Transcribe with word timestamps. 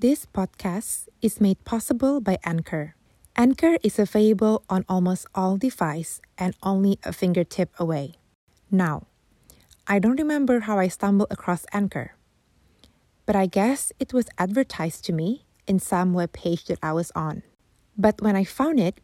This 0.00 0.24
podcast 0.24 1.12
is 1.20 1.42
made 1.42 1.62
possible 1.66 2.22
by 2.22 2.38
Anchor. 2.42 2.96
Anchor 3.36 3.76
is 3.82 3.98
available 3.98 4.64
on 4.70 4.86
almost 4.88 5.26
all 5.34 5.58
devices 5.58 6.22
and 6.38 6.56
only 6.62 6.98
a 7.04 7.12
fingertip 7.12 7.68
away. 7.78 8.14
Now, 8.70 9.08
I 9.86 9.98
don't 9.98 10.18
remember 10.18 10.60
how 10.60 10.78
I 10.78 10.88
stumbled 10.88 11.28
across 11.30 11.66
Anchor, 11.74 12.16
but 13.26 13.36
I 13.36 13.44
guess 13.44 13.92
it 14.00 14.14
was 14.14 14.32
advertised 14.38 15.04
to 15.04 15.12
me 15.12 15.44
in 15.66 15.78
some 15.78 16.14
web 16.14 16.32
page 16.32 16.64
that 16.72 16.78
I 16.82 16.94
was 16.94 17.12
on. 17.14 17.42
But 17.94 18.22
when 18.22 18.36
I 18.36 18.44
found 18.44 18.80
it, 18.80 19.02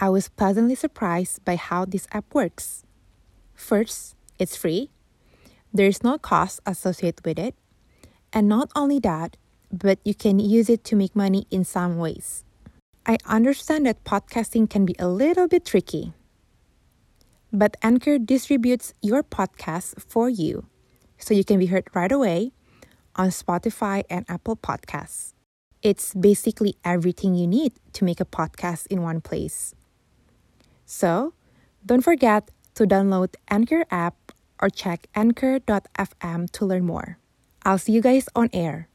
I 0.00 0.08
was 0.10 0.30
pleasantly 0.34 0.74
surprised 0.74 1.44
by 1.44 1.54
how 1.54 1.84
this 1.84 2.08
app 2.10 2.34
works. 2.34 2.82
First, 3.54 4.16
it's 4.40 4.56
free. 4.56 4.90
There's 5.72 6.02
no 6.02 6.18
cost 6.18 6.58
associated 6.66 7.24
with 7.24 7.38
it. 7.38 7.54
And 8.32 8.48
not 8.48 8.72
only 8.74 8.98
that, 8.98 9.36
but 9.78 9.98
you 10.04 10.14
can 10.14 10.38
use 10.38 10.70
it 10.70 10.84
to 10.84 10.96
make 10.96 11.16
money 11.16 11.46
in 11.50 11.64
some 11.64 11.98
ways. 11.98 12.44
I 13.06 13.18
understand 13.26 13.86
that 13.86 14.04
podcasting 14.04 14.70
can 14.70 14.86
be 14.86 14.94
a 14.98 15.08
little 15.08 15.48
bit 15.48 15.64
tricky. 15.64 16.12
But 17.52 17.76
Anchor 17.82 18.18
distributes 18.18 18.94
your 19.02 19.22
podcast 19.22 20.00
for 20.00 20.28
you 20.28 20.66
so 21.18 21.34
you 21.34 21.44
can 21.44 21.58
be 21.58 21.66
heard 21.66 21.88
right 21.94 22.10
away 22.10 22.52
on 23.16 23.28
Spotify 23.28 24.04
and 24.08 24.24
Apple 24.28 24.56
Podcasts. 24.56 25.34
It's 25.82 26.14
basically 26.14 26.76
everything 26.84 27.34
you 27.34 27.46
need 27.46 27.72
to 27.92 28.04
make 28.04 28.20
a 28.20 28.24
podcast 28.24 28.86
in 28.88 29.02
one 29.02 29.20
place. 29.20 29.74
So, 30.86 31.34
don't 31.84 32.02
forget 32.02 32.50
to 32.74 32.86
download 32.86 33.34
Anchor 33.50 33.84
app 33.90 34.32
or 34.60 34.70
check 34.70 35.06
anchor.fm 35.14 36.50
to 36.50 36.64
learn 36.64 36.86
more. 36.86 37.18
I'll 37.64 37.78
see 37.78 37.92
you 37.92 38.00
guys 38.00 38.28
on 38.34 38.50
air. 38.52 38.88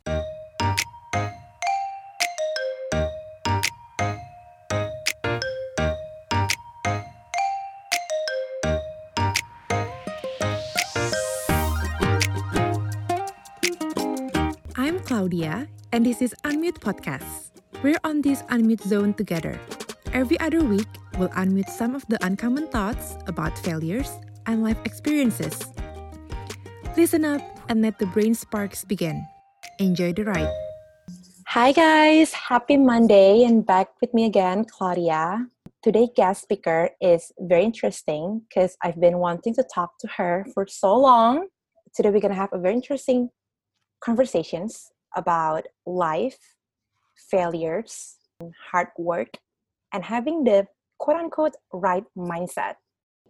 Claudia, 15.19 15.67
and 15.91 16.05
this 16.05 16.21
is 16.21 16.33
Unmute 16.45 16.79
Podcast. 16.79 17.51
We're 17.83 17.99
on 18.05 18.21
this 18.21 18.41
unmute 18.43 18.79
zone 18.87 19.13
together. 19.13 19.59
Every 20.13 20.39
other 20.39 20.63
week, 20.63 20.87
we'll 21.17 21.27
unmute 21.35 21.67
some 21.67 21.93
of 21.93 22.07
the 22.07 22.15
uncommon 22.23 22.71
thoughts 22.71 23.17
about 23.27 23.59
failures 23.59 24.07
and 24.45 24.63
life 24.63 24.79
experiences. 24.85 25.59
Listen 26.95 27.25
up 27.25 27.41
and 27.67 27.81
let 27.81 27.99
the 27.99 28.05
brain 28.05 28.33
sparks 28.33 28.85
begin. 28.85 29.27
Enjoy 29.79 30.13
the 30.13 30.23
ride. 30.23 30.55
Hi, 31.47 31.73
guys. 31.73 32.31
Happy 32.31 32.77
Monday, 32.77 33.43
and 33.43 33.65
back 33.67 33.89
with 33.99 34.13
me 34.13 34.23
again, 34.23 34.63
Claudia. 34.63 35.47
Today's 35.83 36.15
guest 36.15 36.43
speaker 36.43 36.91
is 37.01 37.33
very 37.41 37.65
interesting 37.65 38.47
because 38.47 38.77
I've 38.81 39.01
been 39.01 39.17
wanting 39.17 39.53
to 39.55 39.67
talk 39.67 39.99
to 39.99 40.07
her 40.15 40.47
for 40.53 40.65
so 40.65 40.95
long. 40.95 41.49
Today, 41.93 42.07
we're 42.07 42.23
going 42.23 42.31
to 42.31 42.39
have 42.39 42.53
a 42.53 42.57
very 42.57 42.75
interesting 42.75 43.31
conversations 43.99 44.91
about 45.15 45.65
life, 45.85 46.37
failures, 47.31 48.17
hard 48.71 48.87
work, 48.97 49.29
and 49.93 50.03
having 50.03 50.43
the 50.43 50.67
quote 50.97 51.17
unquote 51.17 51.55
right 51.73 52.03
mindset. 52.17 52.75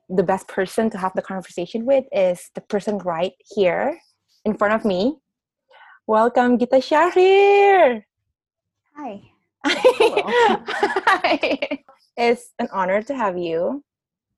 The 0.09 0.23
best 0.23 0.47
person 0.47 0.89
to 0.89 0.97
have 0.97 1.13
the 1.15 1.21
conversation 1.21 1.85
with 1.85 2.05
is 2.11 2.49
the 2.55 2.61
person 2.61 2.97
right 2.99 3.33
here 3.55 3.99
in 4.45 4.57
front 4.57 4.73
of 4.73 4.85
me. 4.85 5.17
Welcome, 6.07 6.57
Gita 6.57 6.77
Sjahrir. 6.77 8.03
Hi. 8.95 9.21
Hi. 9.65 11.83
It's 12.17 12.53
an 12.59 12.67
honor 12.73 13.01
to 13.03 13.15
have 13.15 13.37
you. 13.37 13.83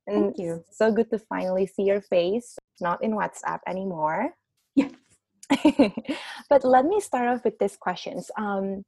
And 0.08 0.26
Thank 0.26 0.40
you. 0.40 0.64
So 0.72 0.92
good 0.92 1.10
to 1.12 1.20
finally 1.20 1.66
see 1.66 1.84
your 1.84 2.02
face, 2.02 2.58
not 2.82 3.02
in 3.04 3.12
WhatsApp 3.12 3.60
anymore. 3.68 4.34
But 6.50 6.64
let 6.64 6.86
me 6.86 7.00
start 7.00 7.28
off 7.28 7.46
with 7.46 7.58
these 7.60 7.78
questions. 7.78 8.32
Um, 8.38 8.84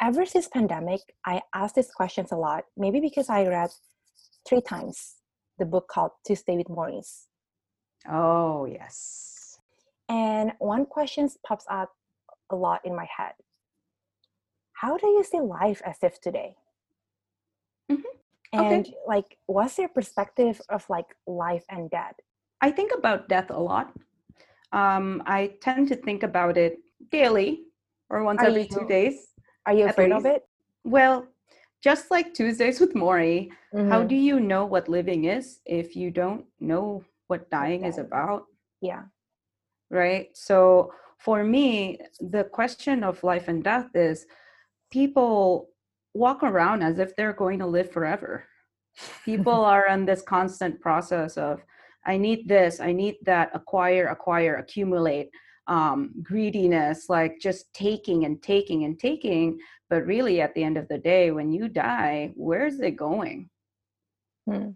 ever 0.00 0.24
since 0.24 0.48
pandemic, 0.48 1.00
I 1.26 1.42
ask 1.54 1.74
these 1.74 1.90
questions 1.90 2.32
a 2.32 2.36
lot. 2.36 2.64
Maybe 2.76 3.00
because 3.00 3.28
I 3.28 3.46
read 3.46 3.70
three 4.48 4.60
times 4.62 5.16
the 5.58 5.66
book 5.66 5.88
called 5.88 6.12
Tuesday 6.26 6.56
with 6.56 6.68
Maurice. 6.68 7.26
Oh, 8.08 8.64
yes. 8.66 9.58
And 10.08 10.52
one 10.58 10.86
question 10.86 11.28
pops 11.46 11.66
up 11.68 11.90
a 12.50 12.56
lot 12.56 12.80
in 12.84 12.96
my 12.96 13.06
head. 13.16 13.32
How 14.72 14.96
do 14.96 15.08
you 15.08 15.24
see 15.24 15.40
life 15.40 15.82
as 15.84 15.96
if 16.02 16.20
today? 16.20 16.56
Mhm. 17.90 18.04
Okay. 18.54 18.74
And 18.74 18.94
like, 19.06 19.38
what's 19.46 19.76
your 19.76 19.88
perspective 19.88 20.60
of 20.68 20.88
like 20.88 21.16
life 21.26 21.64
and 21.68 21.90
death? 21.90 22.14
I 22.60 22.70
think 22.70 22.92
about 22.96 23.28
death 23.28 23.50
a 23.50 23.58
lot. 23.58 23.92
Um, 24.72 25.22
I 25.26 25.56
tend 25.60 25.88
to 25.88 25.96
think 25.96 26.22
about 26.22 26.56
it 26.56 26.78
daily 27.10 27.64
or 28.10 28.22
once 28.24 28.40
Are 28.42 28.46
every 28.46 28.62
you- 28.62 28.68
two 28.68 28.86
days. 28.86 29.28
Are 29.66 29.72
you 29.74 29.86
afraid 29.86 30.12
of 30.12 30.24
it? 30.26 30.46
Well, 30.84 31.26
just 31.82 32.10
like 32.10 32.34
Tuesdays 32.34 32.80
with 32.80 32.94
Morrie, 32.94 33.50
how 33.72 34.02
Mhm. 34.02 34.08
do 34.08 34.14
you 34.16 34.40
know 34.40 34.64
what 34.66 34.88
living 34.88 35.24
is 35.24 35.60
if 35.66 35.94
you 35.94 36.10
don't 36.10 36.46
know 36.60 37.04
what 37.28 37.50
dying 37.50 37.84
is 37.84 37.98
about? 37.98 38.46
Yeah. 38.80 39.04
right? 39.90 40.36
So 40.36 40.92
for 41.16 41.42
me, 41.44 41.98
the 42.20 42.44
question 42.44 43.02
of 43.02 43.24
life 43.24 43.48
and 43.48 43.64
death 43.64 43.88
is 43.96 44.26
people 44.90 45.70
walk 46.12 46.42
around 46.42 46.82
as 46.82 46.98
if 46.98 47.16
they're 47.16 47.32
going 47.32 47.58
to 47.60 47.66
live 47.66 47.90
forever. 47.90 48.44
People 49.24 49.64
are 49.64 49.86
in 49.86 50.04
this 50.04 50.20
constant 50.20 50.78
process 50.82 51.38
of, 51.38 51.64
I 52.08 52.16
need 52.16 52.48
this, 52.48 52.80
I 52.80 52.92
need 52.92 53.16
that, 53.22 53.50
acquire, 53.52 54.06
acquire, 54.06 54.56
accumulate, 54.56 55.28
um, 55.66 56.14
greediness, 56.22 57.10
like 57.10 57.38
just 57.40 57.72
taking 57.74 58.24
and 58.24 58.42
taking 58.42 58.84
and 58.84 58.98
taking. 58.98 59.58
But 59.90 60.06
really, 60.06 60.40
at 60.40 60.54
the 60.54 60.64
end 60.64 60.78
of 60.78 60.88
the 60.88 60.98
day, 60.98 61.30
when 61.30 61.52
you 61.52 61.68
die, 61.68 62.32
where's 62.34 62.80
it 62.80 62.96
going? 62.96 63.50
Hmm. 64.46 64.70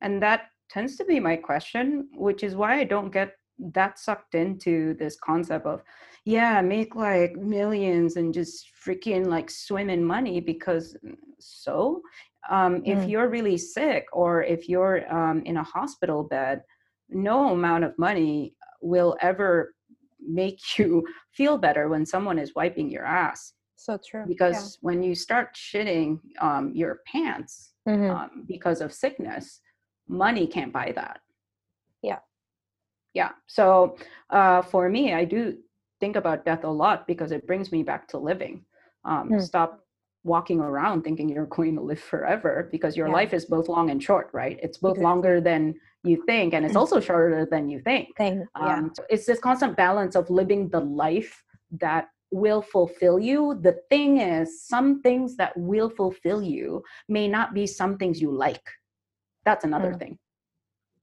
And 0.00 0.22
that 0.22 0.42
tends 0.70 0.96
to 0.96 1.04
be 1.04 1.18
my 1.18 1.36
question, 1.36 2.08
which 2.14 2.44
is 2.44 2.54
why 2.54 2.78
I 2.78 2.84
don't 2.84 3.12
get 3.12 3.32
that 3.58 3.98
sucked 3.98 4.34
into 4.34 4.94
this 4.94 5.18
concept 5.22 5.66
of, 5.66 5.82
yeah, 6.24 6.60
make 6.62 6.94
like 6.94 7.36
millions 7.36 8.16
and 8.16 8.32
just 8.32 8.70
freaking 8.86 9.26
like 9.26 9.50
swim 9.50 9.90
in 9.90 10.04
money 10.04 10.40
because 10.40 10.96
mm, 11.04 11.16
so 11.38 12.00
um, 12.48 12.82
if 12.84 13.00
Mm. 13.00 13.10
you're 13.10 13.28
really 13.28 13.58
sick 13.58 14.06
or 14.12 14.42
if 14.42 14.68
you're 14.68 15.12
um, 15.12 15.42
in 15.44 15.56
a 15.58 15.62
hospital 15.62 16.22
bed, 16.24 16.62
no 17.08 17.52
amount 17.52 17.84
of 17.84 17.98
money 17.98 18.54
will 18.80 19.16
ever 19.20 19.74
make 20.20 20.58
you 20.78 21.04
feel 21.32 21.58
better 21.58 21.88
when 21.88 22.06
someone 22.06 22.38
is 22.38 22.54
wiping 22.54 22.90
your 22.90 23.04
ass 23.04 23.54
So 23.76 23.98
true. 24.08 24.24
because 24.26 24.78
when 24.80 25.02
you 25.02 25.14
start 25.14 25.54
shitting 25.54 26.18
um, 26.40 26.72
your 26.74 27.00
pants 27.06 27.72
Yeah. 27.86 27.92
Mhm. 27.94 28.10
um, 28.10 28.44
because 28.46 28.80
of 28.80 28.92
sickness 28.92 29.60
money 30.08 30.46
can't 30.46 30.72
buy 30.72 30.92
that 30.94 31.20
Yeah. 32.02 32.18
yeah 33.14 33.30
so 33.46 33.96
uh, 34.30 34.62
for 34.62 34.88
me 34.88 35.14
i 35.14 35.24
do 35.24 35.56
think 36.00 36.16
about 36.16 36.44
death 36.44 36.64
a 36.64 36.68
lot 36.68 37.06
because 37.06 37.32
it 37.32 37.46
brings 37.46 37.70
me 37.72 37.82
back 37.82 38.06
to 38.08 38.18
living 38.18 38.64
um, 39.04 39.28
Hmm. 39.30 39.38
stop 39.38 39.80
walking 40.24 40.60
around 40.60 41.02
thinking 41.02 41.28
you're 41.28 41.46
going 41.58 41.74
to 41.76 41.80
live 41.82 42.00
forever 42.00 42.68
because 42.70 42.96
your 42.96 43.08
Yeah. 43.08 43.14
life 43.14 43.32
is 43.34 43.44
both 43.46 43.68
long 43.68 43.90
and 43.90 44.02
short 44.02 44.28
right 44.32 44.58
it's 44.62 44.78
both 44.78 44.92
Exactly. 44.92 45.04
longer 45.04 45.40
than 45.40 45.74
you 46.04 46.22
think 46.26 46.54
and 46.54 46.64
it's 46.66 46.76
also 46.76 47.00
shorter 47.00 47.46
than 47.50 47.68
you 47.68 47.80
think 47.80 48.08
Thing. 48.16 48.46
Yeah. 48.56 48.78
um, 48.78 48.92
so 48.94 49.04
it's 49.08 49.26
this 49.26 49.38
constant 49.40 49.76
balance 49.76 50.14
of 50.16 50.28
living 50.30 50.68
the 50.68 50.80
life 50.80 51.42
that 51.78 52.08
will 52.32 52.62
fulfill 52.62 53.18
you. 53.18 53.58
The 53.60 53.76
thing 53.90 54.18
is, 54.20 54.62
some 54.66 55.02
things 55.02 55.36
that 55.36 55.52
will 55.56 55.90
fulfill 55.90 56.42
you 56.42 56.82
may 57.08 57.26
not 57.26 57.54
be 57.54 57.66
some 57.66 57.96
things 57.98 58.20
you 58.20 58.30
like. 58.30 58.62
That's 59.44 59.64
another 59.64 59.92
Mm. 59.94 59.98
thing. 59.98 60.18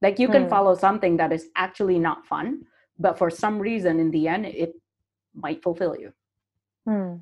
Like 0.01 0.19
you 0.19 0.29
can 0.29 0.45
Mm. 0.45 0.49
follow 0.49 0.73
something 0.75 1.17
that 1.17 1.31
is 1.33 1.49
actually 1.55 1.99
not 1.99 2.25
fun, 2.25 2.65
but 2.97 3.17
for 3.17 3.29
some 3.29 3.59
reason 3.59 3.99
in 3.99 4.09
the 4.11 4.27
end, 4.27 4.45
it 4.45 4.73
might 5.33 5.61
fulfill 5.63 5.95
you. 5.97 6.13
Hmm. 6.87 7.15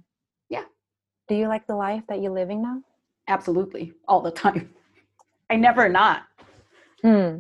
Do 1.28 1.36
you 1.36 1.48
like 1.48 1.66
the 1.68 1.76
life 1.76 2.04
that 2.08 2.22
you're 2.22 2.32
living 2.32 2.62
now? 2.62 2.82
Absolutely, 3.28 3.94
all 4.08 4.22
the 4.22 4.32
time. 4.32 4.70
I 5.50 5.56
never 5.56 5.90
not. 5.90 6.24
Hmm. 7.02 7.38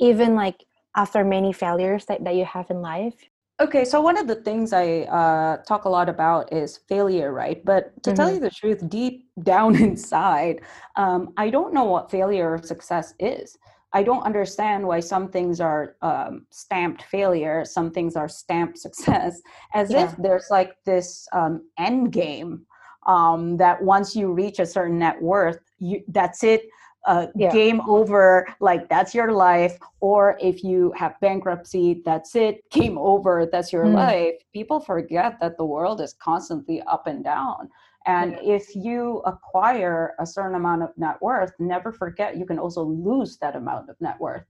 Even 0.00 0.34
like 0.34 0.64
after 0.96 1.24
many 1.24 1.52
failures 1.52 2.06
that, 2.06 2.22
that 2.24 2.34
you 2.34 2.44
have 2.44 2.70
in 2.70 2.80
life? 2.80 3.14
Okay, 3.60 3.84
so 3.84 4.00
one 4.00 4.16
of 4.16 4.28
the 4.28 4.36
things 4.36 4.72
I 4.72 5.00
uh, 5.02 5.56
talk 5.64 5.84
a 5.84 5.88
lot 5.88 6.08
about 6.08 6.52
is 6.52 6.78
failure, 6.88 7.32
right? 7.32 7.64
But 7.64 8.00
to 8.04 8.12
tell 8.12 8.28
Mhm. 8.30 8.34
you 8.34 8.40
the 8.40 8.50
truth, 8.50 8.88
deep 8.88 9.28
down 9.42 9.74
inside, 9.74 10.60
um, 10.94 11.32
I 11.36 11.50
don't 11.50 11.74
know 11.74 11.84
what 11.84 12.10
failure 12.10 12.54
or 12.54 12.62
success 12.62 13.14
is. 13.18 13.58
I 13.92 14.02
don't 14.02 14.22
understand 14.22 14.86
why 14.86 15.00
some 15.00 15.28
things 15.28 15.60
are 15.60 15.96
um, 16.02 16.46
stamped 16.50 17.02
failure, 17.04 17.64
some 17.64 17.90
things 17.90 18.16
are 18.16 18.28
stamped 18.28 18.78
success, 18.86 19.40
as 19.74 19.90
yeah. 19.90 20.04
if 20.04 20.16
there's 20.16 20.48
like 20.50 20.76
this 20.84 21.26
um, 21.32 21.62
end 21.78 22.12
game 22.12 22.66
um, 23.06 23.56
that 23.56 23.82
once 23.82 24.14
you 24.14 24.32
reach 24.32 24.58
a 24.58 24.66
certain 24.66 24.98
net 24.98 25.20
worth, 25.20 25.60
you, 25.78 26.02
that's 26.08 26.44
it. 26.44 26.68
Uh, 27.06 27.28
yeah. 27.36 27.50
game 27.52 27.80
over 27.88 28.46
like 28.60 28.86
that's 28.88 29.14
your 29.14 29.32
life 29.32 29.78
or 30.00 30.36
if 30.42 30.64
you 30.64 30.92
have 30.96 31.14
bankruptcy 31.20 32.02
that's 32.04 32.34
it 32.34 32.60
game 32.70 32.98
over 32.98 33.48
that's 33.50 33.72
your 33.72 33.84
mm. 33.84 33.94
life 33.94 34.34
people 34.52 34.80
forget 34.80 35.38
that 35.40 35.56
the 35.56 35.64
world 35.64 36.00
is 36.00 36.12
constantly 36.14 36.82
up 36.82 37.06
and 37.06 37.22
down 37.22 37.70
and 38.08 38.32
yeah. 38.42 38.54
if 38.54 38.74
you 38.74 39.18
acquire 39.26 40.14
a 40.18 40.24
certain 40.24 40.54
amount 40.54 40.82
of 40.82 40.88
net 40.96 41.20
worth, 41.20 41.52
never 41.58 41.92
forget 41.92 42.38
you 42.38 42.46
can 42.46 42.58
also 42.58 42.82
lose 42.82 43.36
that 43.38 43.54
amount 43.54 43.90
of 43.90 43.96
net 44.00 44.18
worth. 44.18 44.44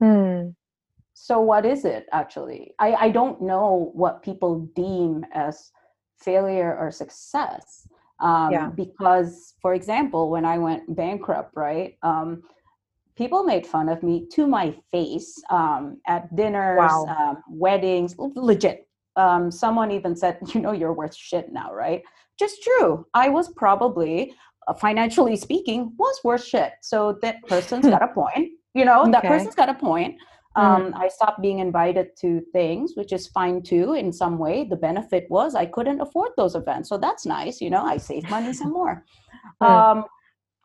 Mm. 0.00 0.54
So, 1.12 1.40
what 1.40 1.66
is 1.66 1.84
it 1.84 2.06
actually? 2.12 2.72
I, 2.78 2.94
I 2.94 3.10
don't 3.10 3.42
know 3.42 3.90
what 3.94 4.22
people 4.22 4.70
deem 4.76 5.26
as 5.34 5.72
failure 6.18 6.76
or 6.78 6.92
success. 6.92 7.88
Um, 8.20 8.52
yeah. 8.52 8.68
Because, 8.68 9.54
for 9.60 9.74
example, 9.74 10.30
when 10.30 10.44
I 10.44 10.58
went 10.58 10.94
bankrupt, 10.94 11.56
right? 11.56 11.96
Um, 12.02 12.42
people 13.16 13.42
made 13.42 13.66
fun 13.66 13.88
of 13.88 14.02
me 14.04 14.28
to 14.34 14.46
my 14.46 14.74
face 14.92 15.42
um, 15.50 16.00
at 16.06 16.34
dinners, 16.36 16.78
wow. 16.78 17.06
um, 17.06 17.42
weddings, 17.48 18.14
legit. 18.18 18.86
Um, 19.16 19.50
someone 19.50 19.90
even 19.90 20.14
said, 20.14 20.38
"You 20.54 20.60
know, 20.60 20.72
you're 20.72 20.92
worth 20.92 21.16
shit 21.16 21.52
now, 21.52 21.74
right?" 21.74 22.02
Just 22.40 22.62
true. 22.62 23.06
I 23.14 23.28
was 23.28 23.52
probably, 23.52 24.34
uh, 24.66 24.74
financially 24.74 25.36
speaking, 25.36 25.92
was 25.98 26.18
worth 26.24 26.44
shit. 26.44 26.72
So 26.82 27.18
that 27.22 27.36
person's 27.46 27.86
got 27.94 28.02
a 28.02 28.08
point. 28.08 28.50
You 28.74 28.84
know, 28.84 29.02
okay. 29.02 29.12
that 29.12 29.24
person's 29.24 29.54
got 29.54 29.68
a 29.68 29.74
point. 29.74 30.16
Um, 30.56 30.92
mm. 30.92 30.96
I 30.96 31.08
stopped 31.08 31.40
being 31.40 31.60
invited 31.60 32.08
to 32.22 32.40
things, 32.52 32.92
which 32.96 33.12
is 33.12 33.28
fine 33.28 33.62
too. 33.62 33.94
In 33.94 34.12
some 34.12 34.38
way, 34.38 34.64
the 34.64 34.76
benefit 34.76 35.26
was 35.30 35.54
I 35.54 35.66
couldn't 35.66 36.00
afford 36.00 36.30
those 36.36 36.56
events, 36.56 36.88
so 36.88 36.98
that's 36.98 37.24
nice. 37.24 37.60
You 37.60 37.70
know, 37.70 37.84
I 37.84 37.98
saved 37.98 38.28
money 38.30 38.52
some 38.52 38.72
more. 38.72 39.04
Mm. 39.62 39.66
Um, 39.68 40.04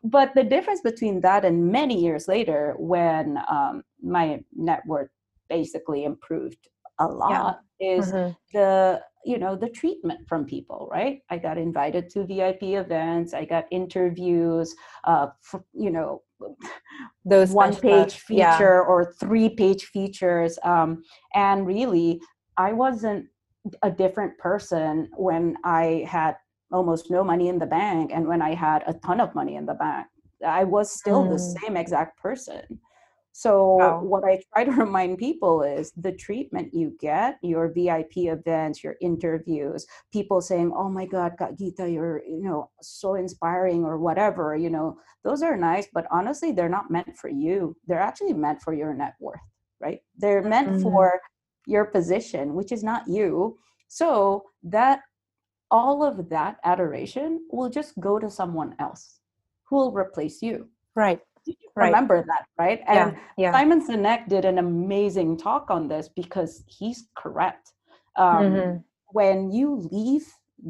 but 0.04 0.34
the 0.34 0.44
difference 0.44 0.80
between 0.80 1.20
that 1.22 1.44
and 1.44 1.72
many 1.72 2.00
years 2.00 2.28
later, 2.28 2.74
when 2.78 3.38
um, 3.50 3.82
my 4.02 4.40
net 4.54 4.82
worth 4.86 5.10
basically 5.48 6.04
improved 6.04 6.68
a 6.98 7.06
lot, 7.06 7.60
yeah. 7.80 7.98
is 7.98 8.12
mm-hmm. 8.12 8.32
the 8.52 9.00
you 9.26 9.38
know 9.38 9.56
the 9.56 9.68
treatment 9.68 10.20
from 10.28 10.44
people 10.44 10.88
right 10.90 11.20
i 11.30 11.36
got 11.36 11.58
invited 11.58 12.08
to 12.08 12.24
vip 12.24 12.62
events 12.62 13.34
i 13.34 13.44
got 13.44 13.64
interviews 13.72 14.74
uh 15.04 15.26
for, 15.42 15.64
you 15.74 15.90
know 15.90 16.22
those 17.24 17.50
one 17.50 17.74
page 17.74 18.14
feature 18.14 18.38
yeah. 18.38 18.90
or 18.92 19.12
three 19.18 19.48
page 19.48 19.86
features 19.86 20.58
um 20.62 21.02
and 21.34 21.66
really 21.66 22.20
i 22.56 22.72
wasn't 22.72 23.26
a 23.82 23.90
different 23.90 24.36
person 24.38 25.08
when 25.16 25.56
i 25.64 26.06
had 26.08 26.36
almost 26.70 27.10
no 27.10 27.24
money 27.24 27.48
in 27.48 27.58
the 27.58 27.66
bank 27.66 28.12
and 28.14 28.26
when 28.26 28.40
i 28.40 28.54
had 28.54 28.84
a 28.86 28.94
ton 29.04 29.20
of 29.20 29.34
money 29.34 29.56
in 29.56 29.66
the 29.66 29.74
bank 29.74 30.06
i 30.46 30.62
was 30.62 30.92
still 30.92 31.24
mm. 31.24 31.30
the 31.32 31.38
same 31.38 31.76
exact 31.76 32.16
person 32.18 32.62
so 33.36 33.74
wow. 33.74 34.00
what 34.00 34.24
I 34.24 34.40
try 34.54 34.64
to 34.64 34.70
remind 34.84 35.18
people 35.18 35.62
is 35.62 35.92
the 35.94 36.12
treatment 36.12 36.72
you 36.72 36.96
get, 36.98 37.38
your 37.42 37.68
VIP 37.68 38.32
events, 38.32 38.82
your 38.82 38.96
interviews, 39.02 39.86
people 40.10 40.40
saying, 40.40 40.72
"Oh 40.74 40.88
my 40.88 41.04
God, 41.04 41.34
Gita, 41.58 41.86
you're 41.86 42.22
you 42.24 42.42
know 42.42 42.70
so 42.80 43.14
inspiring" 43.16 43.84
or 43.84 43.98
whatever. 43.98 44.56
You 44.56 44.70
know, 44.70 44.98
those 45.22 45.42
are 45.42 45.54
nice, 45.54 45.86
but 45.92 46.06
honestly, 46.10 46.50
they're 46.50 46.70
not 46.70 46.90
meant 46.90 47.14
for 47.14 47.28
you. 47.28 47.76
They're 47.86 48.00
actually 48.00 48.32
meant 48.32 48.62
for 48.62 48.72
your 48.72 48.94
net 48.94 49.16
worth, 49.20 49.46
right? 49.80 50.00
They're 50.16 50.42
meant 50.42 50.70
mm-hmm. 50.70 50.82
for 50.82 51.20
your 51.66 51.84
position, 51.84 52.54
which 52.54 52.72
is 52.72 52.82
not 52.82 53.06
you. 53.06 53.58
So 53.88 54.44
that 54.62 55.00
all 55.70 56.02
of 56.02 56.30
that 56.30 56.56
adoration 56.64 57.46
will 57.52 57.68
just 57.68 58.00
go 58.00 58.18
to 58.18 58.30
someone 58.30 58.74
else 58.78 59.20
who 59.64 59.76
will 59.76 59.92
replace 59.92 60.40
you. 60.40 60.70
Right 60.94 61.20
right. 61.76 61.86
remember 61.86 62.24
that, 62.26 62.46
right? 62.58 62.80
And 62.86 63.12
yeah, 63.12 63.18
yeah. 63.36 63.52
Simon 63.52 63.86
Sinek 63.86 64.28
did 64.28 64.44
an 64.44 64.58
amazing 64.58 65.36
talk 65.36 65.70
on 65.70 65.88
this 65.88 66.08
because 66.08 66.64
he's 66.66 67.08
correct. 67.16 67.72
Um, 68.16 68.44
mm-hmm. 68.44 68.76
When 69.12 69.52
you 69.52 69.88
leave 69.92 70.26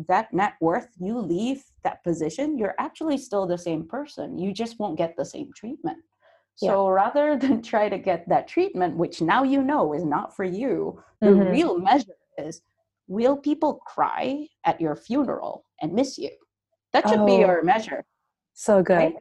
that 0.08 0.32
net 0.32 0.54
worth, 0.60 0.88
you 0.98 1.18
leave 1.18 1.64
that 1.84 2.02
position, 2.02 2.58
you're 2.58 2.74
actually 2.78 3.18
still 3.18 3.46
the 3.46 3.58
same 3.58 3.86
person. 3.86 4.38
You 4.38 4.52
just 4.52 4.78
won't 4.78 4.98
get 4.98 5.16
the 5.16 5.24
same 5.24 5.50
treatment. 5.54 5.98
So 6.56 6.86
yeah. 6.86 6.92
rather 6.92 7.36
than 7.40 7.62
try 7.62 7.88
to 7.88 7.98
get 7.98 8.28
that 8.28 8.48
treatment, 8.48 8.96
which 8.96 9.20
now 9.20 9.42
you 9.42 9.62
know 9.62 9.92
is 9.92 10.04
not 10.04 10.34
for 10.34 10.44
you, 10.44 11.02
the 11.20 11.28
mm-hmm. 11.28 11.50
real 11.50 11.78
measure 11.78 12.16
is 12.38 12.62
will 13.08 13.36
people 13.36 13.74
cry 13.86 14.48
at 14.64 14.80
your 14.80 14.96
funeral 14.96 15.64
and 15.80 15.92
miss 15.92 16.18
you? 16.18 16.30
That 16.92 17.08
should 17.08 17.20
oh, 17.20 17.26
be 17.26 17.36
your 17.36 17.62
measure. 17.62 18.04
So 18.54 18.82
good. 18.82 18.96
Right? 18.96 19.14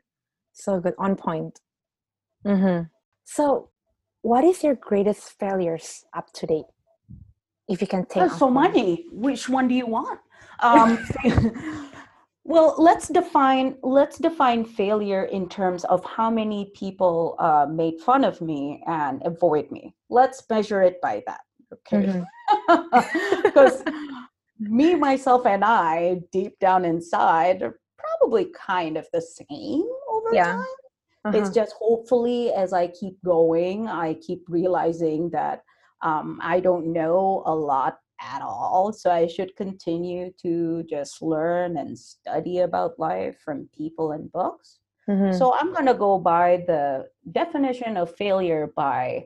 So 0.54 0.80
good. 0.80 0.94
On 0.98 1.16
point. 1.16 1.60
Mm-hmm. 2.46 2.84
So, 3.26 3.70
what 4.22 4.44
is 4.44 4.64
your 4.64 4.76
greatest 4.76 5.40
failures 5.40 6.06
up 6.16 6.32
to 6.34 6.48
date? 6.48 6.66
If 7.68 7.82
you 7.82 7.88
can 7.88 8.06
take 8.06 8.22
There's 8.22 8.38
so 8.38 8.50
many. 8.50 9.06
Which 9.12 9.50
one 9.50 9.68
do 9.68 9.74
you 9.74 9.88
want? 9.88 10.20
Um, 10.62 11.00
well, 12.44 12.76
let's 12.78 13.08
define 13.08 13.78
let's 13.82 14.20
define 14.20 14.64
failure 14.66 15.24
in 15.26 15.50
terms 15.50 15.84
of 15.86 16.06
how 16.06 16.30
many 16.30 16.72
people 16.76 17.36
uh, 17.40 17.66
made 17.70 18.00
fun 18.00 18.24
of 18.24 18.40
me 18.42 18.84
and 18.88 19.22
avoid 19.26 19.72
me. 19.72 19.96
Let's 20.10 20.44
measure 20.50 20.84
it 20.84 21.02
by 21.02 21.24
that. 21.26 21.42
Okay, 21.74 22.24
because 23.44 23.82
mm-hmm. 23.82 24.16
me, 24.78 24.96
myself, 24.96 25.48
and 25.48 25.66
I, 25.66 26.22
deep 26.32 26.60
down 26.60 26.86
inside, 26.86 27.64
are 27.64 27.80
probably 27.98 28.52
kind 28.56 28.98
of 28.98 29.08
the 29.12 29.22
same 29.22 29.84
over 30.10 30.34
yeah. 30.34 30.54
time 30.54 30.85
uh-huh. 31.26 31.38
it's 31.38 31.50
just 31.50 31.74
hopefully 31.80 32.54
as 32.54 32.74
i 32.74 32.88
keep 32.88 33.22
going 33.24 33.88
i 33.88 34.14
keep 34.16 34.44
realizing 34.48 35.30
that 35.30 35.64
um, 36.02 36.40
i 36.42 36.60
don't 36.60 36.86
know 36.86 37.44
a 37.46 37.56
lot 37.56 37.98
at 38.22 38.42
all 38.42 38.94
so 38.94 39.12
i 39.12 39.28
should 39.28 39.56
continue 39.56 40.32
to 40.42 40.84
just 40.90 41.22
learn 41.22 41.78
and 41.78 41.98
study 41.98 42.60
about 42.60 42.98
life 42.98 43.38
from 43.44 43.68
people 43.78 44.14
and 44.14 44.32
books 44.32 44.80
mm-hmm. 45.10 45.38
so 45.38 45.54
i'm 45.60 45.74
going 45.74 45.86
to 45.86 45.94
go 45.94 46.18
by 46.18 46.64
the 46.68 47.06
definition 47.32 47.98
of 47.98 48.16
failure 48.16 48.72
by 48.76 49.26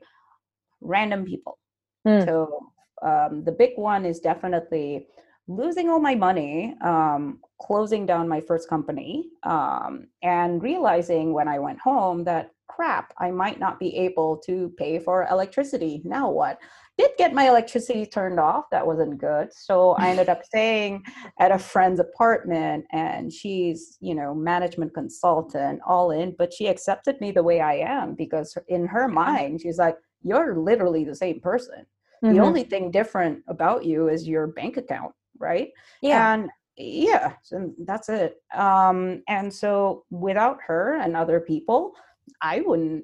random 0.82 1.26
people 1.26 1.60
mm. 2.08 2.26
so 2.26 2.72
um, 3.02 3.44
the 3.46 3.52
big 3.52 3.72
one 3.76 4.06
is 4.06 4.20
definitely 4.20 5.08
losing 5.50 5.90
all 5.90 6.00
my 6.00 6.14
money, 6.14 6.76
um, 6.82 7.40
closing 7.60 8.06
down 8.06 8.28
my 8.28 8.40
first 8.40 8.70
company, 8.70 9.30
um, 9.44 10.08
and 10.22 10.62
realizing 10.62 11.34
when 11.34 11.48
I 11.48 11.58
went 11.58 11.80
home 11.80 12.24
that 12.26 12.52
crap, 12.68 13.14
I 13.18 13.32
might 13.32 13.60
not 13.60 13.80
be 13.80 13.96
able 13.98 14.38
to 14.46 14.72
pay 14.78 15.00
for 15.00 15.28
electricity. 15.30 16.02
Now 16.06 16.30
what? 16.30 16.60
Did 17.00 17.12
get 17.18 17.34
my 17.34 17.50
electricity 17.50 18.06
turned 18.06 18.40
off. 18.40 18.66
That 18.72 18.86
wasn't 18.86 19.18
good. 19.18 19.52
So 19.52 19.92
I 19.94 20.10
ended 20.10 20.30
up 20.30 20.46
staying 20.52 21.04
at 21.40 21.52
a 21.52 21.58
friend's 21.58 22.00
apartment, 22.00 22.86
and 22.92 23.34
she's, 23.34 23.98
you 24.02 24.14
know, 24.14 24.36
management 24.36 24.94
consultant, 24.94 25.82
all 25.86 26.12
in, 26.12 26.36
but 26.38 26.54
she 26.54 26.68
accepted 26.68 27.20
me 27.20 27.32
the 27.32 27.44
way 27.44 27.60
I 27.60 27.76
am 27.78 28.14
because 28.14 28.56
in 28.68 28.86
her 28.86 29.08
mind, 29.08 29.62
she's 29.62 29.80
like, 29.80 29.98
you're 30.22 30.56
literally 30.56 31.06
the 31.06 31.16
same 31.16 31.40
person. 31.40 31.88
Mm-hmm. 32.24 32.36
The 32.36 32.42
only 32.42 32.64
thing 32.64 32.92
different 32.92 33.44
about 33.48 33.84
you 33.84 34.10
is 34.10 34.28
your 34.28 34.46
bank 34.48 34.78
account 34.78 35.14
right? 35.40 35.70
Yeah. 36.02 36.34
And 36.34 36.50
yeah 36.78 37.34
and 37.52 37.74
that's 37.86 38.10
it. 38.10 38.38
Um 38.56 39.22
and 39.28 39.54
so 39.54 40.06
without 40.10 40.60
her 40.66 40.98
and 41.02 41.16
other 41.16 41.40
people 41.40 41.94
i 42.42 42.62
wouldn't 42.62 43.04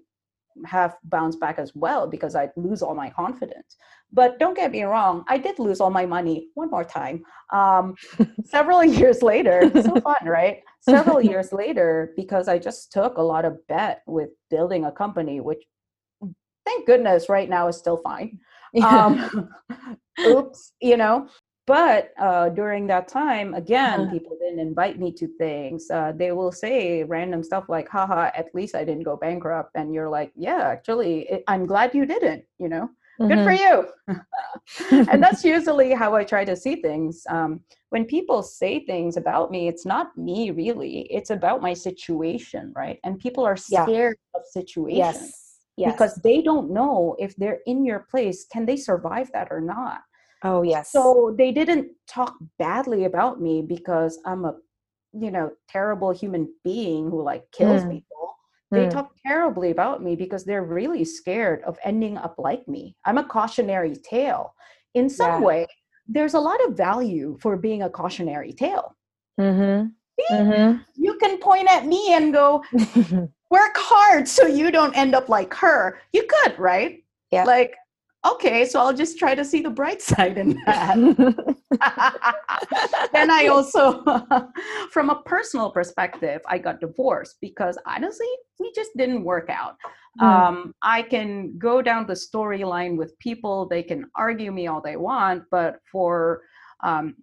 have 0.66 0.96
bounced 1.04 1.40
back 1.42 1.60
as 1.60 1.76
well 1.76 2.08
because 2.08 2.36
i'd 2.36 2.52
lose 2.56 2.82
all 2.82 2.96
my 2.96 3.10
confidence. 3.10 3.76
But 4.14 4.40
don't 4.40 4.56
get 4.56 4.72
me 4.72 4.84
wrong 4.84 5.26
i 5.28 5.38
did 5.38 5.60
lose 5.60 5.82
all 5.82 5.90
my 5.90 6.06
money 6.06 6.48
one 6.54 6.70
more 6.72 6.86
time. 6.86 7.24
Um 7.52 7.96
several 8.46 8.84
years 8.84 9.22
later 9.22 9.70
so 9.74 9.96
fun 10.08 10.26
right? 10.26 10.62
Several 10.80 11.22
years 11.22 11.52
later 11.52 12.14
because 12.16 12.48
i 12.48 12.58
just 12.58 12.94
took 12.94 13.18
a 13.18 13.22
lot 13.22 13.44
of 13.44 13.58
bet 13.68 14.04
with 14.08 14.30
building 14.50 14.86
a 14.86 14.92
company 14.92 15.42
which 15.42 15.64
thank 16.66 16.88
goodness 16.88 17.28
right 17.28 17.50
now 17.50 17.68
is 17.68 17.78
still 17.78 17.98
fine. 17.98 18.40
Um 18.82 19.52
oops 20.26 20.72
you 20.80 20.96
know 20.96 21.28
but 21.68 22.14
uh, 22.20 22.50
during 22.50 22.88
that 22.88 23.08
time 23.08 23.54
again 23.54 24.02
uh-huh. 24.02 24.12
people 24.12 24.38
didn't 24.40 24.60
invite 24.60 25.00
me 25.00 25.12
to 25.12 25.28
things 25.38 25.90
uh, 25.92 26.12
they 26.16 26.32
will 26.32 26.52
say 26.52 27.04
random 27.04 27.44
stuff 27.44 27.66
like 27.70 27.88
haha 27.90 28.32
at 28.36 28.54
least 28.54 28.76
i 28.76 28.84
didn't 28.84 29.04
go 29.04 29.16
bankrupt 29.16 29.72
and 29.76 29.94
you're 29.94 30.10
like 30.10 30.32
yeah 30.36 30.68
actually 30.70 31.22
it, 31.30 31.44
i'm 31.48 31.66
glad 31.66 31.94
you 31.94 32.06
didn't 32.06 32.44
you 32.60 32.70
know 32.70 32.90
mm-hmm. 33.20 33.28
good 33.28 33.44
for 33.44 33.52
mm-hmm. 33.52 34.14
you 34.92 35.06
and 35.12 35.22
that's 35.22 35.44
usually 35.56 35.94
how 35.94 36.16
i 36.16 36.24
try 36.24 36.46
to 36.46 36.56
see 36.56 36.76
things 36.76 37.24
um, 37.30 37.60
when 37.90 38.06
people 38.06 38.44
say 38.44 38.86
things 38.86 39.18
about 39.18 39.52
me 39.52 39.68
it's 39.68 39.86
not 39.86 40.16
me 40.18 40.52
really 40.52 41.02
it's 41.12 41.30
about 41.30 41.62
my 41.62 41.74
situation 41.74 42.72
right 42.76 43.00
and 43.04 43.20
people 43.20 43.46
are 43.46 43.58
scared 43.58 44.18
yeah. 44.34 44.40
of 44.40 44.46
situations 44.46 44.98
yes 44.98 45.42
Yes. 45.78 45.92
because 45.92 46.16
they 46.24 46.42
don't 46.42 46.72
know 46.72 47.18
if 47.20 47.36
they're 47.36 47.60
in 47.66 47.84
your 47.84 48.08
place 48.10 48.46
can 48.46 48.66
they 48.66 48.78
survive 48.78 49.30
that 49.34 49.50
or 49.52 49.60
not 49.60 50.04
oh 50.44 50.62
yes. 50.62 50.92
so 50.92 51.34
they 51.38 51.52
didn't 51.52 51.88
talk 52.08 52.36
badly 52.60 53.06
about 53.06 53.42
me 53.42 53.62
because 53.62 54.20
i'm 54.26 54.46
a 54.46 54.56
you 55.14 55.32
know 55.32 55.52
terrible 55.70 56.12
human 56.12 56.48
being 56.64 57.10
who 57.10 57.22
like 57.22 57.44
kills 57.52 57.84
Mm. 57.84 57.92
people 57.92 58.36
they 58.72 58.88
Mm. 58.88 58.92
talk 58.92 59.12
terribly 59.26 59.72
about 59.72 60.02
me 60.04 60.16
because 60.16 60.44
they're 60.44 60.64
really 60.64 61.06
scared 61.06 61.62
of 61.64 61.78
ending 61.84 62.18
up 62.18 62.36
like 62.38 62.68
me 62.68 62.96
i'm 63.06 63.18
a 63.18 63.24
cautionary 63.24 63.96
tale 63.96 64.54
in 64.94 65.10
some 65.10 65.42
Yeah. 65.42 65.48
way 65.48 65.68
there's 66.08 66.34
a 66.36 66.40
lot 66.40 66.64
of 66.66 66.76
value 66.78 67.38
for 67.42 67.58
being 67.58 67.84
a 67.84 67.90
cautionary 67.90 68.54
tale 68.54 68.96
mm-hmm. 69.40 69.88
See? 70.20 70.36
Mm-hmm. 70.36 70.78
you 70.96 71.18
can 71.18 71.38
point 71.40 71.68
at 71.70 71.86
me 71.86 72.14
and 72.14 72.32
go 72.34 72.64
work 73.52 73.76
hard 73.78 74.28
so 74.28 74.46
you 74.46 74.72
don't 74.72 74.96
end 74.98 75.14
up 75.16 75.30
like 75.30 75.54
her 75.56 76.00
you 76.14 76.26
could 76.28 76.58
right 76.60 77.04
Yeah. 77.32 77.44
like 77.46 77.76
okay 78.26 78.66
so 78.66 78.80
i'll 78.80 78.94
just 78.94 79.20
try 79.20 79.36
to 79.36 79.46
see 79.46 79.62
the 79.62 79.70
bright 79.70 80.02
side 80.12 80.38
in 80.38 80.60
that 80.66 81.56
then 83.14 83.32
I 83.32 83.48
also, 83.48 84.04
from 84.92 85.10
a 85.10 85.22
personal 85.24 85.72
perspective, 85.72 86.42
I 86.48 86.58
got 86.58 86.80
divorced 86.80 87.38
because 87.42 87.78
honestly, 87.86 88.28
we 88.60 88.72
just 88.74 88.92
didn't 88.98 89.24
work 89.24 89.50
out. 89.50 89.76
Mm. 90.22 90.26
Um, 90.26 90.76
I 90.82 91.02
can 91.02 91.58
go 91.58 91.82
down 91.82 92.08
the 92.08 92.14
storyline 92.14 92.98
with 92.98 93.18
people, 93.20 93.68
they 93.68 93.84
can 93.84 94.10
argue 94.16 94.52
me 94.52 94.68
all 94.68 94.82
they 94.82 94.98
want, 94.98 95.44
but 95.52 95.80
for 95.92 96.42
um, 96.84 97.16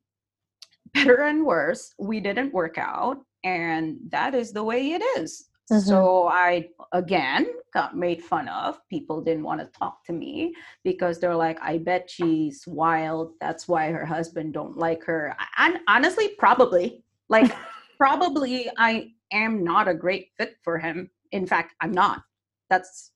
better 0.95 1.23
and 1.23 1.45
worse, 1.45 1.95
we 1.99 2.21
didn't 2.21 2.53
work 2.53 2.79
out. 2.79 3.19
And 3.45 3.99
that 4.09 4.35
is 4.35 4.53
the 4.53 4.63
way 4.63 4.93
it 4.93 5.03
is. 5.19 5.49
Mhm. 5.73 5.81
So 5.81 6.29
I, 6.29 6.69
again, 6.93 7.47
got 7.73 7.97
made 7.97 8.23
fun 8.23 8.49
of. 8.49 8.87
People 8.89 9.23
didn't 9.23 9.45
want 9.45 9.61
to 9.61 9.67
talk 9.79 10.05
to 10.05 10.13
me 10.13 10.55
because 10.85 11.19
they're 11.19 11.35
like, 11.37 11.59
I 11.63 11.79
bet 11.79 12.11
she's 12.11 12.65
wild. 12.67 13.33
That's 13.41 13.67
why 13.67 13.91
her 13.91 14.05
husband 14.05 14.53
don't 14.53 14.77
like 14.77 15.03
her. 15.05 15.35
And 15.57 15.79
honestly, 15.89 16.29
probably. 16.39 17.03
Like, 17.29 17.51
probably 17.99 18.71
I 18.77 19.13
am 19.33 19.65
not 19.65 19.89
a 19.89 19.95
great 19.95 20.29
fit 20.37 20.57
for 20.63 20.79
him. 20.79 21.11
In 21.33 21.47
fact, 21.47 21.75
I'm 21.81 21.93
not. 21.93 22.23
That's 22.69 23.13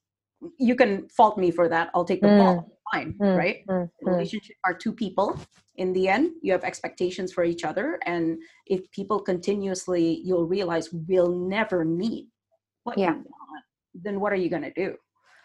you 0.59 0.75
can 0.77 1.09
fault 1.09 1.39
me 1.39 1.51
for 1.51 1.69
that. 1.69 1.91
I'll 1.95 2.05
take 2.05 2.21
the 2.23 2.29
Mm. 2.29 2.39
fault. 2.39 2.67
Fine, 2.93 3.15
Mm, 3.21 3.37
right? 3.37 3.67
mm, 3.67 3.83
mm. 3.83 3.91
relationship 4.07 4.57
are 4.65 4.73
two 4.73 4.93
people 4.93 5.37
in 5.77 5.93
the 5.93 6.09
end 6.09 6.31
you 6.41 6.53
have 6.53 6.63
expectations 6.63 7.33
for 7.33 7.43
each 7.43 7.65
other 7.65 7.99
and 8.07 8.39
if 8.67 8.89
people 8.93 9.19
continuously 9.21 10.21
you'll 10.25 10.47
realize 10.47 10.93
we'll 10.93 11.33
never 11.33 11.85
meet 11.85 12.29
what 12.87 12.97
Yeah. 12.99 13.15
you 13.15 13.17
want 13.17 13.65
then 13.95 14.21
what 14.21 14.33
are 14.33 14.37
you 14.45 14.49
going 14.49 14.63
to 14.63 14.73
do 14.73 14.95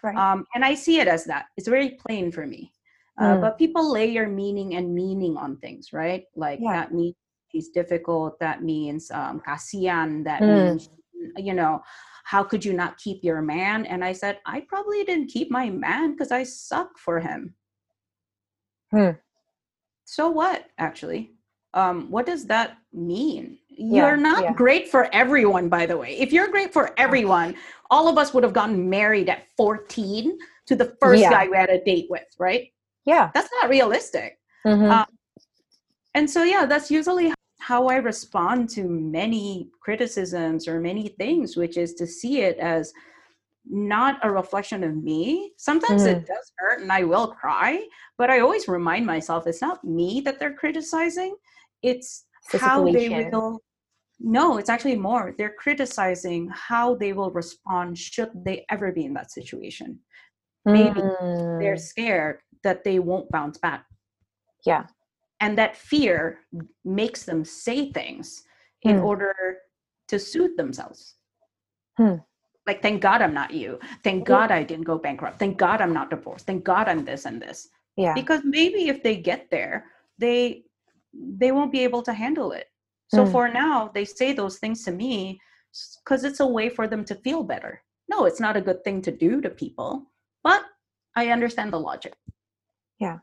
Right. 0.03 0.17
um, 0.17 0.45
and 0.55 0.63
i 0.63 0.73
see 0.75 0.99
it 0.99 1.07
as 1.07 1.23
that 1.25 1.45
it's 1.57 1.67
very 1.67 1.91
plain 2.05 2.31
for 2.31 2.45
me 2.45 2.71
uh, 3.19 3.35
Mm. 3.35 3.41
but 3.41 3.57
people 3.57 3.91
layer 3.91 4.27
meaning 4.27 4.75
and 4.75 4.93
meaning 4.95 5.35
on 5.37 5.57
things 5.57 5.91
right 5.93 6.23
like 6.35 6.59
Yeah. 6.61 6.73
that 6.73 6.93
means 6.93 7.15
she's 7.51 7.69
difficult 7.69 8.39
that 8.39 8.63
means 8.63 9.11
um, 9.11 9.41
kasian 9.47 10.23
that 10.23 10.41
Mm. 10.41 10.55
means 10.55 10.89
you 11.37 11.53
know 11.53 11.81
how 12.23 12.43
could 12.43 12.63
you 12.63 12.73
not 12.73 12.97
keep 12.97 13.23
your 13.23 13.41
man 13.41 13.85
and 13.85 14.03
i 14.03 14.11
said 14.11 14.39
i 14.45 14.61
probably 14.71 15.03
didn't 15.03 15.27
keep 15.35 15.51
my 15.51 15.69
man 15.69 16.11
because 16.11 16.31
i 16.31 16.43
suck 16.43 16.97
for 16.97 17.19
him 17.19 17.53
Hmm. 18.91 19.11
so 20.05 20.29
what 20.29 20.65
actually 20.77 21.31
um 21.73 22.09
what 22.11 22.25
does 22.25 22.45
that 22.47 22.77
mean 22.93 23.57
Yeah, 23.77 24.07
you're 24.07 24.17
not 24.17 24.43
yeah. 24.43 24.53
great 24.53 24.89
for 24.89 25.07
everyone 25.13 25.69
by 25.69 25.85
the 25.85 25.97
way 25.97 26.17
if 26.19 26.31
you're 26.33 26.49
great 26.49 26.73
for 26.73 26.91
everyone 26.97 27.55
all 27.89 28.07
of 28.07 28.17
us 28.17 28.33
would 28.33 28.43
have 28.43 28.53
gotten 28.53 28.89
married 28.89 29.29
at 29.29 29.43
14 29.57 30.37
to 30.67 30.75
the 30.75 30.95
first 31.01 31.21
Yeah. 31.21 31.29
guy 31.31 31.47
we 31.47 31.55
had 31.57 31.69
a 31.69 31.83
date 31.83 32.07
with 32.09 32.25
right 32.37 32.71
Yeah. 33.05 33.31
that's 33.33 33.49
not 33.61 33.69
realistic 33.69 34.37
Mhm. 34.65 34.91
Uh, 34.91 35.05
and 36.13 36.29
so 36.29 36.43
yeah 36.43 36.65
that's 36.65 36.91
usually 36.91 37.33
how 37.59 37.87
i 37.87 37.95
respond 37.95 38.69
to 38.71 38.83
many 38.87 39.69
criticisms 39.81 40.67
or 40.67 40.79
many 40.79 41.07
things 41.19 41.55
which 41.55 41.77
is 41.77 41.93
to 41.95 42.05
see 42.05 42.41
it 42.41 42.57
as 42.57 42.93
not 43.69 44.19
a 44.23 44.29
reflection 44.31 44.83
of 44.83 44.95
me 45.03 45.53
sometimes 45.57 46.03
Mm-hmm. 46.03 46.17
it 46.19 46.27
does 46.27 46.51
hurt 46.57 46.81
and 46.81 46.91
i 46.91 47.03
will 47.03 47.27
cry 47.27 47.85
but 48.17 48.29
i 48.29 48.39
always 48.41 48.67
remind 48.67 49.05
myself 49.05 49.47
it's 49.47 49.61
not 49.61 49.83
me 49.83 50.19
that 50.25 50.39
they're 50.39 50.53
criticizing 50.55 51.35
it's 51.83 52.25
The 52.51 52.57
how 52.57 52.85
they 52.85 53.09
will 53.31 53.61
no 54.19 54.57
it's 54.57 54.69
actually 54.69 54.95
more 54.97 55.33
they're 55.37 55.53
criticizing 55.57 56.47
how 56.49 56.95
they 56.95 57.11
will 57.13 57.31
respond 57.31 57.97
should 57.97 58.29
they 58.45 58.65
ever 58.69 58.91
be 58.91 59.05
in 59.05 59.13
that 59.13 59.31
situation 59.31 59.99
maybe 60.65 61.01
they're 61.59 61.75
Mm. 61.75 61.79
scared 61.79 62.41
that 62.63 62.83
they 62.83 62.99
won't 62.99 63.29
bounce 63.31 63.57
back 63.57 63.85
Yeah. 64.65 64.85
and 65.39 65.57
that 65.57 65.75
fear 65.75 66.39
makes 66.85 67.23
them 67.23 67.43
say 67.43 67.91
things 67.91 68.43
in 68.83 68.97
Hmm. 68.97 69.05
order 69.05 69.33
to 70.09 70.19
soothe 70.19 70.55
themselves 70.57 71.15
Hmm. 71.97 72.17
like 72.67 72.81
thank 72.81 73.01
god 73.01 73.21
i'm 73.23 73.33
not 73.33 73.51
you 73.51 73.79
thank 74.03 74.25
god 74.25 74.51
i 74.51 74.61
didn't 74.63 74.85
go 74.85 74.97
bankrupt 74.99 75.39
thank 75.39 75.57
god 75.57 75.81
i'm 75.81 75.93
not 75.93 76.09
divorced 76.11 76.45
thank 76.45 76.63
god 76.63 76.87
i'm 76.87 77.03
this 77.05 77.25
and 77.25 77.41
this 77.41 77.69
Yeah. 77.95 78.13
because 78.13 78.41
maybe 78.43 78.87
if 78.87 79.01
they 79.03 79.15
get 79.17 79.49
there 79.49 79.85
they 80.19 80.63
they 81.13 81.51
won't 81.51 81.71
be 81.71 81.83
able 81.83 82.01
to 82.03 82.13
handle 82.13 82.51
it 82.51 82.67
so 83.07 83.25
Mm. 83.25 83.31
for 83.31 83.47
now 83.49 83.89
they 83.93 84.05
say 84.05 84.31
those 84.33 84.57
things 84.59 84.83
to 84.85 84.91
me 84.91 85.39
because 86.03 86.23
it's 86.23 86.39
a 86.39 86.47
way 86.47 86.69
for 86.69 86.87
them 86.87 87.03
to 87.05 87.15
feel 87.15 87.43
better 87.43 87.81
no 88.09 88.25
it's 88.25 88.39
not 88.39 88.57
a 88.57 88.61
good 88.61 88.83
thing 88.83 89.01
to 89.01 89.11
do 89.11 89.41
to 89.41 89.49
people 89.49 89.89
but 90.43 90.63
i 91.15 91.27
understand 91.29 91.71
the 91.73 91.79
logic 91.79 92.13
Yeah. 92.99 93.19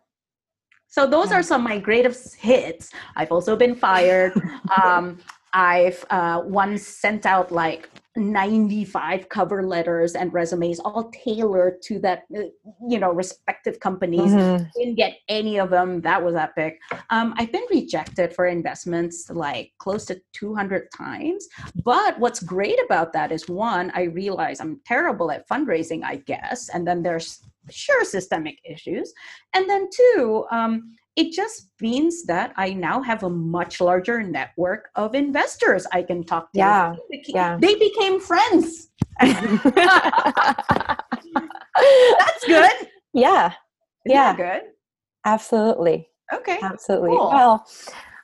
so 0.88 1.06
those 1.06 1.30
Yeah. 1.30 1.38
are 1.38 1.42
some 1.42 1.60
of 1.62 1.68
my 1.72 1.78
greatest 1.78 2.36
hits 2.36 2.90
i've 3.16 3.32
also 3.32 3.56
been 3.56 3.74
fired 3.74 4.32
um, 4.82 5.18
i've 5.52 6.04
uh, 6.10 6.42
once 6.44 6.82
sent 6.86 7.24
out 7.26 7.50
like 7.50 7.88
95 8.18 9.28
cover 9.28 9.62
letters 9.62 10.14
and 10.14 10.32
resumes 10.32 10.80
all 10.80 11.10
tailored 11.10 11.80
to 11.82 11.98
that 12.00 12.24
uh, 12.36 12.42
you 12.88 12.98
know 12.98 13.12
respective 13.12 13.80
companies. 13.80 14.32
Mhm. 14.32 14.70
didn't 14.74 14.96
get 14.96 15.18
any 15.28 15.58
of 15.58 15.70
them. 15.70 16.00
That 16.02 16.22
was 16.22 16.34
epic. 16.34 16.80
Um, 17.10 17.34
i've 17.38 17.52
been 17.52 17.66
rejected 17.70 18.34
for 18.34 18.46
investments 18.46 19.30
like 19.30 19.72
close 19.78 20.04
to 20.06 20.20
200 20.32 20.88
times. 20.96 21.48
But 21.84 22.18
what's 22.18 22.40
great 22.40 22.78
about 22.84 23.12
that 23.12 23.32
is 23.32 23.48
one 23.48 23.90
i 23.94 24.02
realize 24.02 24.60
i'm 24.60 24.80
terrible 24.84 25.30
at 25.30 25.48
fundraising 25.48 26.02
i 26.04 26.16
guess 26.16 26.68
and 26.68 26.86
then 26.86 27.02
there's 27.02 27.40
sure 27.70 28.04
systemic 28.04 28.58
issues. 28.64 29.12
And 29.54 29.68
then 29.68 29.88
two 29.94 30.44
um, 30.50 30.94
it 31.20 31.32
just 31.32 31.56
means 31.80 32.14
that 32.30 32.52
i 32.56 32.68
now 32.72 32.96
have 33.02 33.22
a 33.24 33.30
much 33.56 33.80
larger 33.80 34.22
network 34.22 34.82
of 34.94 35.14
investors 35.14 35.86
i 35.92 36.00
can 36.02 36.22
talk 36.24 36.44
to 36.52 36.58
Yeah, 36.58 36.94
They 37.10 37.16
beca- 37.18 37.34
yeah. 37.40 37.52
they 37.60 37.74
became 37.86 38.20
friends 38.30 38.66
that's 42.20 42.44
good 42.46 42.76
yeah. 43.14 43.46
Isn't 44.06 44.14
Yeah. 44.16 44.32
that 44.32 44.36
good 44.36 44.62
Absolutely. 45.24 46.08
okay 46.32 46.58
Absolutely. 46.62 47.10
Cool. 47.10 47.28
Well, 47.38 47.66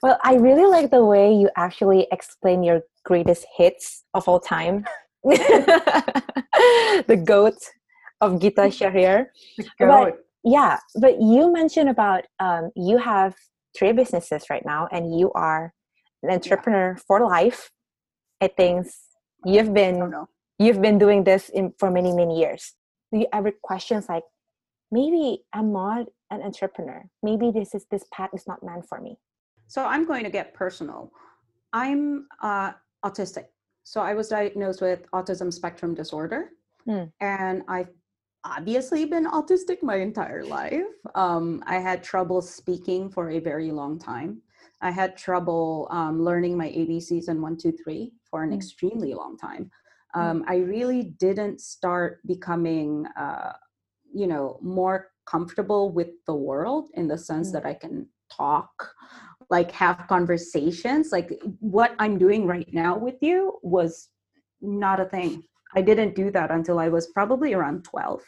well, 0.03 0.19
I 0.23 0.35
really 0.37 0.67
like 0.77 0.91
the 0.91 1.05
way 1.05 1.33
you 1.33 1.49
actually 1.57 2.07
explain 2.13 2.63
your 2.63 2.81
greatest 3.05 3.45
hits 3.57 4.05
of 4.13 4.29
all 4.29 4.39
time. 4.41 4.85
the 5.25 7.19
goat 7.25 7.57
of 8.21 8.39
Gita 8.41 8.69
Sjahrir. 8.77 9.27
Go. 9.81 9.89
But- 9.89 10.19
Yeah, 10.45 10.79
but 11.01 11.21
you 11.21 11.53
mentioned 11.53 11.89
about 11.89 12.25
um, 12.39 12.71
you 12.77 12.99
have 12.99 13.35
three 13.77 13.93
businesses 13.93 14.45
right 14.51 14.65
now, 14.65 14.89
and 14.93 15.19
you 15.19 15.33
are 15.33 15.73
an 16.23 16.31
entrepreneur 16.31 16.97
for 17.07 17.21
life. 17.27 17.71
I 18.41 18.49
think 18.49 18.87
you've 19.45 19.73
been 19.73 20.13
you've 20.59 20.83
been 20.83 20.99
doing 20.99 21.25
this 21.25 21.49
in, 21.49 21.73
for 21.79 21.91
many 21.91 22.13
many 22.13 22.39
years. 22.39 22.75
Do 23.13 23.21
you 23.21 23.27
ever 23.33 23.53
questions 23.63 24.09
like, 24.09 24.25
maybe 24.91 25.45
I'm 25.53 25.73
not 25.73 26.07
an 26.31 26.43
entrepreneur. 26.43 27.05
Maybe 27.23 27.51
this 27.51 27.75
is 27.75 27.87
this 27.91 28.05
path 28.13 28.31
is 28.35 28.47
not 28.47 28.63
meant 28.63 28.87
for 28.89 29.01
me. 29.01 29.17
So 29.67 29.85
I'm 29.85 30.05
going 30.05 30.25
to 30.25 30.31
get 30.31 30.53
personal. 30.53 31.11
I'm 31.73 32.27
uh, 32.43 32.73
autistic. 33.05 33.47
So 33.85 34.01
I 34.01 34.15
was 34.15 34.29
diagnosed 34.29 34.81
with 34.83 35.01
autism 35.13 35.53
spectrum 35.53 35.95
disorder, 35.95 36.51
Hmm. 36.85 37.05
and 37.21 37.63
I've 37.67 37.89
obviously 38.45 39.05
been 39.05 39.27
autistic 39.27 39.83
my 39.83 39.97
entire 39.97 40.45
life. 40.45 40.83
Um, 41.15 41.63
I 41.67 41.79
had 41.79 42.03
trouble 42.03 42.43
speaking 42.43 43.11
for 43.11 43.31
a 43.31 43.39
very 43.39 43.71
long 43.71 43.99
time. 43.99 44.43
I 44.81 44.91
had 44.91 45.17
trouble 45.17 45.89
um, 45.91 46.23
learning 46.23 46.57
my 46.57 46.69
ABCs 46.69 47.29
and 47.29 47.41
one, 47.41 47.57
two, 47.57 47.73
three 47.73 48.13
for 48.31 48.43
an 48.43 48.51
Hmm. 48.51 48.57
extremely 48.57 49.15
long 49.15 49.37
time. 49.39 49.71
Hmm. 50.15 50.21
Um, 50.21 50.45
I 50.47 50.57
really 50.57 51.03
didn't 51.19 51.61
start 51.61 52.21
becoming, 52.27 53.07
uh, 53.17 53.55
you 54.13 54.27
know, 54.27 54.59
more 54.63 55.11
comfortable 55.27 55.91
with 55.91 56.09
the 56.27 56.35
world 56.35 56.91
in 56.95 57.09
the 57.09 57.17
sense 57.19 57.49
Hmm. 57.49 57.55
that 57.55 57.67
I 57.67 57.75
can 57.75 58.09
talk, 58.31 58.95
like 59.51 59.71
have 59.73 60.07
conversations. 60.09 61.13
Like 61.13 61.41
what 61.61 61.95
I'm 61.99 62.19
doing 62.19 62.47
right 62.47 62.69
now 62.73 62.99
with 62.99 63.17
you 63.23 63.59
was 63.63 64.11
not 64.61 65.01
a 65.01 65.07
thing. 65.07 65.45
I 65.75 65.83
didn't 65.83 66.15
do 66.15 66.31
that 66.31 66.51
until 66.51 66.79
I 66.79 66.89
was 66.89 67.09
probably 67.09 67.53
around 67.53 67.85
12. 67.85 68.23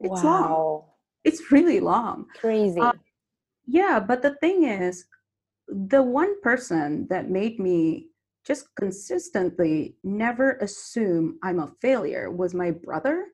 It's 0.00 0.22
wow. 0.22 0.40
long. 0.40 0.84
It's 1.24 1.50
really 1.50 1.80
long. 1.80 2.26
Crazy. 2.38 2.80
Uh, 2.80 2.92
yeah, 3.66 3.98
but 3.98 4.22
the 4.22 4.36
thing 4.36 4.64
is, 4.64 5.06
the 5.68 6.02
one 6.02 6.40
person 6.42 7.06
that 7.10 7.30
made 7.30 7.58
me 7.58 8.08
just 8.46 8.72
consistently 8.76 9.96
never 10.04 10.52
assume 10.60 11.38
I'm 11.42 11.58
a 11.58 11.72
failure 11.80 12.30
was 12.30 12.54
my 12.54 12.70
brother 12.70 13.26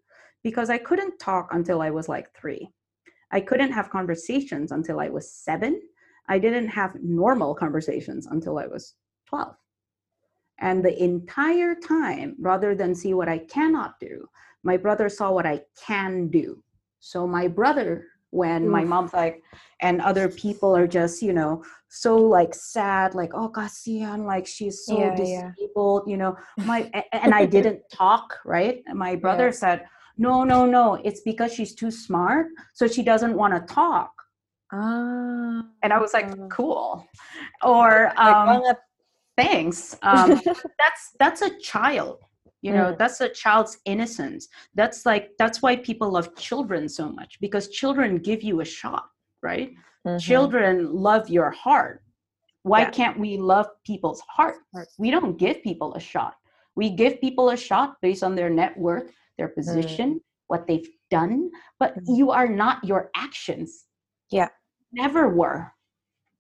because 0.43 0.71
I 0.71 0.79
couldn't 0.79 1.19
talk 1.19 1.49
until 1.53 1.83
I 1.83 1.91
was 1.91 2.09
like 2.09 2.35
three. 2.35 2.71
I 3.31 3.41
couldn't 3.41 3.73
have 3.73 3.91
conversations 3.91 4.73
until 4.73 5.01
I 5.01 5.09
was 5.09 5.31
seven. 5.31 5.81
I 6.29 6.39
didn't 6.39 6.69
have 6.69 6.97
normal 7.03 7.55
conversations 7.55 8.27
until 8.27 8.59
I 8.59 8.67
was 8.67 8.95
12. 9.29 9.55
And 10.63 10.83
the 10.83 11.03
entire 11.03 11.75
time, 11.75 12.37
rather 12.39 12.75
than 12.75 12.95
see 12.95 13.15
what 13.15 13.29
I 13.29 13.39
cannot 13.39 13.99
do, 13.99 14.29
my 14.63 14.77
brother 14.77 15.09
saw 15.09 15.33
what 15.33 15.45
I 15.45 15.63
can 15.77 16.29
do. 16.29 16.63
So 17.01 17.27
my 17.27 17.49
brother, 17.49 18.07
when 18.31 18.69
my 18.69 18.85
mom's 18.85 19.13
like, 19.13 19.43
and 19.81 20.01
other 20.01 20.29
people 20.29 20.75
are 20.75 20.87
just, 20.87 21.21
you 21.21 21.33
know, 21.33 21.65
so 21.89 22.17
like 22.17 22.55
sad, 22.55 23.15
like, 23.15 23.33
oh 23.35 23.51
Kasian, 23.51 24.25
like 24.25 24.47
she's 24.47 24.87
so 24.87 24.99
yeah, 24.99 25.17
disabled, 25.17 26.05
yeah. 26.07 26.11
you 26.13 26.17
know. 26.17 26.37
My 26.65 26.89
and 27.13 27.35
I 27.35 27.45
didn't 27.45 27.81
talk, 27.93 28.39
right? 28.45 28.85
And 28.87 28.97
my 28.97 29.17
brother 29.17 29.47
yeah. 29.47 29.63
said, 29.63 29.87
No, 30.17 30.45
no, 30.45 30.65
no, 30.65 30.95
it's 31.05 31.23
because 31.23 31.53
she's 31.53 31.75
too 31.75 31.91
smart, 31.91 32.47
so 32.73 32.87
she 32.87 33.03
doesn't 33.03 33.35
want 33.35 33.53
to 33.55 33.75
talk. 33.75 34.13
Ah. 34.73 35.65
And 35.83 35.93
I 35.93 35.99
was 35.99 36.15
like, 36.15 36.31
cool. 36.49 37.07
Or 37.63 38.19
um, 38.19 38.63
thanks. 39.45 39.97
Um, 40.03 40.41
that's 40.79 41.11
that's 41.19 41.43
a 41.43 41.59
child 41.59 42.19
you 42.63 42.73
know 42.73 42.93
mm. 42.93 42.99
that's 42.99 43.21
a 43.21 43.29
child's 43.29 43.79
innocence 43.85 44.49
that's 44.75 45.05
like 45.05 45.31
that's 45.39 45.61
why 45.61 45.77
people 45.77 46.11
love 46.11 46.35
children 46.37 46.89
so 46.89 47.11
much 47.11 47.39
because 47.41 47.69
children 47.69 48.17
give 48.17 48.43
you 48.43 48.61
a 48.61 48.65
shot 48.65 49.05
right 49.43 49.73
mm-hmm. 50.07 50.17
children 50.19 50.93
love 50.93 51.29
your 51.29 51.51
heart 51.51 52.03
why 52.63 52.81
yeah. 52.81 52.91
can't 52.91 53.19
we 53.19 53.37
love 53.37 53.67
people's 53.85 54.23
heart 54.29 54.57
we 54.97 55.11
don't 55.11 55.37
give 55.37 55.63
people 55.63 55.95
a 55.95 56.01
shot 56.01 56.35
we 56.77 56.89
give 56.89 57.21
people 57.21 57.51
a 57.51 57.57
shot 57.57 57.97
based 58.01 58.23
on 58.23 58.35
their 58.35 58.49
net 58.49 58.77
worth 58.79 59.13
their 59.37 59.49
mm. 59.49 59.55
position 59.57 60.15
mm. 60.15 60.21
what 60.47 60.67
they've 60.67 60.89
done 61.11 61.51
but 61.79 61.97
mm. 61.97 62.17
you 62.17 62.31
are 62.31 62.49
not 62.49 62.83
your 62.85 63.11
actions 63.17 63.87
yeah 64.31 64.49
never 64.93 65.29
were 65.29 65.71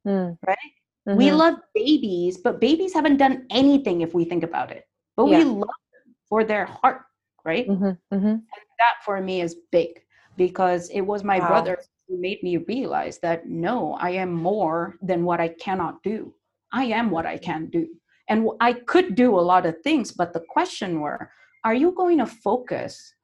mm. 0.07 0.37
right 0.47 0.73
mm-hmm. 1.09 1.17
we 1.17 1.31
love 1.33 1.57
babies 1.75 2.39
but 2.39 2.61
babies 2.61 2.93
haven't 2.95 3.17
done 3.17 3.47
anything 3.51 4.01
if 4.01 4.15
we 4.15 4.25
think 4.25 4.43
about 4.43 4.71
it 4.71 4.87
but 5.17 5.27
yeah. 5.27 5.39
we 5.39 5.45
love 5.45 5.81
them 5.93 6.15
for 6.29 6.45
their 6.45 6.67
heart, 6.67 7.03
right? 7.45 7.69
Mm-hmm, 7.69 7.85
mm-hmm. 8.15 8.27
And 8.27 8.43
that 8.79 8.95
for 9.05 9.21
me 9.21 9.41
is 9.41 9.57
big 9.71 10.01
because 10.37 10.89
it 10.91 11.03
was 11.03 11.25
my 11.25 11.39
wow. 11.39 11.49
brother 11.49 11.79
who 12.09 12.21
made 12.21 12.43
me 12.43 12.57
realize 12.57 13.19
that 13.19 13.49
no, 13.49 13.95
I 14.01 14.11
am 14.11 14.33
more 14.33 14.97
than 15.03 15.25
what 15.25 15.41
I 15.41 15.49
cannot 15.49 16.03
do. 16.03 16.35
I 16.73 16.85
am 16.85 17.11
what 17.11 17.27
I 17.27 17.37
can 17.37 17.67
do. 17.67 17.87
And 18.29 18.49
I 18.61 18.73
could 18.73 19.15
do 19.15 19.39
a 19.39 19.41
lot 19.41 19.67
of 19.67 19.81
things, 19.83 20.13
but 20.13 20.33
the 20.33 20.43
question 20.49 21.01
were, 21.01 21.31
are 21.65 21.75
you 21.75 21.93
going 21.93 22.19
to 22.19 22.27
focus 22.27 23.15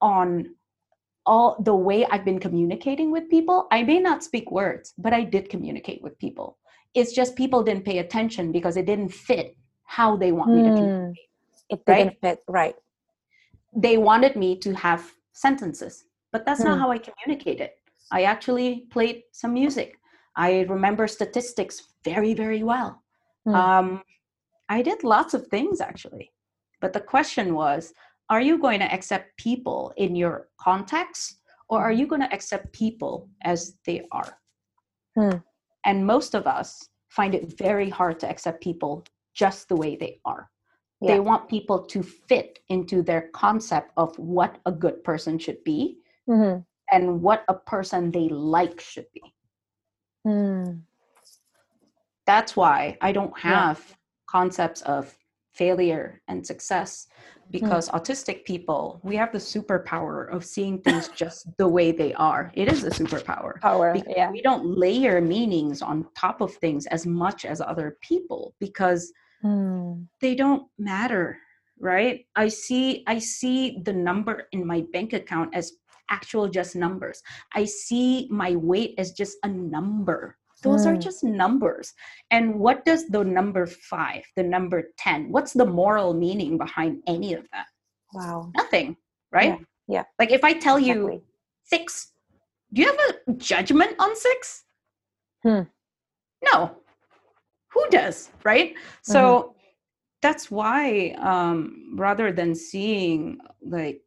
on 0.00 0.54
all 1.26 1.56
the 1.62 1.74
way 1.74 2.06
I've 2.06 2.24
been 2.24 2.40
communicating 2.40 3.10
with 3.10 3.30
people? 3.30 3.68
I 3.70 3.82
may 3.82 4.00
not 4.00 4.24
speak 4.24 4.50
words, 4.50 4.94
but 4.98 5.12
I 5.12 5.22
did 5.22 5.48
communicate 5.48 6.02
with 6.02 6.18
people. 6.18 6.58
It's 7.00 7.12
just 7.12 7.36
people 7.36 7.62
didn't 7.62 7.84
pay 7.84 7.98
attention 7.98 8.52
because 8.52 8.76
it 8.76 8.86
didn't 8.86 9.10
fit 9.10 9.56
how 9.84 10.16
they 10.16 10.32
want 10.32 10.50
mm. 10.50 10.56
me 10.56 10.62
to 10.62 10.70
hmm. 10.70 10.76
communicate 10.76 11.28
it 11.68 11.84
didn't 11.86 12.06
right? 12.06 12.20
fit 12.20 12.38
right 12.48 12.74
they 13.76 13.98
wanted 13.98 14.36
me 14.36 14.56
to 14.58 14.74
have 14.74 15.12
sentences 15.32 16.04
but 16.32 16.44
that's 16.44 16.60
not 16.60 16.74
hmm. 16.74 16.82
how 16.82 16.90
i 16.90 16.98
communicated 16.98 17.70
i 18.12 18.22
actually 18.22 18.86
played 18.90 19.22
some 19.32 19.52
music 19.52 19.98
i 20.36 20.60
remember 20.68 21.06
statistics 21.06 21.88
very 22.04 22.34
very 22.34 22.62
well 22.62 23.02
hmm. 23.44 23.54
um, 23.54 24.02
i 24.68 24.82
did 24.82 25.02
lots 25.04 25.34
of 25.34 25.46
things 25.48 25.80
actually 25.80 26.30
but 26.80 26.92
the 26.92 27.00
question 27.00 27.54
was 27.54 27.92
are 28.30 28.42
you 28.42 28.58
going 28.58 28.80
to 28.80 28.92
accept 28.92 29.36
people 29.38 29.92
in 29.96 30.14
your 30.14 30.48
context 30.60 31.40
or 31.70 31.80
are 31.80 31.92
you 31.92 32.06
going 32.06 32.20
to 32.20 32.32
accept 32.32 32.72
people 32.72 33.28
as 33.42 33.74
they 33.86 34.06
are 34.12 34.38
hmm. 35.16 35.38
And 35.84 36.06
most 36.06 36.34
of 36.34 36.46
us 36.46 36.88
find 37.08 37.34
it 37.34 37.56
very 37.58 37.88
hard 37.90 38.20
to 38.20 38.28
accept 38.28 38.62
people 38.62 39.04
just 39.34 39.68
the 39.68 39.76
way 39.76 39.96
they 39.96 40.20
are 40.24 40.50
yeah. 41.00 41.14
They 41.14 41.20
want 41.20 41.48
people 41.48 41.84
to 41.86 42.02
fit 42.02 42.58
into 42.68 43.02
their 43.02 43.28
concept 43.32 43.92
of 43.96 44.18
what 44.18 44.58
a 44.66 44.72
good 44.72 45.04
person 45.04 45.38
should 45.38 45.62
be 45.62 45.98
mm-hmm. 46.28 46.60
and 46.90 47.22
what 47.22 47.44
a 47.48 47.54
person 47.54 48.10
they 48.10 48.28
like 48.28 48.80
should 48.80 49.06
be. 49.14 49.22
Mm. 50.26 50.82
That's 52.26 52.56
why 52.56 52.98
I 53.00 53.12
don't 53.12 53.38
have 53.38 53.84
yeah. 53.88 53.94
concepts 54.28 54.82
of 54.82 55.16
failure 55.52 56.20
and 56.26 56.44
success 56.44 57.06
because 57.50 57.88
mm. 57.88 57.94
autistic 57.94 58.44
people 58.44 59.00
we 59.02 59.16
have 59.16 59.32
the 59.32 59.38
superpower 59.38 60.30
of 60.32 60.44
seeing 60.44 60.80
things 60.80 61.08
just 61.16 61.46
the 61.58 61.68
way 61.68 61.92
they 61.92 62.14
are. 62.14 62.50
It 62.54 62.70
is 62.70 62.84
a 62.84 62.90
superpower 62.90 63.60
power 63.60 63.96
yeah. 64.08 64.30
we 64.30 64.42
don't 64.42 64.64
layer 64.66 65.20
meanings 65.20 65.82
on 65.82 66.06
top 66.16 66.40
of 66.40 66.54
things 66.54 66.86
as 66.86 67.06
much 67.06 67.44
as 67.44 67.60
other 67.60 67.96
people 68.00 68.54
because 68.60 69.12
Hmm. 69.40 70.02
they 70.20 70.34
don't 70.34 70.64
matter 70.78 71.38
right? 71.80 72.26
I 72.34 72.48
see 72.48 73.04
i 73.06 73.20
see 73.20 73.80
the 73.84 73.92
number 73.92 74.48
in 74.50 74.66
my 74.66 74.84
bank 74.92 75.12
account 75.12 75.54
as 75.54 75.72
actual 76.10 76.48
just 76.48 76.76
numbers. 76.76 77.22
I 77.54 77.64
see 77.64 78.28
my 78.30 78.56
weight 78.56 78.94
as 78.98 79.12
just 79.12 79.36
a 79.42 79.48
number 79.48 80.37
those 80.62 80.86
are 80.86 80.94
hmm. 80.94 81.00
just 81.00 81.22
numbers 81.22 81.94
and 82.30 82.54
what 82.54 82.84
does 82.84 83.08
the 83.08 83.22
number 83.22 83.66
5 83.66 84.22
the 84.36 84.42
number 84.42 84.90
10 84.98 85.30
what's 85.30 85.52
the 85.52 85.64
moral 85.64 86.14
meaning 86.14 86.58
behind 86.58 87.02
any 87.06 87.34
of 87.34 87.46
that 87.52 87.66
wow 88.12 88.50
nothing 88.56 88.96
right 89.32 89.58
yeah, 89.86 89.96
yeah. 89.96 90.04
like 90.18 90.32
if 90.32 90.44
i 90.44 90.52
tell 90.52 90.76
exactly. 90.76 91.14
you 91.14 91.22
6 91.64 92.12
do 92.72 92.82
you 92.82 92.88
have 92.88 93.16
a 93.28 93.32
judgment 93.34 93.94
on 93.98 94.14
6 94.16 94.64
hmm. 95.42 95.60
no 96.44 96.76
who 97.72 97.84
does 97.90 98.30
right 98.44 98.74
so 99.02 99.20
mm-hmm. 99.20 99.52
that's 100.22 100.50
why 100.50 101.10
um 101.18 101.94
rather 101.96 102.32
than 102.32 102.54
seeing 102.54 103.38
like 103.62 104.00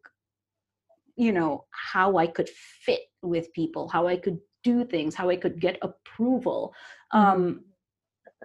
you 1.16 1.32
know 1.32 1.66
how 1.72 2.18
i 2.18 2.28
could 2.28 2.50
fit 2.50 3.02
with 3.22 3.54
people 3.54 3.88
how 3.88 4.08
i 4.08 4.16
could 4.16 4.40
do 4.63 4.84
things 4.84 5.15
how 5.15 5.30
i 5.30 5.36
could 5.36 5.60
get 5.60 5.78
approval 5.82 6.74
um 7.12 7.62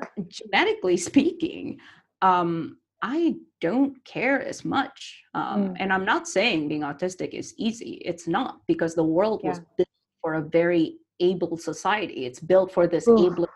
mm-hmm. 0.01 0.23
genetically 0.29 0.97
speaking 0.97 1.79
um 2.23 2.77
i 3.03 3.35
don't 3.61 4.03
care 4.05 4.43
as 4.43 4.65
much 4.65 5.23
um 5.35 5.69
mm. 5.69 5.77
and 5.79 5.93
i'm 5.93 6.05
not 6.05 6.29
saying 6.29 6.69
being 6.69 6.83
autistic 6.83 7.31
is 7.35 7.55
easy 7.57 8.01
it's 8.05 8.27
not 8.27 8.61
because 8.67 8.95
the 8.95 9.03
world 9.03 9.41
yeah. 9.43 9.51
was 9.51 9.61
built 9.77 9.89
for 10.21 10.35
a 10.35 10.43
very 10.43 10.97
able 11.21 11.57
society 11.57 12.27
it's 12.27 12.41
built 12.41 12.73
for 12.73 12.87
this 12.87 13.09
able 13.09 13.49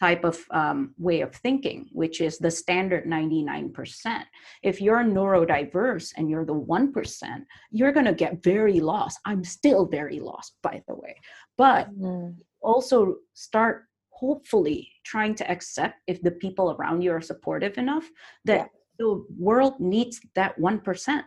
type 0.00 0.24
of 0.24 0.42
um, 0.50 0.94
way 0.98 1.20
of 1.20 1.34
thinking, 1.34 1.86
which 1.92 2.20
is 2.20 2.38
the 2.38 2.50
standard 2.50 3.04
99%. 3.04 4.22
If 4.62 4.80
you're 4.80 5.04
neurodiverse 5.04 6.12
and 6.16 6.30
you're 6.30 6.46
the 6.46 6.54
1%, 6.54 7.44
you're 7.70 7.92
going 7.92 8.06
to 8.06 8.14
get 8.14 8.42
very 8.42 8.80
lost. 8.80 9.20
I'm 9.26 9.44
still 9.44 9.86
very 9.86 10.18
lost, 10.18 10.56
by 10.62 10.82
the 10.88 10.94
way. 10.94 11.16
But 11.58 11.94
mm. 11.94 12.34
also 12.62 13.16
start 13.34 13.84
hopefully 14.08 14.88
trying 15.04 15.34
to 15.34 15.50
accept 15.50 15.96
if 16.06 16.20
the 16.22 16.30
people 16.30 16.72
around 16.72 17.02
you 17.02 17.12
are 17.12 17.20
supportive 17.20 17.76
enough 17.76 18.08
that 18.46 18.58
yeah. 18.58 18.66
the 18.98 19.24
world 19.38 19.74
needs 19.80 20.20
that 20.34 20.58
1%. 20.58 21.22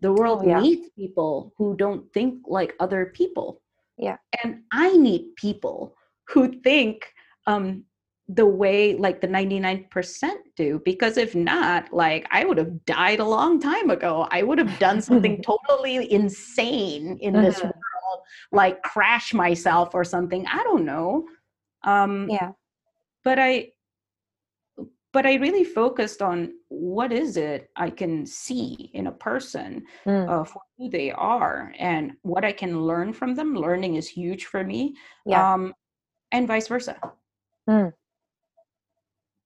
The 0.00 0.12
world 0.12 0.42
oh, 0.44 0.48
yeah. 0.48 0.60
needs 0.60 0.88
people 0.96 1.52
who 1.58 1.76
don't 1.76 2.10
think 2.14 2.42
like 2.46 2.74
other 2.78 3.12
people. 3.14 3.62
Yeah. 3.98 4.16
And 4.42 4.62
I 4.72 4.96
need 4.96 5.36
people 5.36 5.94
who 6.28 6.60
think 6.62 7.04
um, 7.46 7.84
the 8.34 8.46
way 8.46 8.94
like 8.94 9.20
the 9.20 9.26
99% 9.26 10.30
do 10.56 10.80
because 10.84 11.16
if 11.16 11.34
not 11.34 11.92
like 11.92 12.26
i 12.30 12.44
would 12.44 12.58
have 12.58 12.84
died 12.84 13.18
a 13.18 13.24
long 13.24 13.60
time 13.60 13.90
ago 13.90 14.26
i 14.30 14.42
would 14.42 14.58
have 14.58 14.78
done 14.78 15.02
something 15.02 15.42
totally 15.68 16.10
insane 16.12 17.18
in 17.20 17.34
this 17.34 17.58
uh-huh. 17.58 17.72
world 17.74 18.22
like 18.52 18.82
crash 18.82 19.34
myself 19.34 19.94
or 19.94 20.04
something 20.04 20.46
i 20.46 20.62
don't 20.62 20.84
know 20.84 21.24
um 21.84 22.28
yeah 22.30 22.52
but 23.24 23.38
i 23.38 23.66
but 25.12 25.26
i 25.26 25.34
really 25.34 25.64
focused 25.64 26.22
on 26.22 26.52
what 26.68 27.12
is 27.12 27.36
it 27.36 27.68
i 27.74 27.90
can 27.90 28.24
see 28.24 28.90
in 28.94 29.08
a 29.08 29.12
person 29.12 29.82
mm. 30.06 30.28
uh, 30.28 30.44
for 30.44 30.62
who 30.78 30.88
they 30.88 31.10
are 31.10 31.72
and 31.78 32.12
what 32.22 32.44
i 32.44 32.52
can 32.52 32.82
learn 32.82 33.12
from 33.12 33.34
them 33.34 33.56
learning 33.56 33.96
is 33.96 34.08
huge 34.08 34.44
for 34.44 34.62
me 34.62 34.94
yeah. 35.26 35.54
um 35.54 35.74
and 36.30 36.46
vice 36.46 36.68
versa 36.68 36.96
mm. 37.70 37.92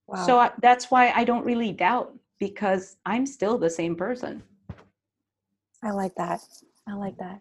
Wow. 0.06 0.26
So 0.26 0.38
I, 0.38 0.50
that's 0.60 0.90
why 0.90 1.12
I 1.14 1.24
don't 1.24 1.44
really 1.44 1.72
doubt 1.72 2.14
because 2.38 2.96
I'm 3.06 3.26
still 3.26 3.58
the 3.58 3.70
same 3.70 3.96
person. 3.96 4.42
I 5.82 5.90
like 5.90 6.14
that. 6.16 6.40
I 6.88 6.94
like 6.94 7.16
that. 7.18 7.40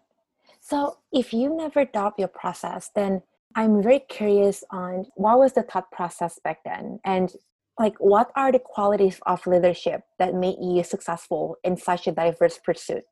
So, 0.60 0.98
if 1.12 1.32
you 1.32 1.54
never 1.54 1.84
doubt 1.84 2.14
your 2.18 2.28
process, 2.28 2.90
then 2.94 3.22
I'm 3.54 3.82
very 3.82 4.00
curious 4.08 4.64
on 4.70 5.04
what 5.14 5.38
was 5.38 5.52
the 5.52 5.62
thought 5.62 5.90
process 5.92 6.38
back 6.42 6.58
then, 6.64 7.00
and 7.04 7.30
like 7.78 7.94
what 7.98 8.30
are 8.36 8.50
the 8.50 8.58
qualities 8.58 9.20
of 9.26 9.46
leadership 9.46 10.02
that 10.18 10.34
made 10.34 10.56
you 10.60 10.82
successful 10.82 11.56
in 11.64 11.76
such 11.76 12.06
a 12.06 12.12
diverse 12.12 12.58
pursuit? 12.64 13.04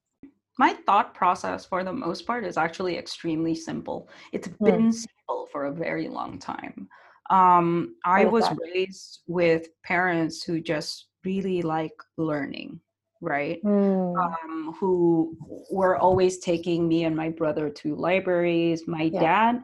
My 0.59 0.75
thought 0.87 1.15
process, 1.15 1.65
for 1.65 1.83
the 1.83 1.93
most 1.93 2.27
part, 2.27 2.45
is 2.45 2.57
actually 2.57 2.97
extremely 2.97 3.55
simple. 3.55 4.09
It's 4.33 4.49
been 4.49 4.89
mm. 4.89 4.95
simple 4.95 5.49
for 5.51 5.65
a 5.65 5.73
very 5.73 6.09
long 6.09 6.39
time. 6.39 6.89
Um, 7.31 7.97
I 8.05 8.25
was 8.25 8.45
that? 8.45 8.59
raised 8.75 9.21
with 9.27 9.69
parents 9.85 10.43
who 10.43 10.61
just 10.61 11.09
really 11.25 11.63
like 11.63 11.95
learning 12.17 12.81
right 13.23 13.63
mm. 13.63 14.17
um, 14.19 14.75
who 14.79 15.37
were 15.71 15.97
always 15.97 16.39
taking 16.39 16.87
me 16.89 17.05
and 17.05 17.17
my 17.17 17.31
brother 17.31 17.71
to 17.71 17.95
libraries 17.95 18.83
my 18.87 19.05
yeah. 19.05 19.21
dad 19.21 19.63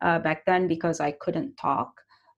uh, 0.00 0.18
back 0.18 0.44
then 0.46 0.66
because 0.66 1.00
i 1.00 1.12
couldn't 1.12 1.54
talk 1.56 1.92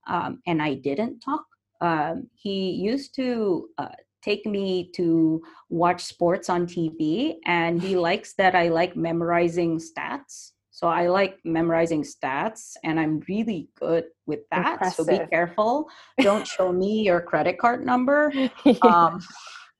um, 0.08 0.42
and 0.46 0.60
i 0.60 0.74
didn't 0.74 1.20
talk 1.20 1.44
um, 1.80 2.28
he 2.34 2.70
used 2.70 3.14
to 3.14 3.68
uh, 3.78 3.88
take 4.22 4.44
me 4.44 4.90
to 4.94 5.40
watch 5.70 6.02
sports 6.02 6.50
on 6.50 6.66
tv 6.66 7.36
and 7.46 7.80
he 7.80 7.96
likes 7.96 8.34
that 8.34 8.56
i 8.56 8.68
like 8.68 8.96
memorizing 8.96 9.78
stats 9.78 10.50
so 10.76 10.88
I 10.88 11.08
like 11.08 11.38
memorizing 11.42 12.02
stats 12.02 12.74
and 12.84 13.00
I'm 13.00 13.22
really 13.30 13.70
good 13.80 14.04
with 14.26 14.40
that. 14.50 14.72
Impressive. 14.72 15.06
So 15.06 15.18
be 15.18 15.26
careful. 15.30 15.88
Don't 16.20 16.46
show 16.46 16.70
me 16.82 17.00
your 17.00 17.22
credit 17.22 17.58
card 17.58 17.86
number. 17.86 18.30
Um, 18.82 19.22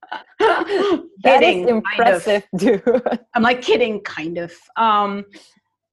that 0.38 1.42
is 1.42 1.66
impressive, 1.66 2.44
kind 2.58 2.78
of. 2.78 2.82
dude. 2.84 3.18
I'm 3.34 3.42
like 3.42 3.60
kidding, 3.60 4.00
kind 4.00 4.38
of. 4.38 4.54
Um, 4.76 5.26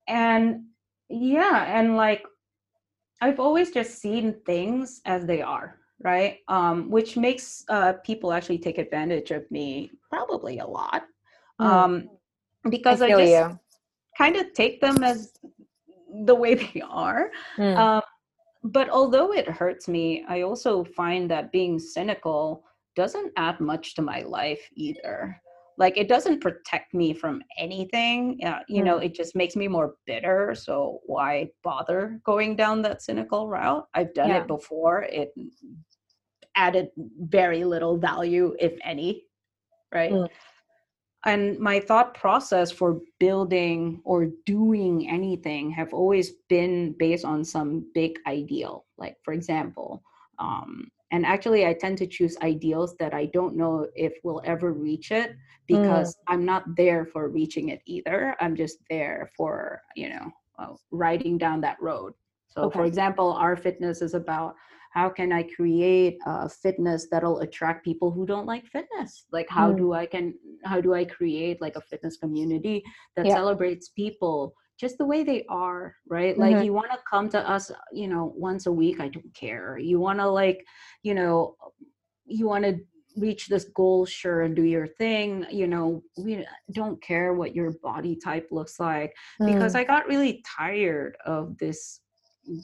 and 0.07 0.65
yeah, 1.09 1.65
and 1.77 1.97
like 1.97 2.23
I've 3.19 3.41
always 3.41 3.71
just 3.71 3.99
seen 3.99 4.35
things 4.45 5.01
as 5.03 5.25
they 5.25 5.41
are, 5.41 5.79
right? 6.01 6.37
Um, 6.47 6.89
which 6.89 7.17
makes 7.17 7.65
uh, 7.67 7.93
people 8.05 8.31
actually 8.31 8.59
take 8.59 8.77
advantage 8.77 9.31
of 9.31 9.49
me 9.51 9.91
probably 10.09 10.59
a 10.59 10.65
lot. 10.65 11.03
Mm. 11.59 11.65
Um, 11.65 12.09
because 12.69 13.01
I, 13.01 13.07
I 13.07 13.09
just 13.09 13.31
you 13.31 13.59
kind 14.17 14.35
of 14.35 14.53
take 14.53 14.81
them 14.81 15.03
as 15.03 15.33
the 16.25 16.35
way 16.35 16.55
they 16.73 16.81
are. 16.81 17.31
Mm. 17.57 17.77
Um, 17.77 18.01
but 18.63 18.89
although 18.89 19.33
it 19.33 19.47
hurts 19.47 19.87
me, 19.87 20.25
I 20.27 20.41
also 20.41 20.83
find 20.83 21.29
that 21.29 21.51
being 21.51 21.79
cynical 21.79 22.63
doesn't 22.95 23.33
add 23.37 23.59
much 23.59 23.95
to 23.95 24.01
my 24.01 24.21
life 24.21 24.61
either. 24.75 25.39
Like 25.77 25.97
it 25.97 26.07
doesn't 26.07 26.39
protect 26.39 26.93
me 26.93 27.13
from 27.13 27.41
anything. 27.57 28.39
Uh, 28.45 28.59
you 28.69 28.81
mm. 28.81 28.85
know, 28.85 28.97
it 28.99 29.15
just 29.15 29.35
makes 29.35 29.55
me 29.55 29.67
more 29.67 29.95
bitter. 30.05 30.55
So 30.55 30.99
why 31.05 31.49
bother 31.63 32.21
going 32.23 32.55
down 32.55 32.83
that 32.83 33.01
cynical 33.01 33.49
route? 33.49 33.85
I've 33.95 34.13
done 34.13 34.29
yeah. 34.29 34.41
it 34.41 34.47
before. 34.47 35.03
It 35.03 35.33
added 36.55 36.89
very 36.95 37.63
little 37.63 37.97
value, 37.97 38.55
if 38.59 38.73
any. 38.83 39.23
Right. 39.91 40.11
Mm 40.11 40.29
and 41.25 41.57
my 41.57 41.79
thought 41.79 42.13
process 42.13 42.71
for 42.71 42.99
building 43.19 44.01
or 44.03 44.27
doing 44.45 45.09
anything 45.09 45.71
have 45.71 45.93
always 45.93 46.31
been 46.49 46.93
based 46.99 47.25
on 47.25 47.43
some 47.43 47.85
big 47.93 48.19
ideal 48.27 48.85
like 48.97 49.17
for 49.23 49.33
example 49.33 50.03
um, 50.39 50.89
and 51.11 51.25
actually 51.25 51.65
i 51.65 51.73
tend 51.73 51.97
to 51.97 52.07
choose 52.07 52.37
ideals 52.41 52.95
that 52.97 53.13
i 53.13 53.25
don't 53.27 53.55
know 53.55 53.87
if 53.95 54.13
we'll 54.23 54.41
ever 54.45 54.73
reach 54.73 55.11
it 55.11 55.35
because 55.67 56.15
mm. 56.15 56.19
i'm 56.27 56.45
not 56.45 56.63
there 56.75 57.05
for 57.05 57.29
reaching 57.29 57.69
it 57.69 57.81
either 57.85 58.35
i'm 58.39 58.55
just 58.55 58.77
there 58.89 59.29
for 59.35 59.81
you 59.95 60.09
know 60.09 60.31
uh, 60.59 60.73
riding 60.91 61.37
down 61.37 61.61
that 61.61 61.81
road 61.81 62.13
so 62.49 62.63
okay. 62.63 62.79
for 62.79 62.85
example 62.85 63.33
our 63.33 63.55
fitness 63.55 64.01
is 64.01 64.13
about 64.13 64.55
how 64.93 65.09
can 65.09 65.31
i 65.31 65.43
create 65.43 66.17
a 66.25 66.47
fitness 66.47 67.07
that'll 67.09 67.39
attract 67.39 67.83
people 67.83 68.11
who 68.11 68.25
don't 68.25 68.45
like 68.45 68.65
fitness 68.67 69.25
like 69.31 69.47
how 69.49 69.71
mm. 69.71 69.77
do 69.77 69.93
i 69.93 70.05
can 70.05 70.33
how 70.63 70.79
do 70.79 70.93
i 70.93 71.03
create 71.03 71.61
like 71.61 71.75
a 71.75 71.81
fitness 71.81 72.17
community 72.17 72.83
that 73.15 73.25
yeah. 73.25 73.33
celebrates 73.33 73.89
people 73.89 74.53
just 74.79 74.97
the 74.97 75.05
way 75.05 75.23
they 75.23 75.45
are 75.49 75.95
right 76.07 76.37
mm-hmm. 76.37 76.53
like 76.53 76.65
you 76.65 76.73
want 76.73 76.91
to 76.91 76.97
come 77.09 77.29
to 77.29 77.49
us 77.49 77.71
you 77.91 78.07
know 78.07 78.33
once 78.35 78.65
a 78.65 78.71
week 78.71 78.99
i 78.99 79.07
don't 79.07 79.33
care 79.33 79.77
you 79.77 79.99
want 79.99 80.19
to 80.19 80.27
like 80.27 80.65
you 81.03 81.13
know 81.13 81.55
you 82.25 82.47
want 82.47 82.63
to 82.63 82.79
reach 83.15 83.47
this 83.47 83.65
goal 83.65 84.05
sure 84.05 84.41
and 84.41 84.55
do 84.55 84.63
your 84.63 84.87
thing 84.87 85.45
you 85.51 85.67
know 85.67 86.01
we 86.17 86.45
don't 86.71 87.01
care 87.01 87.33
what 87.33 87.55
your 87.55 87.71
body 87.83 88.15
type 88.15 88.47
looks 88.51 88.79
like 88.79 89.15
mm. 89.39 89.53
because 89.53 89.75
i 89.75 89.83
got 89.83 90.07
really 90.07 90.43
tired 90.57 91.15
of 91.25 91.57
this 91.57 91.99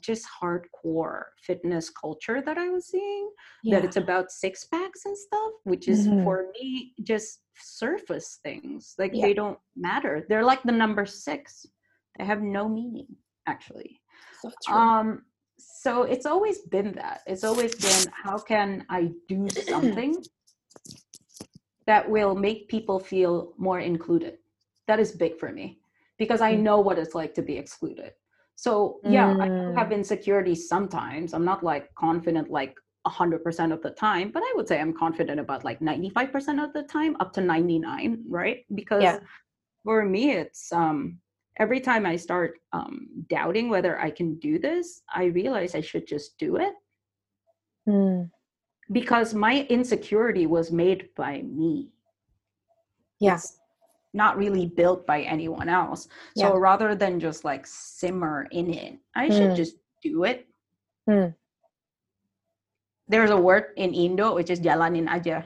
just 0.01 0.25
hardcore 0.41 1.23
fitness 1.41 1.89
culture 1.89 2.41
that 2.45 2.57
I 2.57 2.69
was 2.69 2.87
seeing. 2.87 3.29
Yeah. 3.63 3.75
That 3.75 3.85
it's 3.85 3.97
about 3.97 4.31
six 4.31 4.65
packs 4.65 5.05
and 5.05 5.17
stuff, 5.17 5.51
which 5.63 5.87
is 5.87 6.07
mm-hmm. 6.07 6.23
for 6.23 6.47
me 6.53 6.93
just 7.03 7.41
surface 7.57 8.39
things. 8.43 8.95
Like 8.97 9.11
yeah. 9.13 9.25
they 9.25 9.33
don't 9.33 9.59
matter. 9.75 10.25
They're 10.29 10.43
like 10.43 10.63
the 10.63 10.71
number 10.71 11.05
six. 11.05 11.65
They 12.17 12.25
have 12.25 12.41
no 12.41 12.67
meaning 12.67 13.07
actually. 13.47 13.99
So 14.41 14.73
um 14.73 15.23
so 15.57 16.03
it's 16.03 16.25
always 16.25 16.59
been 16.59 16.93
that. 16.93 17.21
It's 17.27 17.43
always 17.43 17.75
been 17.75 18.13
how 18.23 18.37
can 18.37 18.85
I 18.89 19.11
do 19.27 19.47
something 19.49 20.23
that 21.85 22.09
will 22.09 22.35
make 22.35 22.69
people 22.69 22.99
feel 22.99 23.53
more 23.57 23.79
included. 23.79 24.37
That 24.87 24.99
is 24.99 25.11
big 25.11 25.37
for 25.37 25.51
me 25.51 25.79
because 26.17 26.41
I 26.41 26.53
mm. 26.55 26.61
know 26.61 26.79
what 26.79 26.99
it's 26.99 27.15
like 27.15 27.33
to 27.35 27.41
be 27.41 27.57
excluded 27.57 28.13
so 28.59 28.99
yeah, 29.05 29.33
mm. 29.33 29.71
I 29.71 29.79
have 29.79 29.93
insecurities 29.93 30.67
sometimes. 30.67 31.33
I'm 31.33 31.45
not 31.45 31.63
like 31.63 31.95
confident 31.95 32.51
like 32.51 32.75
100% 33.07 33.71
of 33.71 33.81
the 33.81 33.91
time, 33.91 34.31
but 34.33 34.43
I 34.43 34.53
would 34.57 34.67
say 34.67 34.81
I'm 34.81 34.93
confident 34.93 35.39
about 35.39 35.63
like 35.63 35.79
95% 35.79 36.61
of 36.61 36.73
the 36.73 36.83
time 36.83 37.15
up 37.21 37.31
to 37.35 37.41
99, 37.41 38.21
right? 38.27 38.65
Because 38.75 39.03
yeah. 39.03 39.19
for 39.85 40.03
me 40.03 40.31
it's 40.31 40.73
um 40.73 41.19
every 41.57 41.79
time 41.79 42.05
I 42.05 42.17
start 42.17 42.59
um 42.73 43.07
doubting 43.29 43.69
whether 43.69 43.97
I 43.97 44.11
can 44.11 44.37
do 44.39 44.59
this, 44.59 45.03
I 45.07 45.25
realize 45.39 45.73
I 45.73 45.79
should 45.79 46.05
just 46.05 46.37
do 46.37 46.57
it. 46.57 46.73
Mm. 47.87 48.29
Because 48.91 49.33
my 49.33 49.65
insecurity 49.69 50.47
was 50.47 50.69
made 50.69 51.07
by 51.15 51.43
me. 51.43 51.93
Yes. 53.21 53.53
Yeah 53.53 53.58
not 54.13 54.37
really 54.37 54.65
built 54.65 55.05
by 55.05 55.21
anyone 55.21 55.69
else. 55.69 56.07
So 56.35 56.53
yeah. 56.53 56.59
rather 56.59 56.95
than 56.95 57.19
just 57.19 57.45
like 57.45 57.65
simmer 57.67 58.47
in 58.51 58.73
it, 58.73 58.97
I 59.15 59.29
mm. 59.29 59.37
should 59.37 59.55
just 59.55 59.75
do 60.01 60.23
it. 60.23 60.47
Mm. 61.09 61.33
There's 63.07 63.29
a 63.31 63.37
word 63.37 63.73
in 63.77 63.93
Indo 63.93 64.35
which 64.35 64.49
is 64.49 64.59
jalanin 64.59 65.07
aja. 65.07 65.45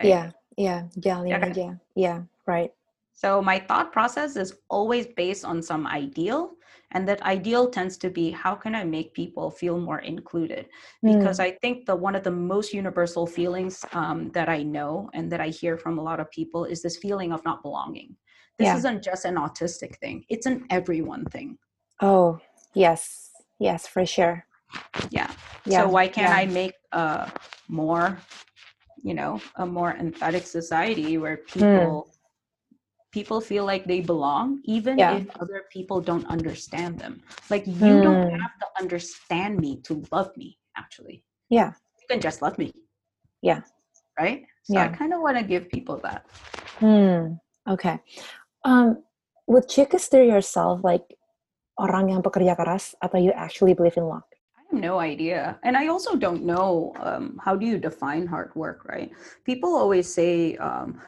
Right? 0.00 0.08
Yeah, 0.08 0.30
yeah, 0.56 0.82
jalanin 0.98 1.42
aja. 1.42 1.80
Yeah, 1.94 2.22
right. 2.46 2.72
So 3.14 3.40
my 3.40 3.58
thought 3.60 3.92
process 3.92 4.36
is 4.36 4.54
always 4.68 5.06
based 5.06 5.44
on 5.44 5.62
some 5.62 5.86
ideal 5.86 6.54
and 6.94 7.06
that 7.08 7.20
ideal 7.22 7.68
tends 7.68 7.96
to 7.98 8.08
be 8.08 8.30
how 8.30 8.54
can 8.54 8.74
i 8.74 8.84
make 8.84 9.12
people 9.12 9.50
feel 9.50 9.78
more 9.78 9.98
included 9.98 10.66
because 11.02 11.38
mm. 11.38 11.44
i 11.44 11.50
think 11.60 11.84
the 11.84 11.94
one 11.94 12.14
of 12.14 12.22
the 12.22 12.30
most 12.30 12.72
universal 12.72 13.26
feelings 13.26 13.84
um, 13.92 14.30
that 14.30 14.48
i 14.48 14.62
know 14.62 15.10
and 15.12 15.30
that 15.30 15.40
i 15.40 15.48
hear 15.48 15.76
from 15.76 15.98
a 15.98 16.02
lot 16.02 16.20
of 16.20 16.30
people 16.30 16.64
is 16.64 16.80
this 16.80 16.96
feeling 16.96 17.32
of 17.32 17.44
not 17.44 17.62
belonging 17.62 18.16
this 18.58 18.66
yeah. 18.66 18.76
isn't 18.76 19.02
just 19.02 19.24
an 19.24 19.34
autistic 19.34 19.96
thing 19.96 20.24
it's 20.28 20.46
an 20.46 20.64
everyone 20.70 21.24
thing 21.26 21.58
oh 22.00 22.38
yes 22.74 23.30
yes 23.58 23.86
for 23.86 24.06
sure 24.06 24.46
yeah, 25.10 25.30
yeah. 25.66 25.82
so 25.82 25.88
why 25.88 26.08
can't 26.08 26.30
yeah. 26.30 26.36
i 26.36 26.46
make 26.46 26.74
a 26.92 27.30
more 27.68 28.18
you 29.02 29.14
know 29.14 29.40
a 29.56 29.66
more 29.66 29.94
empathetic 29.94 30.44
society 30.44 31.18
where 31.18 31.38
people 31.38 32.06
mm 32.08 32.13
people 33.14 33.38
feel 33.40 33.62
like 33.62 33.86
they 33.86 34.02
belong 34.02 34.58
even 34.66 34.98
yeah. 34.98 35.14
if 35.14 35.30
other 35.38 35.70
people 35.70 36.02
don't 36.02 36.26
understand 36.26 36.98
them 36.98 37.22
like 37.48 37.62
you 37.62 37.94
mm. 37.94 38.02
don't 38.02 38.26
hmm. 38.26 38.42
have 38.42 38.58
to 38.58 38.66
understand 38.82 39.54
me 39.62 39.78
to 39.86 40.02
love 40.10 40.34
me 40.34 40.58
actually 40.74 41.22
yeah 41.48 41.70
you 42.02 42.06
can 42.10 42.18
just 42.18 42.42
love 42.42 42.58
me 42.58 42.74
yeah 43.40 43.62
right 44.18 44.42
so 44.66 44.74
yeah. 44.74 44.84
i 44.84 44.88
kind 44.90 45.14
of 45.14 45.22
want 45.22 45.38
to 45.38 45.46
give 45.46 45.70
people 45.70 45.94
that 46.02 46.26
hmm 46.82 47.38
okay 47.70 48.02
um 48.66 48.98
would 49.46 49.70
you 49.78 49.86
consider 49.86 50.26
yourself 50.26 50.82
like 50.82 51.06
orang 51.78 52.10
yang 52.10 52.18
pekerja 52.18 52.58
keras 52.58 52.98
atau 52.98 53.22
you 53.22 53.30
actually 53.38 53.78
believe 53.78 53.94
in 53.94 54.10
luck 54.10 54.26
I 54.58 54.74
have 54.74 54.80
no 54.80 54.96
idea. 54.96 55.60
And 55.62 55.76
I 55.76 55.92
also 55.92 56.16
don't 56.16 56.42
know 56.42 56.96
um, 56.98 57.36
how 57.36 57.54
do 57.54 57.68
you 57.68 57.76
define 57.76 58.24
hard 58.24 58.48
work, 58.56 58.88
right? 58.88 59.12
People 59.44 59.76
always 59.76 60.08
say, 60.08 60.56
um, 60.56 61.04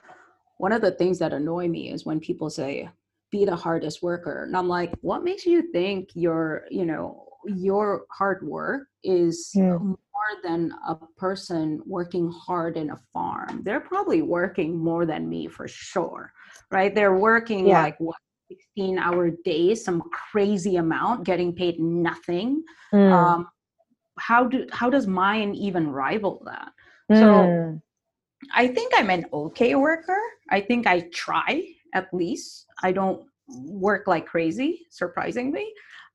one 0.59 0.73
of 0.73 0.81
the 0.83 0.91
things 0.91 1.19
that 1.19 1.33
annoy 1.33 1.69
me 1.69 1.91
is 1.91 2.05
when 2.07 2.21
people 2.21 2.51
say 2.51 2.89
be 3.33 3.45
the 3.45 3.57
hardest 3.57 4.03
worker 4.03 4.45
and 4.45 4.57
i'm 4.57 4.69
like 4.69 4.95
what 5.01 5.25
makes 5.25 5.45
you 5.47 5.71
think 5.73 6.09
your 6.15 6.65
you 6.71 6.85
know 6.85 7.27
your 7.47 8.07
hard 8.11 8.47
work 8.47 8.89
is 9.05 9.53
more 9.81 10.41
than 10.43 10.73
a 10.89 10.97
person 11.17 11.81
working 11.87 12.31
hard 12.31 12.77
in 12.77 12.91
a 12.91 12.97
farm. 13.13 13.63
They're 13.63 13.81
probably 13.81 14.23
working 14.23 14.77
more 14.77 15.07
than 15.07 15.29
me 15.29 15.47
for 15.47 15.69
sure, 15.69 16.33
right? 16.73 16.93
They're 16.95 17.17
working 17.17 17.67
Yeah. 17.67 17.83
like 17.83 18.01
what 18.01 18.17
16 18.51 18.99
hour 18.99 19.31
days, 19.45 19.85
some 19.85 20.03
crazy 20.33 20.77
amount, 20.77 21.25
getting 21.25 21.55
paid 21.55 21.79
nothing. 21.79 22.65
Mm, 22.93 23.13
Um, 23.13 23.49
how 24.19 24.47
do 24.47 24.67
how 24.73 24.89
does 24.91 25.07
mine 25.07 25.55
even 25.55 25.89
rival 25.89 26.43
that? 26.47 26.73
So 27.13 27.27
mm, 27.27 27.83
I 28.55 28.69
think 28.69 28.93
I'm 28.97 29.11
an 29.11 29.27
okay 29.33 29.75
worker. 29.75 30.19
I 30.51 30.61
think 30.61 30.87
I 30.87 31.01
try 31.13 31.63
at 31.95 32.13
least. 32.13 32.67
I 32.83 32.93
don't 32.93 33.25
work 33.49 34.07
like 34.07 34.27
crazy, 34.27 34.87
surprisingly. 34.91 35.67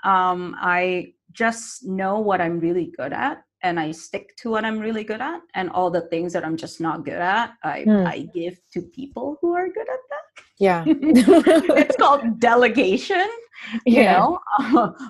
Um, 0.03 0.55
I 0.59 1.13
just 1.31 1.85
know 1.85 2.19
what 2.19 2.41
I'm 2.41 2.59
really 2.59 2.91
good 2.97 3.13
at 3.13 3.43
and 3.63 3.79
I 3.79 3.91
stick 3.91 4.35
to 4.37 4.49
what 4.49 4.65
I'm 4.65 4.79
really 4.79 5.03
good 5.03 5.21
at. 5.21 5.41
And 5.53 5.69
all 5.69 5.91
the 5.91 6.01
things 6.09 6.33
that 6.33 6.43
I'm 6.43 6.57
just 6.57 6.81
not 6.81 7.05
good 7.05 7.13
at, 7.21 7.53
I, 7.63 7.83
Hmm. 7.83 8.05
I 8.07 8.27
give 8.33 8.59
to 8.73 8.81
people 8.81 9.37
who 9.41 9.53
are 9.53 9.69
good 9.69 9.87
at 9.89 9.99
that. 10.09 10.43
yeah. 10.59 10.83
it's 10.87 11.95
called 11.97 12.39
delegation 12.39 13.27
you 13.85 14.01
yeah. 14.01 14.17
know 14.17 14.39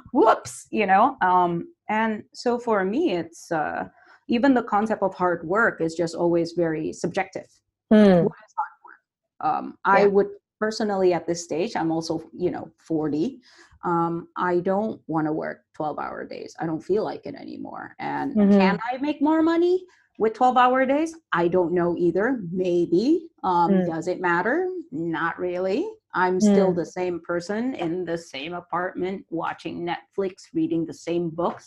whoops 0.14 0.68
you 0.72 0.86
know 0.86 1.16
um 1.22 1.68
and 1.90 2.24
so 2.34 2.60
for 2.60 2.84
me 2.84 3.12
it's 3.14 3.52
uh 3.52 3.88
even 4.32 4.54
the 4.54 4.64
concept 4.64 5.04
of 5.04 5.14
hard 5.14 5.44
work 5.46 5.82
is 5.82 5.94
just 5.94 6.16
always 6.16 6.54
very 6.54 6.92
subjective. 6.94 7.50
Mm, 7.94 8.24
what 8.24 8.40
is 8.48 8.54
hard 8.60 8.76
work? 8.88 9.02
Um 9.48 9.78
i 9.86 10.08
would 10.08 10.30
personally 10.60 11.12
at 11.18 11.26
this 11.28 11.44
stage 11.44 11.76
i'm 11.76 11.92
also 11.96 12.14
you 12.44 12.52
know 12.56 12.66
40 12.78 13.42
um 13.84 14.14
i 14.38 14.54
don't 14.60 15.02
want 15.14 15.26
to 15.28 15.34
work 15.34 15.58
12 15.74 16.00
hour 16.00 16.20
days. 16.36 16.56
I 16.62 16.66
don't 16.70 16.84
feel 16.92 17.04
like 17.04 17.24
it 17.26 17.36
anymore. 17.46 17.86
And 18.00 18.28
Mhm. 18.38 18.60
can 18.60 18.76
i 18.90 18.98
make 19.08 19.20
more 19.30 19.42
money 19.54 19.76
with 20.20 20.34
12 20.34 20.56
hour 20.64 20.86
days? 20.86 21.12
I 21.34 21.48
don't 21.56 21.74
know 21.80 21.90
either. 22.08 22.28
Maybe. 22.66 23.06
Um 23.44 23.72
Mm. 23.72 23.86
does 23.92 24.06
it 24.14 24.20
matter? 24.30 24.58
Not 24.92 25.34
really. 25.48 25.82
I'm 26.24 26.38
still 26.52 26.72
Mm. 26.72 26.80
the 26.82 26.90
same 27.00 27.16
person 27.32 27.62
in 27.86 27.94
the 28.06 28.18
same 28.34 28.54
apartment 28.64 29.26
watching 29.42 29.76
netflix 29.92 30.34
reading 30.60 30.86
the 30.86 31.00
same 31.08 31.26
books. 31.42 31.66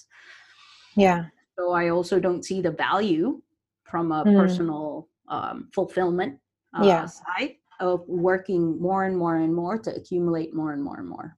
Yeah. 1.07 1.21
So 1.59 1.73
i 1.73 1.89
also 1.89 2.19
don't 2.21 2.45
see 2.45 2.61
the 2.61 2.71
value 2.71 3.41
from 3.91 4.13
a 4.13 4.25
Mm. 4.25 4.37
personal 4.37 5.09
um, 5.29 5.69
fulfillment 5.75 6.39
uh, 6.77 6.85
Yeah. 6.85 7.07
side 7.07 7.57
of 7.81 8.07
working 8.09 8.81
more 8.81 9.05
and 9.05 9.17
more 9.17 9.37
and 9.37 9.55
more 9.55 9.79
to 9.79 9.95
accumulate 9.95 10.55
more 10.55 10.73
and 10.73 10.83
more 10.83 10.99
and 10.99 11.09
more 11.09 11.37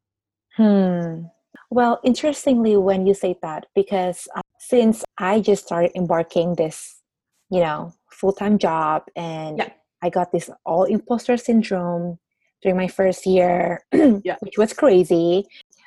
Hmm. 0.57 1.29
Well, 1.71 2.01
interestingly, 2.03 2.77
when 2.77 3.07
you 3.07 3.13
say 3.15 3.37
that, 3.43 3.67
because 3.75 4.27
uh, 4.35 4.41
since 4.59 5.05
I 5.19 5.41
just 5.41 5.67
started 5.67 5.93
embarking 5.95 6.55
this, 6.55 7.03
you 7.51 7.61
know, 7.61 7.93
full 8.11 8.33
time 8.33 8.57
job, 8.59 9.03
and 9.17 9.59
Yeah. 9.59 9.69
I 10.03 10.09
got 10.09 10.33
this 10.33 10.49
all 10.65 10.85
imposter 10.85 11.37
syndrome 11.37 12.19
during 12.63 12.77
my 12.77 12.89
first 12.89 13.27
year, 13.27 13.85
Yeah. 14.25 14.37
which 14.41 14.57
was 14.57 14.73
crazy. 14.73 15.45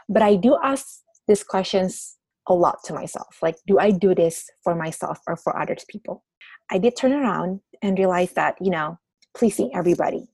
But 0.07 0.21
I 0.21 0.35
do 0.35 0.57
ask 0.63 1.01
these 1.27 1.43
questions 1.43 2.17
a 2.47 2.53
lot 2.53 2.77
to 2.85 2.93
myself 2.93 3.37
like, 3.41 3.55
do 3.67 3.77
I 3.79 3.91
do 3.91 4.15
this 4.15 4.45
for 4.63 4.73
myself 4.75 5.19
or 5.27 5.35
for 5.37 5.57
others 5.59 5.85
people? 5.89 6.23
I 6.71 6.77
did 6.77 6.95
turn 6.95 7.13
around 7.13 7.61
and 7.81 7.97
realize 7.97 8.31
that, 8.33 8.55
you 8.61 8.71
know, 8.71 8.97
pleasing 9.35 9.71
everybody 9.75 10.27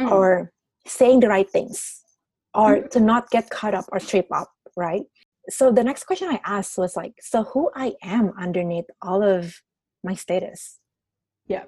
Mm. 0.00 0.10
or 0.12 0.52
saying 0.86 1.20
the 1.20 1.28
right 1.28 1.48
things 1.48 2.02
or 2.54 2.82
to 2.88 3.00
not 3.00 3.30
get 3.30 3.48
caught 3.48 3.72
up 3.74 3.86
or 3.92 3.98
trip 3.98 4.26
up 4.30 4.50
right 4.76 5.04
so 5.48 5.72
the 5.72 5.82
next 5.82 6.04
question 6.04 6.28
i 6.28 6.38
asked 6.44 6.76
was 6.76 6.94
like 6.96 7.14
so 7.18 7.44
who 7.44 7.70
i 7.74 7.94
am 8.02 8.30
underneath 8.38 8.84
all 9.00 9.22
of 9.22 9.54
my 10.04 10.14
status 10.14 10.78
Yeah. 11.46 11.64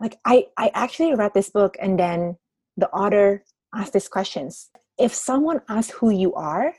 like 0.00 0.18
i 0.24 0.46
i 0.56 0.72
actually 0.74 1.14
read 1.14 1.34
this 1.34 1.50
book 1.50 1.76
and 1.80 1.98
then 2.00 2.36
the 2.76 2.90
author 2.90 3.44
asked 3.72 3.92
these 3.92 4.08
questions 4.08 4.70
if 4.98 5.14
someone 5.14 5.60
asks 5.68 5.92
who 5.92 6.10
you 6.10 6.34
are 6.34 6.74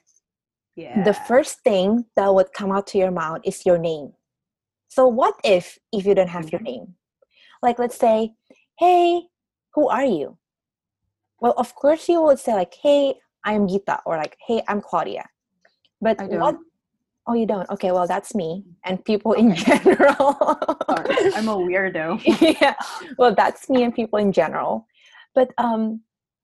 yeah. 0.80 1.04
the 1.04 1.14
first 1.14 1.60
thing 1.62 2.06
that 2.16 2.34
would 2.34 2.54
come 2.54 2.72
out 2.72 2.88
to 2.88 2.98
your 2.98 3.12
mouth 3.12 3.42
is 3.44 3.66
your 3.66 3.78
name. 3.78 4.14
So 4.88 5.08
what 5.08 5.36
if 5.44 5.78
if 5.92 6.06
you 6.06 6.16
don't 6.16 6.30
have 6.30 6.52
your 6.52 6.62
name? 6.62 6.96
Like 7.62 7.80
let's 7.80 7.98
say 7.98 8.34
hey 8.80 9.24
who 9.76 9.88
are 9.90 10.06
you? 10.06 10.38
Well 11.42 11.54
of 11.58 11.76
course 11.76 12.08
you 12.10 12.22
would 12.24 12.40
say 12.40 12.54
like 12.54 12.74
hey 12.82 13.16
i'm 13.46 13.68
gita 13.68 14.00
or 14.06 14.18
like 14.18 14.38
hey 14.48 14.64
i'm 14.68 14.82
claudia. 14.82 15.26
But 16.02 16.18
what 16.22 16.56
oh 17.28 17.34
you 17.34 17.46
don't? 17.46 17.70
Okay 17.70 17.92
well 17.92 18.08
that's 18.08 18.34
me 18.34 18.64
and 18.86 19.04
people 19.04 19.34
in 19.34 19.54
general. 19.56 20.34
Sorry, 20.90 21.34
i'm 21.36 21.50
a 21.50 21.56
weirdo. 21.56 22.22
Yeah. 22.62 22.76
Well 23.18 23.36
that's 23.36 23.70
me 23.70 23.84
and 23.84 23.94
people 23.94 24.18
in 24.20 24.32
general. 24.32 24.88
But 25.36 25.52
um 25.58 26.02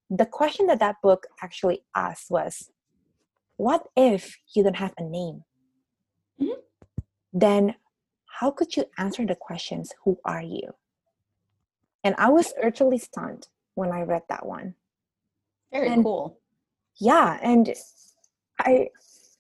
the 0.10 0.26
question 0.26 0.67
that 0.67 0.80
that 0.80 0.98
book 1.02 1.26
actually 1.41 1.82
asked 1.95 2.30
was 2.30 2.69
what 3.58 3.88
if 3.96 4.38
you 4.54 4.63
don't 4.63 4.76
have 4.78 4.94
a 4.98 5.04
name 5.04 5.44
Mhm. 6.39 6.56
then 7.34 7.76
how 8.39 8.52
could 8.52 8.76
you 8.76 8.86
answer 8.98 9.26
the 9.26 9.36
questions 9.36 9.94
who 10.04 10.20
are 10.26 10.41
you 10.41 10.74
and 12.04 12.15
i 12.18 12.30
was 12.30 12.54
utterly 12.62 12.98
stunned 12.98 13.48
when 13.76 13.91
i 13.91 14.02
read 14.02 14.24
that 14.30 14.46
one 14.46 14.76
very 15.72 15.88
And- 15.88 16.04
cool 16.04 16.39
yeah 17.00 17.39
and 17.41 17.74
i 18.60 18.89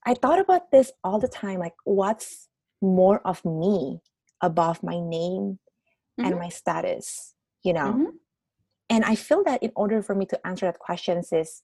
i 0.05 0.13
thought 0.13 0.39
about 0.39 0.71
this 0.71 0.91
all 1.03 1.19
the 1.19 1.27
time 1.27 1.59
like 1.59 1.75
what's 1.83 2.47
more 2.81 3.19
of 3.25 3.43
me 3.45 4.01
above 4.41 4.83
my 4.83 4.99
name 4.99 5.59
and 6.17 6.35
Mhm. 6.35 6.39
my 6.39 6.49
status 6.49 7.35
you 7.63 7.73
know 7.73 7.91
Mhm. 7.93 8.19
and 8.89 9.03
i 9.05 9.15
feel 9.15 9.43
that 9.43 9.61
in 9.63 9.71
order 9.75 10.01
for 10.01 10.15
me 10.15 10.25
to 10.27 10.47
answer 10.47 10.65
that 10.67 10.79
questions 10.79 11.31
is 11.33 11.63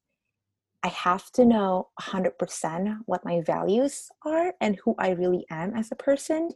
i 0.84 0.88
have 0.88 1.32
to 1.32 1.46
know 1.46 1.90
100% 2.00 2.98
what 3.06 3.26
my 3.26 3.42
values 3.42 4.10
are 4.26 4.54
and 4.62 4.78
who 4.78 4.96
i 4.98 5.10
really 5.12 5.46
am 5.50 5.74
as 5.76 5.92
a 5.92 5.96
person 5.96 6.50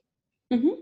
Mhm. 0.52 0.76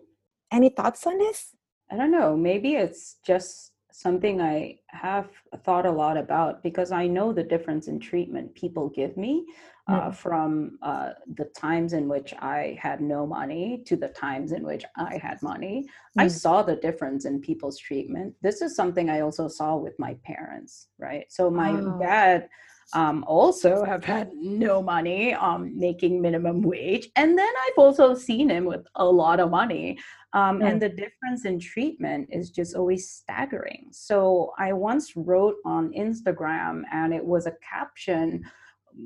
any 0.52 0.70
thoughts 0.70 1.06
on 1.08 1.18
this 1.18 1.56
I 1.92 1.96
don't 1.98 2.12
know. 2.12 2.36
Maybe 2.36 2.74
it's 2.76 3.18
just 3.26 3.74
something 3.92 4.42
I 4.42 4.80
have 4.88 5.30
thought 5.64 5.86
a 5.86 5.92
lot 5.92 6.18
about 6.18 6.64
because 6.64 6.92
I 6.92 7.06
know 7.06 7.32
the 7.34 7.44
difference 7.44 7.88
in 7.88 8.00
treatment 8.00 8.56
people 8.56 8.90
give 8.90 9.16
me 9.16 9.46
uh, 9.88 10.10
Mm. 10.10 10.16
from 10.16 10.80
uh, 10.82 11.10
the 11.36 11.46
times 11.46 11.94
in 11.94 12.08
which 12.08 12.34
I 12.40 12.78
had 12.82 13.02
no 13.02 13.28
money 13.28 13.84
to 13.86 13.96
the 13.96 14.08
times 14.08 14.54
in 14.54 14.64
which 14.64 14.86
I 14.96 15.18
had 15.18 15.38
money. 15.44 15.88
I 16.18 16.26
Mm. 16.26 16.32
saw 16.32 16.64
the 16.64 16.78
difference 16.78 17.26
in 17.26 17.42
people's 17.42 17.78
treatment. 17.78 18.34
This 18.42 18.62
is 18.62 18.76
something 18.76 19.10
I 19.10 19.20
also 19.20 19.48
saw 19.48 19.76
with 19.76 20.00
my 20.00 20.14
parents, 20.24 20.88
right? 20.98 21.26
So 21.30 21.52
my 21.52 21.74
Oh. 21.74 21.98
dad 22.00 22.50
um, 22.94 23.24
also 23.28 23.84
have 23.84 24.04
had 24.04 24.32
no 24.34 24.82
money, 24.82 25.34
um, 25.34 25.78
making 25.78 26.22
minimum 26.22 26.62
wage, 26.62 27.10
and 27.16 27.38
then 27.38 27.54
I've 27.66 27.78
also 27.78 28.14
seen 28.14 28.50
him 28.50 28.66
with 28.66 28.86
a 28.96 29.06
lot 29.06 29.40
of 29.40 29.50
money. 29.50 29.98
Um, 30.34 30.60
Mm. 30.60 30.68
And 30.68 30.82
the 30.82 30.90
difference 30.90 31.46
in 31.46 31.60
treatment 31.60 32.30
is 32.32 32.50
just 32.50 32.76
always 32.76 33.10
staggering. 33.10 33.88
So 33.92 34.52
I 34.58 34.74
once 34.74 35.16
wrote 35.16 35.58
on 35.66 35.94
Instagram, 35.94 36.84
and 36.92 37.14
it 37.14 37.24
was 37.24 37.46
a 37.46 37.54
caption 37.74 38.44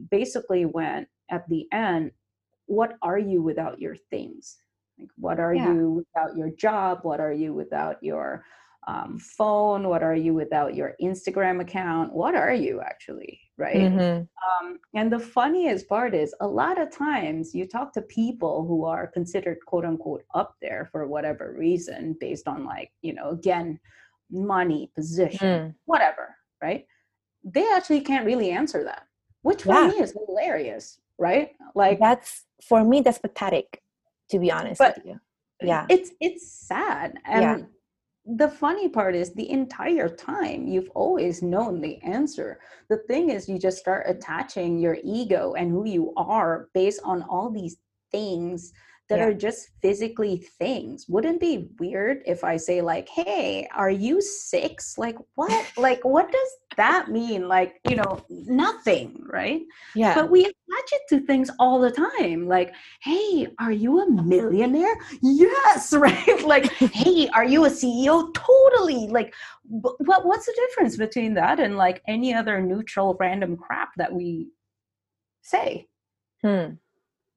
basically 0.09 0.65
went 0.65 1.07
at 1.29 1.47
the 1.49 1.67
end, 1.71 2.11
What 2.69 2.97
are 3.01 3.17
you 3.17 3.41
without 3.41 3.79
your 3.79 3.95
things? 3.95 4.57
Like, 4.99 5.09
what 5.17 5.39
are 5.39 5.53
Yeah. 5.55 5.73
you 5.73 5.89
without 5.91 6.35
your 6.35 6.49
job? 6.49 6.99
What 7.03 7.21
are 7.21 7.31
you 7.31 7.53
without 7.53 8.03
your 8.03 8.43
um, 8.87 9.19
phone? 9.19 9.87
What 9.89 10.01
are 10.01 10.15
you 10.15 10.33
without 10.33 10.73
your 10.73 10.95
Instagram 11.01 11.61
account? 11.61 12.13
What 12.13 12.35
are 12.35 12.53
you 12.53 12.81
actually? 12.81 13.41
Right. 13.57 13.75
Mhm. 13.91 14.27
Um, 14.61 14.79
and 14.93 15.11
the 15.11 15.19
funniest 15.19 15.89
part 15.89 16.13
is 16.15 16.33
a 16.41 16.47
lot 16.47 16.79
of 16.79 16.89
times 16.91 17.53
you 17.53 17.67
talk 17.67 17.91
to 17.93 18.01
people 18.03 18.65
who 18.65 18.85
are 18.85 19.05
considered 19.07 19.57
quote 19.65 19.83
unquote 19.85 20.23
up 20.33 20.55
there 20.61 20.87
for 20.91 21.07
whatever 21.07 21.53
reason, 21.57 22.15
based 22.19 22.47
on 22.47 22.63
like, 22.65 22.91
you 23.01 23.13
know, 23.13 23.29
again, 23.31 23.79
money, 24.31 24.91
position, 24.95 25.47
Mm. 25.71 25.75
whatever, 25.85 26.35
right? 26.61 26.85
They 27.43 27.65
actually 27.75 28.01
can't 28.01 28.25
really 28.25 28.51
answer 28.51 28.83
that, 28.83 29.03
which 29.41 29.63
for 29.63 29.73
Yeah. 29.73 29.87
me 29.89 29.99
is 30.01 30.13
hilarious, 30.27 30.99
right? 31.17 31.49
Like, 31.75 31.99
that's 31.99 32.45
for 32.63 32.83
me 32.83 33.01
that's 33.01 33.19
pathetic 33.19 33.81
to 34.29 34.39
be 34.39 34.51
honest 34.51 34.79
But- 34.79 34.97
with 34.97 35.05
you 35.05 35.19
yeah 35.61 35.85
it's 35.89 36.11
it's 36.19 36.45
sad 36.51 37.17
and 37.25 37.41
Yeah. 37.41 37.65
The 38.35 38.49
funny 38.49 38.89
part 38.89 39.15
is 39.15 39.33
the 39.33 39.49
entire 39.49 40.09
time 40.09 40.67
you've 40.67 40.89
always 40.95 41.41
known 41.41 41.79
the 41.79 41.97
answer. 42.03 42.59
The 42.89 42.97
thing 43.07 43.29
is 43.29 43.47
you 43.47 43.57
just 43.57 43.77
start 43.77 44.05
attaching 44.07 44.79
your 44.79 44.97
ego 45.03 45.53
and 45.53 45.71
who 45.71 45.85
you 45.87 46.13
are 46.17 46.67
based 46.73 47.01
on 47.05 47.23
all 47.23 47.49
these 47.49 47.77
things 48.11 48.73
that 49.09 49.19
Yeah. 49.19 49.25
are 49.25 49.33
just 49.33 49.69
physically 49.81 50.37
things 50.59 51.05
wouldn't 51.07 51.35
it 51.35 51.39
be 51.41 51.69
weird 51.79 52.21
if 52.25 52.43
i 52.43 52.57
say 52.57 52.81
like 52.81 53.07
hey 53.09 53.67
are 53.75 53.89
you 53.89 54.21
six 54.21 54.97
like 54.97 55.17
what 55.35 55.65
like 55.77 56.03
what 56.03 56.31
does 56.31 56.51
that 56.77 57.09
mean? 57.09 57.47
Like, 57.47 57.81
you 57.89 57.97
know, 57.97 58.23
nothing, 58.29 59.21
right? 59.25 59.61
Yeah. 59.95 60.15
But 60.15 60.31
we 60.31 60.41
attach 60.41 60.91
it 60.93 61.01
to 61.09 61.19
things 61.19 61.49
all 61.59 61.81
the 61.81 61.91
time. 61.91 62.47
Like, 62.47 62.73
hey, 63.01 63.47
are 63.59 63.71
you 63.71 63.99
a 63.99 64.09
millionaire? 64.09 64.95
Yes, 65.21 65.93
right? 65.97 66.43
like, 66.45 66.71
hey, 66.73 67.27
are 67.33 67.43
you 67.43 67.65
a 67.65 67.69
CEO? 67.69 68.33
Totally. 68.33 69.07
Like, 69.07 69.33
what 69.67 70.25
what's 70.25 70.45
the 70.45 70.53
difference 70.67 70.95
between 70.95 71.33
that 71.33 71.59
and 71.59 71.75
like 71.75 72.01
any 72.07 72.33
other 72.33 72.61
neutral 72.61 73.17
random 73.19 73.57
crap 73.57 73.89
that 73.97 74.13
we 74.13 74.47
say? 75.41 75.87
Hmm. 76.41 76.75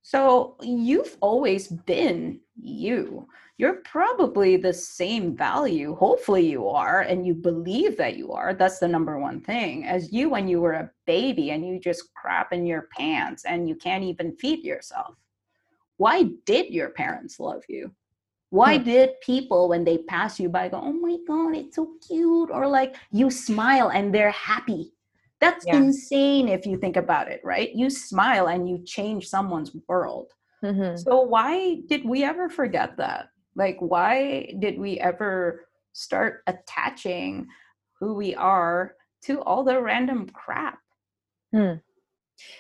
So 0.02 0.56
you've 0.62 1.16
always 1.20 1.68
been 1.68 2.40
you. 2.56 3.26
You're 3.58 3.82
probably 3.84 4.56
the 4.56 4.72
same 4.72 5.36
value. 5.36 5.94
Hopefully, 5.94 6.46
you 6.50 6.66
are, 6.68 7.02
and 7.02 7.26
you 7.26 7.34
believe 7.34 7.98
that 7.98 8.16
you 8.16 8.32
are. 8.32 8.54
That's 8.54 8.78
the 8.78 8.88
number 8.88 9.18
one 9.18 9.40
thing. 9.42 9.84
As 9.84 10.12
you 10.12 10.30
when 10.30 10.48
you 10.48 10.60
were 10.62 10.72
a 10.72 10.90
baby 11.06 11.50
and 11.50 11.66
you 11.66 11.78
just 11.78 12.14
crap 12.14 12.52
in 12.54 12.64
your 12.64 12.88
pants 12.96 13.44
and 13.44 13.68
you 13.68 13.74
can't 13.74 14.04
even 14.04 14.34
feed 14.36 14.64
yourself. 14.64 15.14
Why 15.98 16.30
did 16.46 16.72
your 16.72 16.90
parents 16.90 17.38
love 17.38 17.62
you? 17.68 17.92
Why 18.48 18.78
Hmm. 18.78 18.84
did 18.84 19.20
people, 19.20 19.68
when 19.68 19.84
they 19.84 19.98
pass 19.98 20.40
you 20.40 20.48
by, 20.48 20.70
go, 20.70 20.80
oh 20.82 20.92
my 20.94 21.18
God, 21.28 21.54
it's 21.54 21.76
so 21.76 21.92
cute? 22.08 22.50
Or 22.50 22.66
like 22.66 22.96
you 23.12 23.30
smile 23.30 23.90
and 23.90 24.14
they're 24.14 24.30
happy. 24.30 24.92
That's 25.40 25.66
Yeah. 25.66 25.76
insane 25.79 26.48
if 26.48 26.66
you 26.66 26.76
think 26.79 26.96
about 26.96 27.29
it, 27.29 27.40
right? 27.42 27.74
You 27.74 27.90
smile 27.90 28.48
and 28.48 28.68
you 28.68 28.79
change 28.85 29.29
someone's 29.29 29.74
world. 29.88 30.33
Mhm. 30.62 30.98
So 30.98 31.20
why 31.22 31.81
did 31.87 32.05
we 32.05 32.22
ever 32.24 32.48
forget 32.48 32.96
that? 32.98 33.31
Like, 33.55 33.79
why 33.81 34.55
did 34.59 34.79
we 34.79 35.00
ever 35.00 35.66
start 35.92 36.42
attaching 36.46 37.48
who 37.98 38.14
we 38.14 38.35
are 38.35 38.96
to 39.22 39.40
all 39.42 39.64
the 39.64 39.81
random 39.81 40.29
crap? 40.29 40.79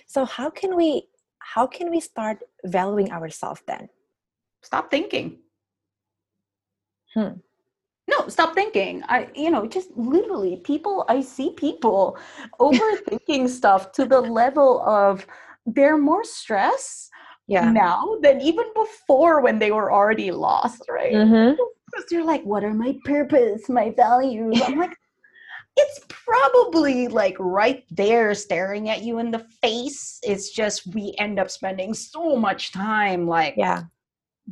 So 0.06 0.24
how 0.24 0.50
can 0.50 0.74
we 0.76 1.08
how 1.38 1.66
can 1.66 1.90
we 1.90 2.00
start 2.00 2.42
valuing 2.64 3.10
ourselves 3.12 3.62
then? 3.66 3.88
Stop 4.62 4.90
thinking. 4.90 5.42
Hmm. 7.14 7.40
No, 8.20 8.28
stop 8.28 8.54
thinking. 8.54 9.02
I, 9.08 9.28
you 9.34 9.50
know, 9.50 9.66
just 9.66 9.90
literally 9.96 10.56
people, 10.56 11.04
I 11.08 11.20
see 11.20 11.52
people 11.56 12.18
overthinking 12.60 13.48
stuff 13.48 13.92
to 13.92 14.04
the 14.04 14.20
level 14.20 14.80
of 14.82 15.26
they're 15.66 15.98
more 15.98 16.24
stressed 16.24 17.10
Yeah. 17.46 17.70
now 17.72 18.16
than 18.22 18.40
even 18.40 18.66
before 18.74 19.40
when 19.40 19.58
they 19.58 19.72
were 19.72 19.92
already 19.92 20.30
lost, 20.30 20.82
right? 20.88 21.12
mm-hmm. 21.12 21.54
because 21.86 22.04
they're 22.10 22.24
like, 22.24 22.42
what 22.44 22.64
are 22.64 22.74
my 22.74 22.96
purpose, 23.04 23.68
my 23.68 23.90
values? 23.96 24.60
I'm 24.62 24.78
like, 24.78 24.94
it's 25.76 26.00
probably 26.08 27.08
like 27.08 27.36
right 27.38 27.84
there 27.90 28.34
staring 28.34 28.88
at 28.90 29.02
you 29.02 29.18
in 29.18 29.30
the 29.30 29.44
face. 29.62 30.18
It's 30.22 30.50
just 30.50 30.94
we 30.94 31.14
end 31.18 31.38
up 31.38 31.50
spending 31.50 31.94
so 31.94 32.36
much 32.36 32.72
time 32.72 33.26
like 33.26 33.54
Yeah. 33.56 33.84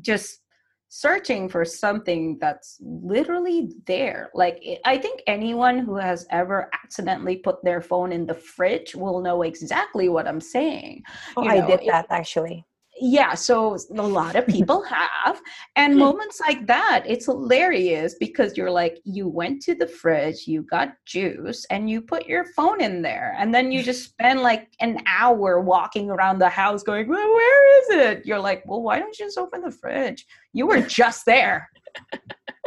just 0.00 0.40
searching 0.88 1.48
for 1.48 1.64
something 1.64 2.38
that's 2.40 2.78
literally 2.80 3.72
there. 3.86 4.30
Like 4.34 4.58
it- 4.62 4.80
I 4.84 4.96
think 4.98 5.22
anyone 5.26 5.78
who 5.78 5.96
has 5.96 6.26
ever 6.30 6.70
accidentally 6.82 7.36
put 7.36 7.62
their 7.62 7.80
phone 7.82 8.10
in 8.12 8.26
the 8.26 8.34
fridge 8.34 8.94
will 8.94 9.20
know 9.20 9.42
exactly 9.42 10.08
what 10.08 10.26
I'm 10.26 10.40
saying 10.40 11.02
Oh, 11.36 11.42
You 11.44 11.50
I 11.50 11.58
know, 11.60 11.66
did 11.66 11.80
it- 11.82 11.86
that 11.88 12.06
actually. 12.10 12.64
Yeah 13.00 13.34
so 13.34 13.76
a 13.96 14.02
lot 14.02 14.36
of 14.36 14.46
people 14.56 14.82
have 14.82 15.40
and 15.76 15.96
moments 15.96 16.40
like 16.40 16.66
that 16.66 17.04
it's 17.06 17.26
hilarious 17.26 18.14
because 18.18 18.56
you're 18.56 18.70
like 18.70 18.98
you 19.04 19.28
went 19.28 19.60
to 19.62 19.74
the 19.74 19.86
fridge 19.86 20.46
you 20.46 20.62
got 20.62 20.92
juice 21.04 21.64
and 21.70 21.88
you 21.88 22.00
put 22.00 22.26
your 22.26 22.44
phone 22.56 22.80
in 22.80 23.02
there 23.02 23.34
and 23.38 23.54
then 23.54 23.70
you 23.70 23.82
just 23.82 24.04
spend 24.10 24.40
like 24.40 24.68
an 24.80 24.98
hour 25.06 25.60
walking 25.60 26.10
around 26.10 26.38
the 26.38 26.48
house 26.48 26.82
going 26.82 27.08
well, 27.08 27.18
where 27.34 27.80
is 27.80 27.88
it? 27.90 28.26
You're 28.26 28.38
like 28.38 28.62
well 28.66 28.82
why 28.82 28.98
don't 28.98 29.16
you 29.18 29.26
just 29.26 29.38
open 29.38 29.62
the 29.62 29.70
fridge? 29.70 30.26
You 30.52 30.66
were 30.66 30.80
just 31.00 31.24
there. 31.26 31.68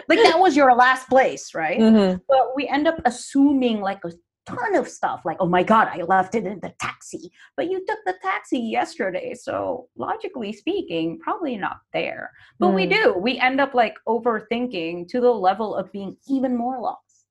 Like 0.08 0.20
that 0.24 0.40
was 0.40 0.56
your 0.56 0.74
last 0.76 1.08
place 1.08 1.54
right? 1.54 1.80
Mhm. 1.80 2.22
but 2.28 2.56
we 2.56 2.68
end 2.68 2.88
up 2.88 3.00
assuming 3.06 3.82
like 3.82 4.04
a 4.06 4.12
ton 4.56 4.76
of 4.76 4.88
stuff 4.88 5.22
like 5.26 5.38
oh 5.40 5.48
my 5.48 5.64
god 5.64 5.88
i 5.88 6.02
left 6.04 6.36
it 6.36 6.46
in 6.46 6.60
the 6.62 6.74
taxi. 6.80 7.32
But 7.58 7.70
you 7.70 7.84
took 7.88 8.00
the 8.06 8.16
taxi 8.22 8.60
yesterday 8.60 9.34
so 9.34 9.88
logically 9.96 10.54
speaking 10.54 11.20
probably 11.20 11.58
not 11.58 11.78
there. 11.94 12.32
But 12.60 12.74
we 12.74 12.86
Mm. 12.88 12.90
do. 13.04 13.14
We 13.18 13.40
end 13.40 13.60
up 13.60 13.74
like 13.74 13.96
overthinking 14.08 15.08
to 15.10 15.20
the 15.20 15.32
level 15.32 15.76
of 15.76 15.92
being 15.92 16.16
even 16.28 16.56
more 16.56 16.80
lost. 16.80 17.26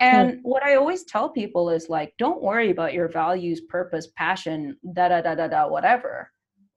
And 0.00 0.40
what 0.42 0.64
i 0.64 0.74
always 0.74 1.04
tell 1.04 1.28
people 1.28 1.70
is 1.70 1.88
like 1.88 2.14
don't 2.18 2.42
worry 2.42 2.70
about 2.70 2.94
your 2.94 3.08
values 3.08 3.60
purpose 3.62 4.08
passion 4.16 4.76
da 4.94 5.08
da 5.08 5.20
da 5.20 5.34
da 5.34 5.48
da 5.48 5.68
whatever. 5.68 6.30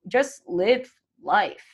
Just 0.07 0.43
live 0.47 0.91
life 1.21 1.65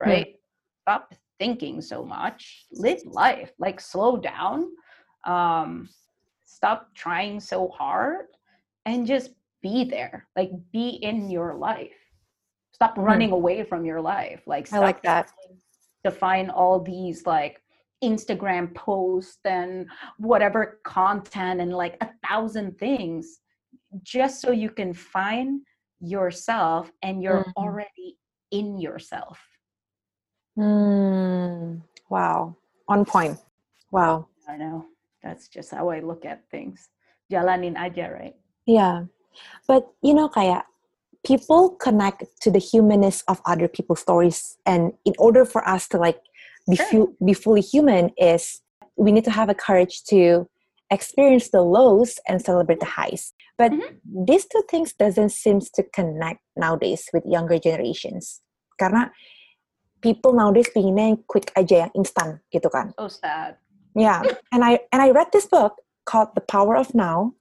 right? 0.00 0.34
Stop 0.82 1.14
thinking 1.38 1.80
so 1.80 2.04
much. 2.04 2.66
Live 2.72 3.02
life. 3.06 3.52
Like 3.58 3.80
slow 3.80 4.16
down. 4.16 4.68
Um 5.24 5.88
stop 6.56 6.94
trying 6.94 7.40
so 7.40 7.68
hard 7.68 8.26
and 8.86 9.06
just 9.06 9.30
be 9.62 9.84
there 9.84 10.26
like 10.36 10.50
be 10.72 10.88
in 10.88 11.30
your 11.30 11.54
life 11.54 11.96
stop 12.72 12.94
running 12.98 13.32
away 13.32 13.62
from 13.64 13.84
your 13.84 14.00
life 14.00 14.42
like 14.46 14.68
Hmm. 14.68 14.76
I 14.76 14.78
like 14.80 14.98
stop 14.98 15.26
that. 16.04 16.14
find 16.18 16.50
all 16.50 16.80
these 16.80 17.26
like 17.26 17.62
instagram 18.02 18.74
posts 18.74 19.38
and 19.44 19.88
whatever 20.18 20.80
content 20.84 21.60
and 21.60 21.72
like 21.72 21.96
a 22.00 22.10
thousand 22.26 22.76
things 22.78 23.38
just 24.02 24.40
so 24.40 24.50
you 24.50 24.68
can 24.70 24.92
find 24.92 25.60
yourself 26.00 26.90
and 27.02 27.22
you're 27.22 27.44
Mhm. 27.44 27.52
already 27.56 28.18
in 28.50 28.78
yourself 28.78 29.38
Mm. 30.58 31.80
Wow. 32.10 32.56
On 32.88 33.04
point. 33.06 33.38
Wow. 33.90 34.26
I 34.46 34.56
know. 34.58 34.84
That's 35.22 35.48
just 35.48 35.70
how 35.70 35.90
I 35.90 36.00
look 36.00 36.24
at 36.26 36.42
things. 36.50 36.90
Jalanin 37.30 37.78
aja, 37.78 38.10
right? 38.10 38.36
Yeah. 38.66 39.06
But 39.66 39.86
you 40.02 40.14
know, 40.14 40.28
Kaya, 40.28 40.64
people 41.24 41.70
connect 41.78 42.24
to 42.42 42.50
the 42.50 42.58
humanness 42.58 43.22
of 43.28 43.40
other 43.46 43.68
people's 43.68 44.00
stories. 44.00 44.58
And 44.66 44.92
in 45.04 45.14
order 45.18 45.44
for 45.44 45.66
us 45.66 45.88
to 45.88 45.98
like 45.98 46.20
be, 46.68 46.76
Sure. 46.76 46.86
fu- 46.86 47.16
be 47.24 47.32
fully 47.32 47.62
human 47.62 48.10
is 48.18 48.60
we 48.96 49.12
need 49.12 49.24
to 49.24 49.30
have 49.30 49.48
a 49.48 49.54
courage 49.54 50.02
to 50.10 50.46
experience 50.90 51.48
the 51.50 51.62
lows 51.62 52.18
and 52.28 52.42
celebrate 52.42 52.80
the 52.80 52.86
highs. 52.98 53.32
But 53.56 53.72
Mhm. 53.72 54.02
these 54.26 54.44
two 54.44 54.62
things 54.68 54.92
doesn't 54.92 55.30
seem 55.32 55.60
to 55.74 55.82
connect 55.94 56.40
nowadays 56.56 57.08
with 57.14 57.24
younger 57.24 57.58
generations. 57.58 58.42
Karena 58.76 59.08
people 60.02 60.34
nowadays 60.34 60.68
pinginnya 60.74 61.14
yang 61.16 61.20
quick 61.30 61.48
aja, 61.56 61.86
yang 61.88 61.92
instan 61.96 62.42
gitu 62.52 62.68
kan. 62.68 62.92
So 62.98 63.08
sad. 63.08 63.56
Yeah. 63.94 64.22
and 64.52 64.64
I 64.64 64.80
and 64.92 65.02
I 65.02 65.10
read 65.10 65.28
this 65.32 65.46
book 65.46 65.74
called 66.04 66.28
The 66.34 66.40
Power 66.40 66.76
of 66.76 66.94
Now. 66.94 67.34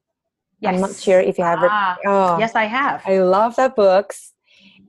I'm 0.63 0.79
not 0.79 0.95
sure 0.95 1.19
if 1.19 1.37
you 1.37 1.43
have 1.43 1.63
it. 1.63 1.69
Ah, 1.71 1.97
Oh, 2.05 2.37
yes, 2.39 2.53
I 2.55 2.65
have. 2.65 3.01
I 3.05 3.19
love 3.19 3.55
that 3.55 3.75
books. 3.75 4.33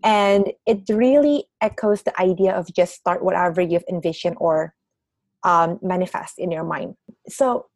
And 0.05 0.53
it 0.67 0.83
really 0.91 1.45
echoes 1.61 2.03
the 2.03 2.13
idea 2.21 2.53
of 2.53 2.73
just 2.75 2.95
start 2.95 3.25
whatever 3.25 3.63
you've 3.63 3.85
envisioned 3.89 4.37
or 4.39 4.75
um, 5.45 5.79
manifest 5.81 6.39
in 6.39 6.51
your 6.51 6.65
mind. 6.65 6.97
So 7.29 7.67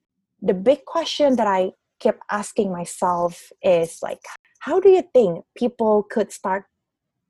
the 0.42 0.52
big 0.54 0.84
question 0.84 1.36
that 1.36 1.46
I 1.46 1.72
kept 2.00 2.20
asking 2.30 2.70
myself 2.72 3.50
is 3.62 4.00
like, 4.02 4.20
how 4.60 4.80
do 4.80 4.90
you 4.90 5.02
think 5.14 5.44
people 5.56 6.02
could 6.02 6.32
start 6.32 6.64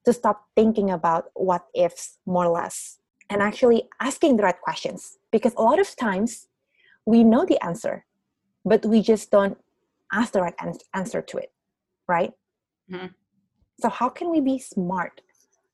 to 0.05 0.13
stop 0.13 0.45
thinking 0.57 0.91
about 0.91 1.27
what 1.35 1.67
ifs 1.75 2.19
more 2.27 2.47
or 2.47 2.53
less 2.53 2.99
and 3.31 3.43
actually 3.43 3.89
asking 4.01 4.37
the 4.37 4.43
right 4.45 4.61
questions? 4.61 5.19
Because 5.37 5.53
a 5.59 5.63
lot 5.63 5.79
of 5.79 5.95
times 5.97 6.49
we 7.05 7.23
know 7.23 7.45
the 7.45 7.63
answer, 7.63 8.07
but 8.65 8.87
we 8.87 9.03
just 9.03 9.31
don't 9.31 9.59
ask 10.11 10.33
the 10.33 10.41
right 10.41 10.55
answer 10.95 11.21
to 11.21 11.37
it, 11.37 11.53
right? 12.09 12.33
Mhm. 12.91 13.13
So, 13.83 13.91
how 13.91 14.09
can 14.09 14.31
we 14.31 14.41
be 14.41 14.59
smart 14.59 15.21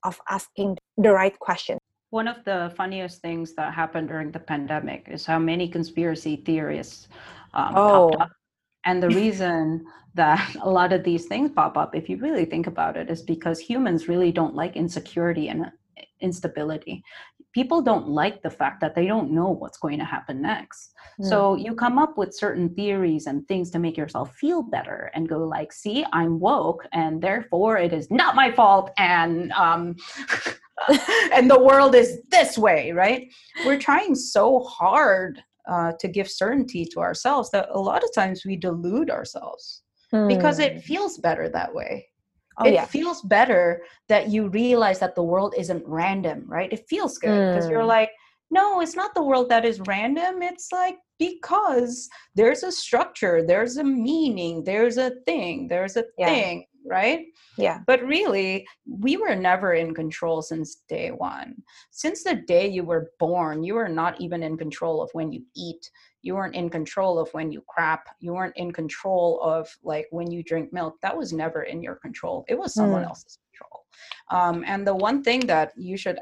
of 0.03 0.19
asking 0.27 0.79
the 0.97 1.13
right 1.13 1.39
question? 1.39 1.77
One 2.09 2.27
of 2.27 2.43
the 2.43 2.73
funniest 2.75 3.21
things 3.21 3.55
that 3.55 3.73
happened 3.73 4.09
during 4.09 4.31
the 4.31 4.39
pandemic 4.51 5.07
is 5.07 5.25
how 5.25 5.39
many 5.39 5.69
conspiracy 5.69 6.35
theorists 6.35 7.07
um, 7.53 7.71
popped 7.73 8.15
Oh. 8.15 8.23
up. 8.23 8.31
And 8.83 9.01
the 9.01 9.07
reason 9.23 9.85
that 10.15 10.43
a 10.61 10.69
lot 10.69 10.91
of 10.91 11.05
these 11.05 11.25
things 11.27 11.51
pop 11.51 11.77
up, 11.77 11.95
if 11.95 12.09
you 12.09 12.17
really 12.17 12.43
think 12.43 12.67
about 12.67 12.97
it, 12.97 13.09
is 13.09 13.21
because 13.21 13.59
humans 13.59 14.09
really 14.09 14.31
don't 14.33 14.55
like 14.55 14.75
insecurity 14.75 15.47
and 15.47 15.71
instability. 16.19 17.03
People 17.53 17.81
don't 17.81 18.07
like 18.07 18.41
the 18.41 18.49
fact 18.49 18.81
that 18.81 18.95
they 18.95 19.05
don't 19.05 19.31
know 19.31 19.49
what's 19.49 19.77
going 19.77 19.99
to 19.99 20.05
happen 20.05 20.41
next. 20.41 20.93
Hmm. 21.17 21.25
So 21.25 21.55
you 21.55 21.75
come 21.75 21.99
up 21.99 22.17
with 22.17 22.35
certain 22.35 22.73
theories 22.73 23.27
and 23.27 23.47
things 23.47 23.69
to 23.71 23.79
make 23.79 23.97
yourself 23.97 24.35
feel 24.35 24.63
better 24.63 25.11
and 25.13 25.29
go 25.29 25.39
like, 25.39 25.71
see, 25.71 26.05
I'm 26.11 26.39
woke 26.39 26.85
and 26.91 27.21
therefore 27.21 27.77
it 27.77 27.93
is 27.93 28.09
not 28.09 28.35
my 28.35 28.51
fault 28.51 28.91
and 28.97 29.51
um 29.53 29.95
and 31.33 31.49
the 31.49 31.61
world 31.61 31.95
is 31.95 32.21
this 32.29 32.57
way, 32.57 32.91
right? 32.91 33.31
We're 33.65 33.79
trying 33.79 34.15
so 34.15 34.61
hard 34.61 35.41
uh, 35.69 35.93
to 35.99 36.07
give 36.07 36.29
certainty 36.29 36.85
to 36.85 36.99
ourselves 36.99 37.49
that 37.51 37.69
a 37.71 37.79
lot 37.79 38.03
of 38.03 38.13
times 38.13 38.43
we 38.45 38.57
delude 38.57 39.09
ourselves 39.09 39.83
because 40.27 40.59
it 40.59 40.83
feels 40.83 41.17
better 41.17 41.49
that 41.49 41.73
way 41.73 42.05
Oh 42.59 42.65
it 42.67 42.75
yeah. 42.75 42.85
feels 42.85 43.21
better 43.23 43.83
that 44.09 44.29
you 44.29 44.47
realize 44.49 44.99
that 44.99 45.15
the 45.15 45.23
world 45.23 45.53
isn't 45.57 45.83
random 45.87 46.45
right 46.47 46.71
it 46.71 46.87
feels 46.87 47.17
good 47.17 47.47
because 47.49 47.69
you're 47.69 47.83
Mm. 47.83 47.87
like 47.87 48.09
no 48.51 48.81
it's 48.81 48.95
not 48.95 49.13
the 49.15 49.23
world 49.23 49.49
that 49.49 49.65
is 49.65 49.81
random 49.81 50.41
it's 50.41 50.71
like 50.71 50.97
because 51.19 52.09
there's 52.35 52.63
a 52.63 52.71
structure 52.71 53.43
there's 53.45 53.77
a 53.77 53.83
meaning 53.83 54.63
there's 54.63 54.97
a 54.97 55.11
thing 55.25 55.67
there's 55.67 55.97
a 55.97 56.03
Yeah. 56.17 56.27
thing 56.27 56.65
right 56.85 57.25
Yeah. 57.57 57.79
but 57.87 58.01
really 58.03 58.67
we 58.85 59.15
were 59.17 59.35
never 59.35 59.73
in 59.73 59.93
control 59.93 60.41
since 60.41 60.83
day 60.89 61.09
one 61.11 61.55
since 61.91 62.23
the 62.23 62.35
day 62.35 62.67
you 62.67 62.83
were 62.83 63.11
born 63.19 63.63
you 63.63 63.73
were 63.75 63.89
not 63.89 64.19
even 64.19 64.43
in 64.43 64.57
control 64.57 65.01
of 65.01 65.09
when 65.13 65.31
you 65.31 65.41
eat 65.55 65.89
you 66.23 66.33
weren't 66.35 66.55
in 66.55 66.69
control 66.69 67.19
of 67.19 67.29
when 67.33 67.51
you 67.51 67.61
crap 67.67 68.07
you 68.19 68.33
weren't 68.33 68.57
in 68.57 68.71
control 68.71 69.39
of 69.41 69.69
like 69.83 70.07
when 70.11 70.31
you 70.31 70.41
drink 70.41 70.73
milk 70.73 70.95
that 71.01 71.15
was 71.15 71.31
never 71.31 71.63
in 71.63 71.83
your 71.83 71.95
control 71.95 72.43
it 72.47 72.57
was 72.57 72.73
someone 72.73 73.03
Mm. 73.03 73.07
else's 73.09 73.37
control 73.51 73.85
um, 74.31 74.63
and 74.65 74.87
the 74.87 74.95
one 74.95 75.21
thing 75.23 75.41
that 75.41 75.73
you 75.77 75.95
should 75.97 76.19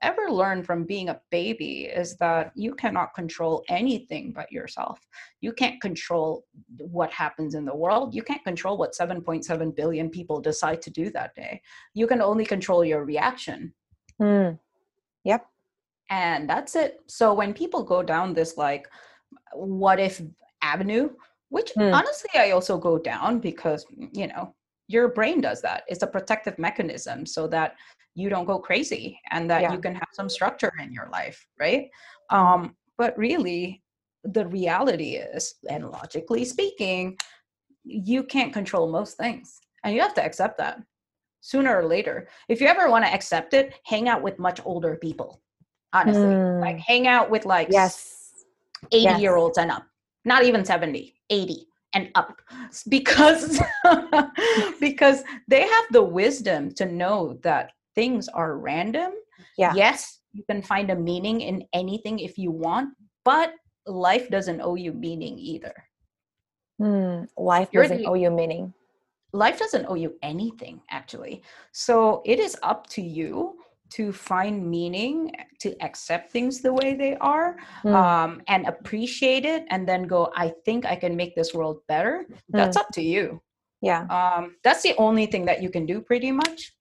ever 0.00 0.30
learn 0.30 0.62
from 0.62 0.84
being 0.84 1.08
a 1.08 1.20
baby 1.32 1.86
is 1.86 2.16
that 2.18 2.52
you 2.54 2.72
cannot 2.74 3.12
control 3.14 3.64
anything 3.68 4.32
but 4.32 4.52
yourself 4.52 5.00
you 5.40 5.52
can't 5.52 5.80
control 5.80 6.44
what 6.78 7.10
happens 7.12 7.54
in 7.56 7.64
the 7.64 7.74
world 7.74 8.14
you 8.14 8.22
can't 8.22 8.44
control 8.44 8.76
what 8.78 8.94
7.7 8.94 9.74
billion 9.74 10.08
people 10.08 10.40
decide 10.40 10.80
to 10.82 10.90
do 10.90 11.10
that 11.10 11.34
day 11.34 11.60
you 11.94 12.06
can 12.06 12.22
only 12.22 12.44
control 12.44 12.84
your 12.84 13.04
reaction 13.04 13.72
Mm. 14.20 14.58
Yep. 15.24 15.46
and 16.10 16.48
that's 16.50 16.74
it 16.76 17.00
so 17.06 17.34
when 17.34 17.52
people 17.52 17.82
go 17.82 18.02
down 18.02 18.34
this 18.34 18.56
like 18.56 18.88
what 19.54 19.98
if 20.00 20.20
avenue 20.62 21.10
which 21.50 21.72
Hmm. 21.76 21.92
honestly 21.94 22.30
i 22.34 22.50
also 22.50 22.76
go 22.78 22.98
down 22.98 23.38
because 23.38 23.86
you 24.12 24.26
know 24.26 24.54
your 24.88 25.08
brain 25.08 25.40
does 25.40 25.60
that 25.62 25.82
it's 25.88 26.02
a 26.02 26.06
protective 26.06 26.58
mechanism 26.58 27.24
so 27.26 27.46
that 27.46 27.76
you 28.14 28.28
don't 28.28 28.46
go 28.46 28.58
crazy 28.58 29.18
and 29.30 29.48
that 29.50 29.62
Yeah. 29.62 29.72
you 29.72 29.78
can 29.78 29.94
have 29.94 30.08
some 30.12 30.28
structure 30.28 30.72
in 30.82 30.92
your 30.92 31.08
life 31.10 31.46
right 31.60 31.88
um 32.30 32.74
but 32.96 33.16
really 33.16 33.82
the 34.24 34.46
reality 34.46 35.14
is 35.16 35.54
and 35.70 35.88
logically 35.90 36.44
speaking 36.44 37.16
you 37.84 38.22
can't 38.24 38.52
control 38.52 38.90
most 38.90 39.16
things 39.16 39.60
and 39.84 39.94
you 39.94 40.00
have 40.00 40.14
to 40.14 40.24
accept 40.24 40.58
that 40.58 40.80
sooner 41.40 41.76
or 41.78 41.86
later 41.86 42.28
if 42.48 42.60
you 42.60 42.66
ever 42.66 42.90
want 42.90 43.04
to 43.04 43.12
accept 43.14 43.54
it 43.54 43.78
hang 43.84 44.08
out 44.08 44.22
with 44.22 44.38
much 44.38 44.60
older 44.64 44.96
people 44.96 45.40
honestly 45.92 46.34
like 46.60 46.76
Mm. 46.76 46.80
hang 46.80 47.06
out 47.06 47.30
with 47.30 47.46
like 47.46 47.70
Yes. 47.70 48.17
80 48.92 49.02
Yes. 49.02 49.20
year 49.20 49.36
olds 49.36 49.58
and 49.58 49.70
up 49.70 49.84
not 50.24 50.44
even 50.44 50.64
70 50.64 51.14
80 51.30 51.66
and 51.94 52.10
up 52.14 52.40
because 52.88 53.60
because 54.80 55.22
they 55.48 55.62
have 55.62 55.84
the 55.90 56.02
wisdom 56.02 56.72
to 56.74 56.84
know 56.86 57.38
that 57.42 57.72
things 57.94 58.28
are 58.28 58.58
random 58.58 59.12
Yeah. 59.56 59.72
yes 59.74 60.20
you 60.32 60.44
can 60.48 60.62
find 60.62 60.90
a 60.90 60.96
meaning 60.96 61.40
in 61.40 61.64
anything 61.72 62.18
if 62.18 62.38
you 62.38 62.50
want 62.50 62.90
but 63.24 63.52
life 63.86 64.28
doesn't 64.30 64.60
owe 64.60 64.74
you 64.76 64.92
meaning 64.92 65.38
either 65.38 65.72
Mm. 66.80 67.26
Life 67.36 67.70
You're 67.72 67.82
doesn't 67.82 67.98
the- 68.02 68.06
owe 68.06 68.14
you 68.14 68.30
meaning. 68.30 68.72
life 69.32 69.58
doesn't 69.58 69.84
owe 69.88 69.94
you 69.94 70.14
anything 70.22 70.80
actually 70.90 71.42
so 71.72 72.22
it 72.24 72.38
is 72.38 72.56
up 72.62 72.86
to 72.94 73.02
you 73.02 73.57
to 73.90 74.12
find 74.12 74.68
meaning 74.68 75.32
to 75.60 75.74
accept 75.82 76.30
things 76.30 76.60
the 76.60 76.72
way 76.72 76.94
they 76.94 77.16
are 77.16 77.56
Mm. 77.84 77.94
um, 77.94 78.42
and 78.48 78.66
appreciate 78.66 79.44
it 79.44 79.64
and 79.70 79.88
then 79.88 80.02
go 80.06 80.30
i 80.36 80.52
think 80.64 80.84
i 80.86 80.96
can 80.96 81.14
make 81.16 81.34
this 81.34 81.54
world 81.54 81.78
better 81.88 82.26
that's 82.48 82.76
Mm. 82.76 82.80
up 82.80 82.88
to 82.92 83.02
you 83.02 83.40
yeah. 83.80 84.02
um, 84.10 84.56
that's 84.64 84.82
the 84.82 84.94
only 84.98 85.26
thing 85.26 85.44
that 85.46 85.62
you 85.62 85.70
can 85.70 85.86
do 85.86 86.00
pretty 86.00 86.32
much 86.32 86.74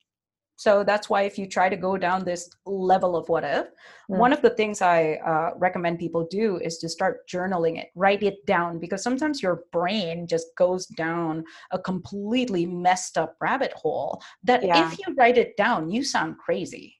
so 0.59 0.83
that's 0.83 1.07
why 1.07 1.21
if 1.21 1.37
you 1.37 1.45
try 1.47 1.69
to 1.69 1.77
go 1.77 1.97
down 1.97 2.25
this 2.25 2.49
level 2.65 3.15
of 3.15 3.29
what 3.29 3.43
if 3.43 3.67
Mm. 4.09 4.17
one 4.25 4.33
of 4.33 4.41
the 4.41 4.49
things 4.51 4.81
i 4.81 5.15
uh, 5.31 5.51
recommend 5.57 5.99
people 5.99 6.25
do 6.31 6.57
is 6.57 6.77
to 6.79 6.87
start 6.89 7.27
journaling 7.29 7.77
it 7.81 7.89
write 7.95 8.23
it 8.23 8.43
down 8.45 8.79
because 8.79 9.03
sometimes 9.03 9.41
your 9.43 9.63
brain 9.71 10.25
just 10.27 10.47
goes 10.57 10.85
down 10.87 11.43
a 11.71 11.79
completely 11.79 12.65
messed 12.65 13.17
up 13.17 13.35
rabbit 13.41 13.73
hole 13.73 14.21
that 14.43 14.63
Yeah. 14.63 14.81
if 14.83 14.97
you 14.99 15.13
write 15.15 15.37
it 15.37 15.55
down 15.57 15.89
you 15.91 16.03
sound 16.03 16.37
crazy 16.39 16.96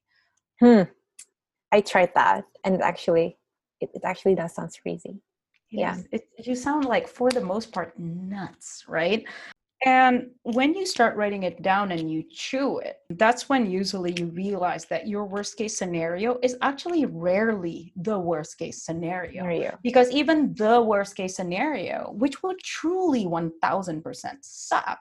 Hmm. 0.60 0.84
I 1.72 1.82
tried 1.82 2.12
that, 2.16 2.46
and 2.64 2.76
it 2.76 2.82
actually, 2.82 3.38
it, 3.82 3.90
it 3.94 4.02
actually 4.04 4.36
does 4.36 4.56
sound 4.56 4.72
crazy. 4.82 5.22
It 5.72 5.80
Yeah. 5.80 5.98
It, 6.12 6.28
you 6.38 6.56
sound 6.56 6.86
like, 6.86 7.08
for 7.08 7.30
the 7.30 7.42
most 7.42 7.72
part, 7.72 7.98
nuts, 8.00 8.86
right? 8.88 9.26
And 9.86 10.32
when 10.42 10.74
you 10.74 10.88
start 10.88 11.16
writing 11.16 11.44
it 11.44 11.62
down 11.62 11.92
and 11.92 12.10
you 12.12 12.24
chew 12.32 12.80
it, 12.80 12.98
that's 13.12 13.48
when 13.48 13.70
usually 13.70 14.12
you 14.18 14.26
realize 14.28 14.86
that 14.86 15.08
your 15.08 15.26
worst 15.26 15.56
case 15.56 15.78
scenario 15.78 16.40
is 16.42 16.58
actually 16.64 17.06
rarely 17.06 17.94
the 17.96 18.18
worst 18.18 18.58
case 18.58 18.82
scenario. 18.82 19.48
Here. 19.48 19.78
Because 19.84 20.10
even 20.10 20.56
the 20.56 20.82
worst 20.82 21.16
case 21.16 21.36
scenario, 21.36 22.12
which 22.18 22.42
will 22.42 22.56
truly 22.64 23.26
1000% 23.26 24.38
suck, 24.42 25.00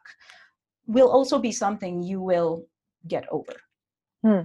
will 0.86 1.10
also 1.10 1.38
be 1.38 1.52
something 1.52 2.02
you 2.02 2.20
will 2.20 2.66
get 3.08 3.24
over. 3.30 3.54
Hmm. 4.22 4.42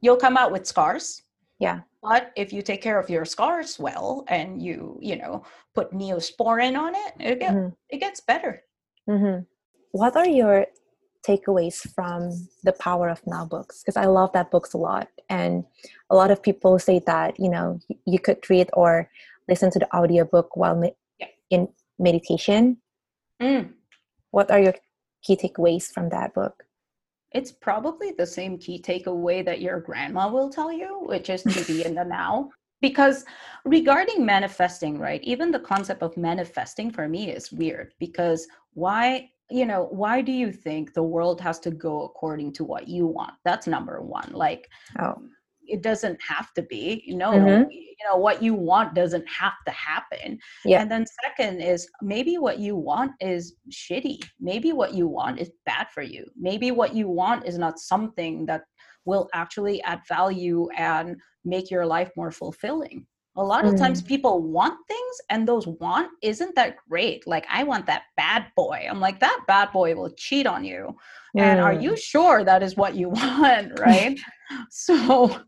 You'll 0.00 0.16
come 0.16 0.36
out 0.36 0.52
with 0.52 0.66
scars, 0.66 1.22
Yeah. 1.58 1.80
but 2.02 2.32
if 2.36 2.52
you 2.52 2.62
take 2.62 2.82
care 2.82 2.98
of 3.00 3.08
your 3.10 3.24
scars 3.24 3.78
well 3.78 4.24
and 4.28 4.60
you, 4.62 4.98
you 5.00 5.16
know, 5.16 5.42
put 5.74 5.92
neosporin 5.92 6.78
on 6.78 6.94
it, 6.94 7.12
it, 7.18 7.40
get, 7.40 7.54
Mhm. 7.54 7.74
it 7.88 7.98
gets 7.98 8.20
better. 8.20 8.62
hmm 9.08 9.38
What 9.92 10.16
are 10.16 10.26
your 10.28 10.66
takeaways 11.26 11.76
from 11.94 12.30
the 12.64 12.72
Power 12.72 13.08
of 13.08 13.24
Now 13.26 13.44
books? 13.46 13.82
Because 13.82 13.96
I 13.96 14.06
love 14.06 14.32
that 14.32 14.50
books 14.50 14.74
a 14.74 14.78
lot, 14.78 15.08
and 15.30 15.64
a 16.10 16.14
lot 16.14 16.30
of 16.30 16.42
people 16.42 16.78
say 16.78 16.98
that 17.06 17.38
you 17.40 17.48
know 17.48 17.80
you 18.04 18.18
could 18.18 18.42
read 18.50 18.68
or 18.74 19.08
listen 19.48 19.70
to 19.70 19.78
the 19.78 19.88
audiobook 19.96 20.56
while 20.56 20.76
me- 20.76 20.96
Yeah. 21.18 21.28
in 21.50 21.68
meditation. 21.98 22.82
Mm. 23.40 23.72
What 24.32 24.50
are 24.50 24.60
your 24.60 24.74
key 25.22 25.36
takeaways 25.36 25.90
from 25.90 26.10
that 26.10 26.34
book? 26.34 26.65
It's 27.36 27.52
probably 27.52 28.12
the 28.12 28.26
same 28.26 28.56
key 28.56 28.80
takeaway 28.80 29.44
that 29.44 29.60
your 29.60 29.78
grandma 29.78 30.26
will 30.30 30.48
tell 30.48 30.72
you, 30.72 31.02
which 31.04 31.28
is 31.28 31.42
to 31.42 31.64
be 31.70 31.84
in 31.84 31.94
the 31.94 32.04
now. 32.04 32.48
Because 32.80 33.26
regarding 33.66 34.24
manifesting, 34.24 34.98
right, 34.98 35.22
even 35.22 35.50
the 35.50 35.60
concept 35.60 36.02
of 36.02 36.16
manifesting 36.16 36.90
for 36.90 37.08
me 37.08 37.30
is 37.30 37.52
weird 37.52 37.92
because 37.98 38.46
why, 38.72 39.28
you 39.50 39.66
know, 39.66 39.88
why 39.90 40.22
do 40.22 40.32
you 40.32 40.50
think 40.50 40.94
the 40.94 41.02
world 41.02 41.38
has 41.42 41.58
to 41.60 41.70
go 41.70 42.04
according 42.04 42.54
to 42.54 42.64
what 42.64 42.88
you 42.88 43.06
want? 43.06 43.34
That's 43.44 43.66
number 43.66 44.00
one. 44.00 44.30
Like, 44.32 44.68
Oh, 44.98 45.16
it 45.68 45.82
doesn't 45.82 46.20
have 46.22 46.52
to 46.54 46.62
be, 46.62 47.02
you 47.06 47.16
know, 47.16 47.32
Mhm. 47.32 47.70
you 47.70 48.04
know, 48.08 48.16
what 48.16 48.42
you 48.42 48.54
want 48.54 48.94
doesn't 48.94 49.26
have 49.28 49.54
to 49.66 49.72
happen. 49.72 50.38
Yeah. 50.64 50.80
And 50.80 50.90
then 50.90 51.04
second 51.24 51.60
is 51.60 51.88
maybe 52.02 52.38
what 52.38 52.58
you 52.58 52.76
want 52.76 53.12
is 53.20 53.56
shitty. 53.70 54.18
Maybe 54.40 54.72
what 54.72 54.94
you 54.94 55.06
want 55.06 55.38
is 55.38 55.50
bad 55.64 55.88
for 55.90 56.02
you. 56.02 56.30
Maybe 56.36 56.70
what 56.70 56.94
you 56.94 57.08
want 57.08 57.46
is 57.46 57.58
not 57.58 57.78
something 57.78 58.46
that 58.46 58.62
will 59.04 59.28
actually 59.32 59.82
add 59.82 60.00
value 60.08 60.68
and 60.76 61.20
make 61.44 61.70
your 61.70 61.86
life 61.86 62.10
more 62.16 62.30
fulfilling. 62.30 63.06
A 63.36 63.42
lot 63.42 63.66
of 63.66 63.76
times 63.76 64.02
Mm. 64.02 64.06
people 64.06 64.42
want 64.42 64.78
things 64.88 65.16
and 65.30 65.46
those 65.46 65.66
want 65.66 66.10
isn't 66.22 66.54
that 66.56 66.76
great. 66.88 67.26
Like 67.26 67.46
I 67.50 67.64
want 67.64 67.86
that 67.86 68.02
bad 68.16 68.46
boy. 68.56 68.86
I'm 68.88 69.00
like 69.00 69.20
that 69.20 69.40
bad 69.46 69.72
boy 69.72 69.94
will 69.94 70.10
cheat 70.16 70.46
on 70.46 70.64
you. 70.64 70.96
And 71.36 71.60
are 71.60 71.74
Mm. 71.74 71.82
you 71.82 71.96
sure 71.96 72.44
that 72.44 72.62
is 72.62 72.76
what 72.76 72.94
you 72.94 73.08
want, 73.20 73.78
right? 73.78 74.18
so 74.70 75.38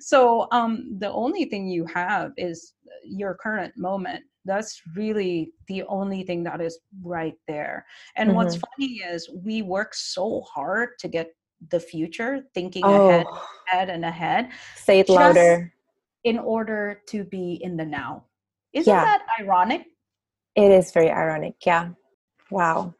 so 0.00 0.46
um 0.52 0.96
the 0.98 1.10
only 1.10 1.44
thing 1.46 1.66
you 1.66 1.84
have 1.86 2.32
is 2.36 2.74
your 3.04 3.34
current 3.34 3.72
moment 3.76 4.22
that's 4.44 4.80
really 4.96 5.52
the 5.68 5.82
only 5.84 6.22
thing 6.22 6.42
that 6.44 6.60
is 6.60 6.78
right 7.02 7.34
there 7.48 7.86
and 8.16 8.34
what's 8.34 8.56
Mm-hmm. 8.56 8.64
funny 8.76 8.92
is 9.14 9.28
we 9.44 9.62
work 9.62 9.94
so 9.94 10.42
hard 10.42 10.90
to 10.98 11.08
get 11.08 11.28
the 11.70 11.80
future 11.80 12.42
thinking 12.54 12.84
ahead 12.84 13.26
Oh, 13.26 13.42
ahead 13.68 13.88
and 13.90 14.04
ahead 14.04 14.50
say 14.76 15.00
it 15.00 15.06
Just- 15.06 15.18
louder. 15.18 15.72
In 16.24 16.38
order 16.38 17.00
to 17.06 17.24
be 17.24 17.54
in 17.62 17.76
the 17.76 17.84
now 17.84 18.24
isn't 18.72 18.92
Yeah. 18.92 19.04
that 19.04 19.22
ironic 19.40 19.86
It 20.56 20.70
is 20.72 20.90
very 20.92 21.10
ironic. 21.10 21.54
Yeah. 21.64 21.90
Wow. 22.50 22.94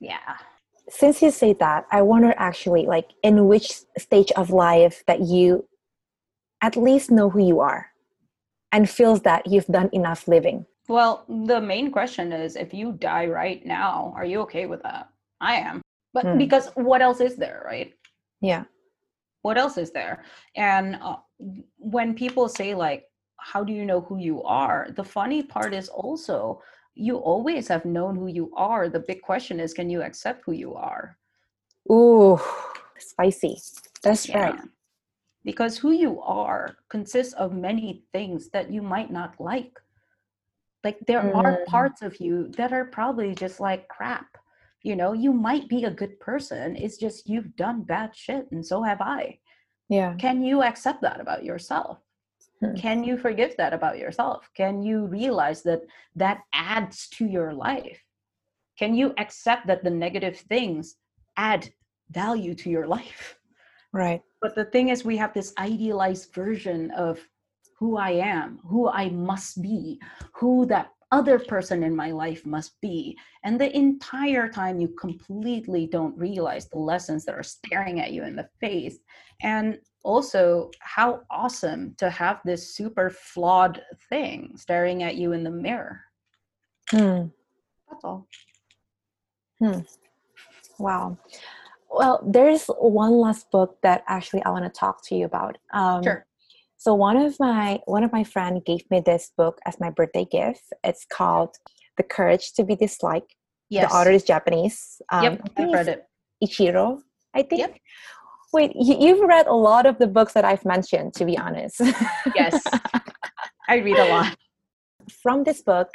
yeah 0.00 0.36
Since 0.88 1.22
you 1.22 1.30
say 1.30 1.54
that, 1.64 1.86
I 1.90 2.02
wonder 2.02 2.34
actually, 2.36 2.84
like, 2.86 3.08
in 3.22 3.46
which 3.48 3.68
stage 3.98 4.30
of 4.36 4.50
life 4.50 5.02
that 5.08 5.20
you 5.20 5.66
at 6.60 6.76
least 6.76 7.10
know 7.10 7.28
who 7.30 7.40
you 7.40 7.60
are 7.60 7.90
and 8.72 8.88
feels 8.88 9.20
that 9.22 9.46
you've 9.50 9.66
done 9.78 9.88
enough 9.92 10.28
living. 10.28 10.66
well 10.88 11.24
the 11.48 11.60
main 11.60 11.90
question 11.90 12.32
is 12.32 12.56
if 12.56 12.70
you 12.78 12.92
die 13.00 13.26
right 13.42 13.64
now 13.64 14.12
are 14.16 14.26
you 14.30 14.38
okay 14.44 14.66
with 14.72 14.82
that 14.88 15.04
i 15.40 15.54
am 15.68 15.76
but 16.16 16.24
Hmm. 16.26 16.36
because 16.44 16.66
what 16.88 17.00
else 17.06 17.20
is 17.28 17.34
there 17.44 17.60
right 17.72 17.90
Yeah. 18.50 18.64
what 19.46 19.56
else 19.62 19.76
is 19.84 19.90
there 19.98 20.14
and 20.56 20.86
uh, 21.08 21.16
when 21.78 22.14
people 22.14 22.48
say 22.48 22.74
like 22.74 23.04
how 23.38 23.62
do 23.62 23.72
you 23.72 23.84
know 23.84 24.00
who 24.00 24.18
you 24.18 24.42
are? 24.42 24.88
The 24.96 25.04
funny 25.04 25.42
part 25.42 25.74
is 25.74 25.88
also 25.88 26.62
you 26.94 27.16
always 27.16 27.68
have 27.68 27.84
known 27.84 28.16
who 28.16 28.28
you 28.28 28.52
are. 28.56 28.88
The 28.88 29.00
big 29.00 29.20
question 29.20 29.60
is 29.60 29.74
can 29.74 29.90
you 29.90 30.02
accept 30.02 30.42
who 30.46 30.52
you 30.52 30.74
are? 30.74 31.18
Ooh 31.90 32.40
spicy. 32.98 33.60
That's 34.02 34.28
yeah. 34.28 34.38
right. 34.38 34.60
Because 35.44 35.76
who 35.76 35.92
you 35.92 36.20
are 36.22 36.76
consists 36.88 37.34
of 37.34 37.52
many 37.52 38.04
things 38.12 38.48
that 38.50 38.70
you 38.70 38.82
might 38.82 39.10
not 39.10 39.34
like. 39.38 39.78
Like 40.82 40.98
there 41.06 41.22
mm. 41.22 41.34
are 41.34 41.64
parts 41.66 42.02
of 42.02 42.18
you 42.20 42.48
that 42.56 42.72
are 42.72 42.86
probably 42.86 43.34
just 43.34 43.60
like 43.60 43.88
crap 43.88 44.26
you 44.84 44.94
know? 44.94 45.14
You 45.14 45.32
might 45.32 45.66
be 45.66 45.84
a 45.84 45.90
good 45.90 46.20
person 46.20 46.76
it's 46.76 46.98
just 46.98 47.26
you've 47.26 47.56
done 47.56 47.82
bad 47.82 48.14
shit 48.14 48.46
and 48.52 48.64
so 48.64 48.82
have 48.82 49.00
i 49.00 49.38
yeah. 49.88 50.14
Can 50.18 50.42
you 50.42 50.62
accept 50.62 51.02
that 51.02 51.20
about 51.20 51.44
yourself? 51.44 51.98
Hmm. 52.60 52.76
can 52.76 53.02
you 53.02 53.16
forgive 53.16 53.56
that 53.56 53.72
about 53.72 53.98
yourself? 53.98 54.48
Can 54.54 54.82
you 54.82 55.06
realize 55.06 55.62
that 55.62 55.82
that 56.14 56.42
adds 56.52 57.08
to 57.14 57.26
your 57.26 57.52
life? 57.52 58.00
Can 58.78 58.94
you 58.94 59.12
accept 59.18 59.66
that 59.66 59.82
the 59.82 59.90
negative 59.90 60.38
things 60.38 60.96
add 61.36 61.68
value 62.10 62.54
to 62.54 62.70
your 62.70 62.86
life? 62.86 63.36
Right. 63.92 64.22
But 64.40 64.54
the 64.54 64.66
thing 64.66 64.88
is 64.88 65.04
we 65.04 65.16
have 65.16 65.34
this 65.34 65.52
idealized 65.58 66.32
version 66.32 66.90
of 66.92 67.20
who 67.78 67.96
i 67.96 68.10
am 68.10 68.60
who 68.64 68.88
i 68.88 69.08
must 69.10 69.60
be 69.60 70.00
who 70.32 70.64
that 70.66 70.90
other 71.14 71.38
person 71.38 71.84
in 71.84 71.94
my 71.94 72.10
life 72.10 72.44
must 72.44 72.80
be. 72.80 73.16
And 73.44 73.60
the 73.60 73.74
entire 73.74 74.48
time 74.48 74.80
you 74.80 74.88
completely 74.88 75.86
don't 75.86 76.18
realize 76.18 76.68
the 76.68 76.80
lessons 76.80 77.24
that 77.24 77.36
are 77.36 77.44
staring 77.44 78.00
at 78.00 78.10
you 78.10 78.24
in 78.24 78.34
the 78.34 78.48
face. 78.60 78.98
And 79.40 79.78
also 80.02 80.72
how 80.80 81.20
awesome 81.30 81.94
to 81.98 82.10
have 82.10 82.40
this 82.44 82.74
super 82.74 83.10
flawed 83.10 83.80
thing 84.08 84.54
staring 84.56 85.04
at 85.04 85.14
you 85.14 85.32
in 85.32 85.44
the 85.44 85.50
mirror. 85.50 86.00
Hmm. 86.90 87.26
that's 87.88 88.04
all. 88.04 88.26
Hmm. 89.60 89.80
wow. 90.80 91.16
Well 91.90 92.24
there's 92.26 92.66
one 92.66 93.12
last 93.12 93.52
book 93.52 93.78
that 93.82 94.02
actually 94.08 94.42
i 94.42 94.50
want 94.50 94.64
to 94.64 94.80
talk 94.80 95.06
to 95.06 95.14
you 95.14 95.26
about. 95.26 95.58
Um, 95.72 96.02
sure 96.02 96.26
so 96.84 96.92
one 96.92 97.16
of 97.16 97.34
my 97.40 97.80
one 97.86 98.04
of 98.04 98.12
my 98.12 98.24
friend 98.24 98.62
gave 98.62 98.82
me 98.90 99.00
this 99.00 99.32
book 99.38 99.58
as 99.64 99.80
my 99.80 99.88
birthday 99.88 100.26
gift. 100.30 100.64
It's 100.84 101.06
called 101.10 101.56
The 101.96 102.02
Courage 102.02 102.52
to 102.56 102.62
Be 102.62 102.76
Disliked. 102.76 103.34
Yes. 103.70 103.90
The 103.90 103.96
author 103.96 104.10
is 104.10 104.22
Japanese. 104.22 105.00
Um, 105.10 105.22
yep, 105.24 105.50
I've 105.56 105.72
read 105.72 105.88
it. 105.88 106.04
Ichiro, 106.44 107.00
I 107.32 107.40
think. 107.40 107.60
Yep. 107.60 107.76
Wait, 108.52 108.72
you've 108.74 109.26
read 109.26 109.46
a 109.46 109.54
lot 109.54 109.86
of 109.86 109.96
the 109.96 110.06
books 110.06 110.34
that 110.34 110.44
I've 110.44 110.66
mentioned, 110.66 111.14
to 111.14 111.24
be 111.24 111.38
honest. 111.38 111.80
yes, 112.36 112.62
I 113.68 113.78
read 113.78 113.96
a 113.96 114.08
lot. 114.10 114.36
From 115.22 115.42
this 115.42 115.62
book, 115.62 115.88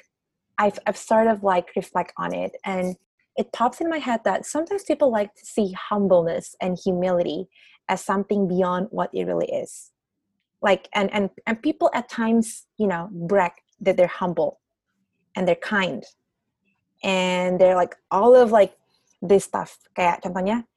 I've 0.58 0.80
I've 0.88 0.98
sort 0.98 1.28
of 1.28 1.44
like 1.44 1.68
reflect 1.76 2.14
on 2.18 2.34
it, 2.34 2.54
and 2.66 2.96
it 3.38 3.54
pops 3.54 3.80
in 3.80 3.92
my 3.92 4.00
head 4.00 4.22
that 4.26 4.44
sometimes 4.44 4.86
people 4.86 5.12
like 5.12 5.36
to 5.36 5.46
see 5.46 5.72
humbleness 5.74 6.56
and 6.60 6.80
humility 6.84 7.46
as 7.88 8.04
something 8.04 8.48
beyond 8.48 8.88
what 8.90 9.12
it 9.14 9.26
really 9.26 9.52
is 9.52 9.92
like 10.62 10.90
and 10.94 11.12
and 11.14 11.30
and 11.48 11.62
people 11.62 11.90
at 11.94 12.10
times 12.10 12.68
you 12.78 12.88
know 12.88 13.08
brag 13.12 13.52
that 13.82 13.98
they're 13.98 14.08
humble 14.08 14.60
and 15.36 15.48
they're 15.48 15.56
kind. 15.56 16.04
And 17.04 17.60
they're 17.60 17.76
like 17.76 17.96
all 18.12 18.36
of 18.36 18.52
like 18.52 18.76
this 19.22 19.46
stuff. 19.46 19.80
Kayak 19.96 20.20
contohnya 20.20 20.68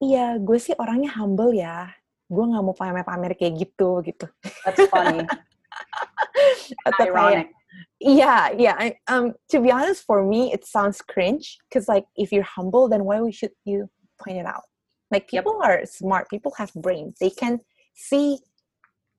iya 0.00 0.40
gue 0.40 0.56
sih 0.56 0.72
orangnya 0.80 1.12
humble 1.12 1.52
ya. 1.52 1.92
Gue 2.26 2.44
nggak 2.48 2.64
mau 2.64 2.74
pamer-pamer 2.74 3.36
kayak 3.36 3.60
gitu 3.60 4.00
gitu. 4.00 4.26
That's 4.64 4.88
funny. 4.88 5.20
Atau 6.88 7.12
kayak 7.12 7.52
yeah 8.00 8.48
yeah 8.56 8.76
I, 8.76 8.96
um 9.08 9.36
to 9.52 9.60
be 9.60 9.68
honest 9.68 10.04
for 10.08 10.24
me 10.24 10.48
it 10.52 10.64
sounds 10.64 11.04
cringe 11.04 11.60
because 11.68 11.88
like 11.88 12.08
if 12.16 12.32
you're 12.32 12.44
humble 12.44 12.88
then 12.88 13.04
why 13.04 13.20
should 13.28 13.52
you 13.68 13.92
point 14.16 14.40
it 14.40 14.48
out? 14.48 14.64
Like 15.12 15.28
people 15.28 15.60
yep. 15.60 15.64
are 15.68 15.78
smart. 15.84 16.32
People 16.32 16.56
have 16.56 16.72
brains. 16.72 17.20
They 17.20 17.30
can 17.30 17.60
see 17.92 18.40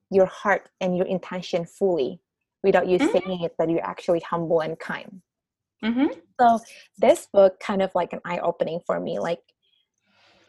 your 0.10 0.26
heart 0.26 0.70
and 0.82 0.95
your 0.95 1.05
intention 1.05 1.66
fully 1.66 2.20
without 2.64 2.88
you 2.88 2.97
mm-hmm. 2.97 3.12
saying 3.12 3.41
it 3.41 3.55
that 3.58 3.70
you're 3.70 3.86
actually 3.86 4.20
humble 4.20 4.62
and 4.62 4.80
kind 4.80 5.22
mm-hmm. 5.84 6.08
so 6.39 6.60
this 6.97 7.28
book 7.32 7.60
kind 7.60 7.82
of 7.82 7.93
like 7.93 8.14
an 8.14 8.22
eye-opening 8.26 8.80
for 8.86 8.99
me 8.99 9.20
like 9.20 9.41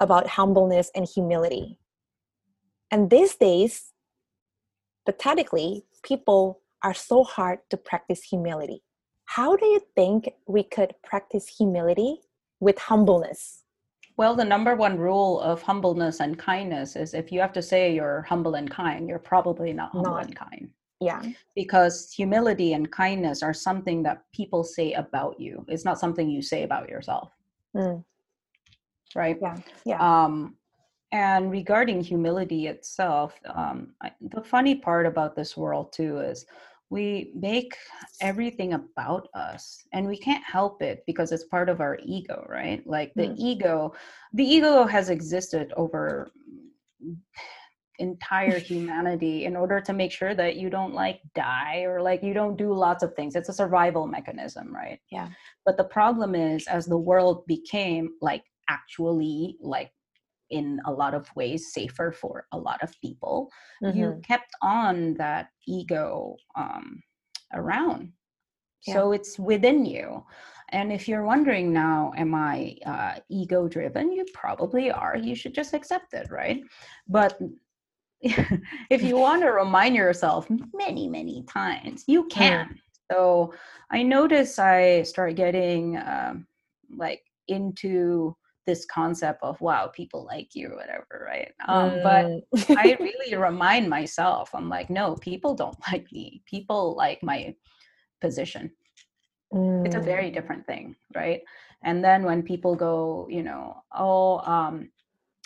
about 0.01 0.27
humbleness 0.27 0.91
and 0.95 1.07
humility 1.13 1.79
and 2.91 3.11
these 3.11 3.35
days 3.37 3.93
pathetically 5.05 5.85
people 6.03 6.61
are 6.83 6.95
so 6.95 7.25
hard 7.25 7.59
to 7.71 7.77
practice 7.77 8.23
humility 8.23 8.83
how 9.25 9.57
do 9.57 9.67
you 9.67 9.81
think 9.95 10.31
we 10.47 10.63
could 10.63 10.95
practice 11.03 11.49
humility 11.49 12.21
with 12.61 12.79
humbleness 12.79 13.65
well, 14.19 14.35
the 14.35 14.45
number 14.45 14.75
one 14.75 14.99
rule 14.99 15.41
of 15.41 15.63
humbleness 15.63 16.19
and 16.19 16.37
kindness 16.37 16.97
is 16.97 17.15
if 17.15 17.31
you 17.31 17.41
have 17.41 17.53
to 17.53 17.63
say 17.63 17.95
you're 17.95 18.23
humble 18.23 18.57
and 18.57 18.69
kind, 18.69 19.09
you're 19.09 19.21
probably 19.21 19.73
not 19.73 19.93
humble 19.93 20.11
not. 20.11 20.25
and 20.25 20.37
kind. 20.37 20.71
Yeah. 21.01 21.23
Because 21.55 22.13
humility 22.13 22.73
and 22.73 22.91
kindness 22.91 23.45
are 23.45 23.55
something 23.55 24.03
that 24.03 24.25
people 24.35 24.65
say 24.65 24.93
about 24.95 25.39
you. 25.39 25.65
It's 25.69 25.85
not 25.85 26.01
something 26.01 26.29
you 26.29 26.43
say 26.43 26.65
about 26.65 26.89
yourself. 26.89 27.31
Mm. 27.77 28.05
Right? 29.15 29.39
Yeah. 29.41 29.57
Yeah. 29.87 30.25
Um, 30.25 30.57
and 31.13 31.53
regarding 31.53 32.03
humility 32.03 32.67
itself, 32.67 33.39
um, 33.55 33.95
I, 34.03 34.11
the 34.21 34.43
funny 34.43 34.75
part 34.75 35.07
about 35.07 35.37
this 35.37 35.57
world 35.57 35.93
too 35.93 36.19
is 36.19 36.45
we 36.91 37.33
make 37.35 37.77
everything 38.21 38.73
about 38.73 39.29
us 39.35 39.85
and 39.93 40.07
we 40.07 40.17
can't 40.17 40.45
help 40.45 40.83
it 40.83 41.03
because 41.07 41.33
it's 41.33 41.45
part 41.45 41.69
of 41.69 41.81
our 41.81 41.99
ego 42.03 42.47
right? 42.49 42.87
Like 42.87 43.13
the 43.15 43.29
mm. 43.29 43.35
ego 43.37 43.95
the 44.33 44.45
ego 44.45 44.85
has 44.85 45.11
existed 45.11 45.73
over 45.77 46.31
entire 47.99 48.59
humanity 48.59 49.45
in 49.45 49.57
order 49.57 49.81
to 49.81 49.93
make 49.93 50.13
sure 50.13 50.35
that 50.35 50.57
you 50.57 50.71
don't 50.71 50.95
like 50.95 51.21
die 51.35 51.81
or 51.81 52.01
like 52.01 52.23
you 52.23 52.33
don't 52.33 52.57
do 52.57 52.73
lots 52.73 53.03
of 53.03 53.13
things. 53.15 53.35
It's 53.35 53.49
a 53.49 53.53
survival 53.53 54.07
mechanism 54.07 54.75
right? 54.75 55.01
Yeah. 55.11 55.29
But 55.67 55.77
the 55.77 55.85
problem 55.85 56.35
is 56.35 56.67
as 56.69 56.87
the 56.87 56.99
world 56.99 57.45
became 57.47 58.11
like 58.21 58.45
actually 58.71 59.57
like 59.61 59.91
in 60.51 60.81
a 60.87 60.93
lot 60.93 61.15
of 61.15 61.29
ways 61.37 61.73
safer 61.73 62.13
for 62.13 62.47
a 62.53 62.59
lot 62.59 62.83
of 62.83 62.93
people. 63.01 63.51
Mm-hmm. 63.83 63.99
you 63.99 64.21
kept 64.27 64.51
on 64.63 65.15
that 65.15 65.49
ego 65.67 66.37
um, 66.57 67.03
around. 67.55 68.13
Yeah. 68.87 68.95
so 68.95 69.13
it's 69.13 69.39
within 69.39 69.85
you. 69.85 70.25
And 70.71 70.93
if 70.93 71.09
you're 71.09 71.25
wondering 71.25 71.73
now 71.73 72.13
am 72.17 72.35
i 72.35 72.77
uh, 72.87 73.21
ego 73.29 73.69
driven 73.69 74.13
you 74.13 74.25
probably 74.35 74.91
are. 74.91 75.17
You 75.17 75.35
should 75.35 75.55
just 75.55 75.75
accept 75.75 76.15
it 76.15 76.31
right? 76.31 76.63
But 77.09 77.39
if 78.21 79.03
you 79.03 79.17
want 79.27 79.43
to 79.43 79.51
remind 79.51 79.95
yourself 79.97 80.49
many 80.75 81.09
many 81.09 81.45
times 81.45 82.05
you 82.07 82.27
can. 82.27 82.67
Mm. 82.69 82.77
so 83.13 83.55
i 83.91 84.03
notice 84.03 84.59
i 84.59 85.03
start 85.03 85.37
getting 85.37 85.97
um, 85.99 86.47
like 86.97 87.23
into 87.49 88.37
this 88.69 88.85
concept 88.85 89.43
of 89.43 89.59
wow 89.63 89.87
people 89.87 90.27
like 90.27 90.55
you 90.55 90.69
or 90.69 90.77
whatever 90.77 91.27
right 91.27 91.53
um, 91.69 91.91
mm. 91.91 92.03
but 92.03 92.77
i 92.77 92.95
really 93.01 93.35
remind 93.35 93.89
myself 93.89 94.51
i'm 94.53 94.69
like 94.69 94.91
no 94.91 95.17
people 95.17 95.55
don't 95.55 95.79
like 95.91 96.07
me 96.13 96.43
people 96.45 96.95
like 96.95 97.19
my 97.23 97.55
position 98.21 98.71
mm. 99.55 99.87
it's 99.87 99.95
a 99.95 100.01
very 100.01 100.31
mm. 100.31 100.35
different 100.35 100.67
thing 100.67 100.95
right 101.17 101.41
and 101.83 102.05
then 102.05 102.25
when 102.25 102.43
people 102.43 102.77
go 102.77 103.27
you 103.31 103.43
know 103.43 103.83
oh 103.97 104.41
um 104.41 104.91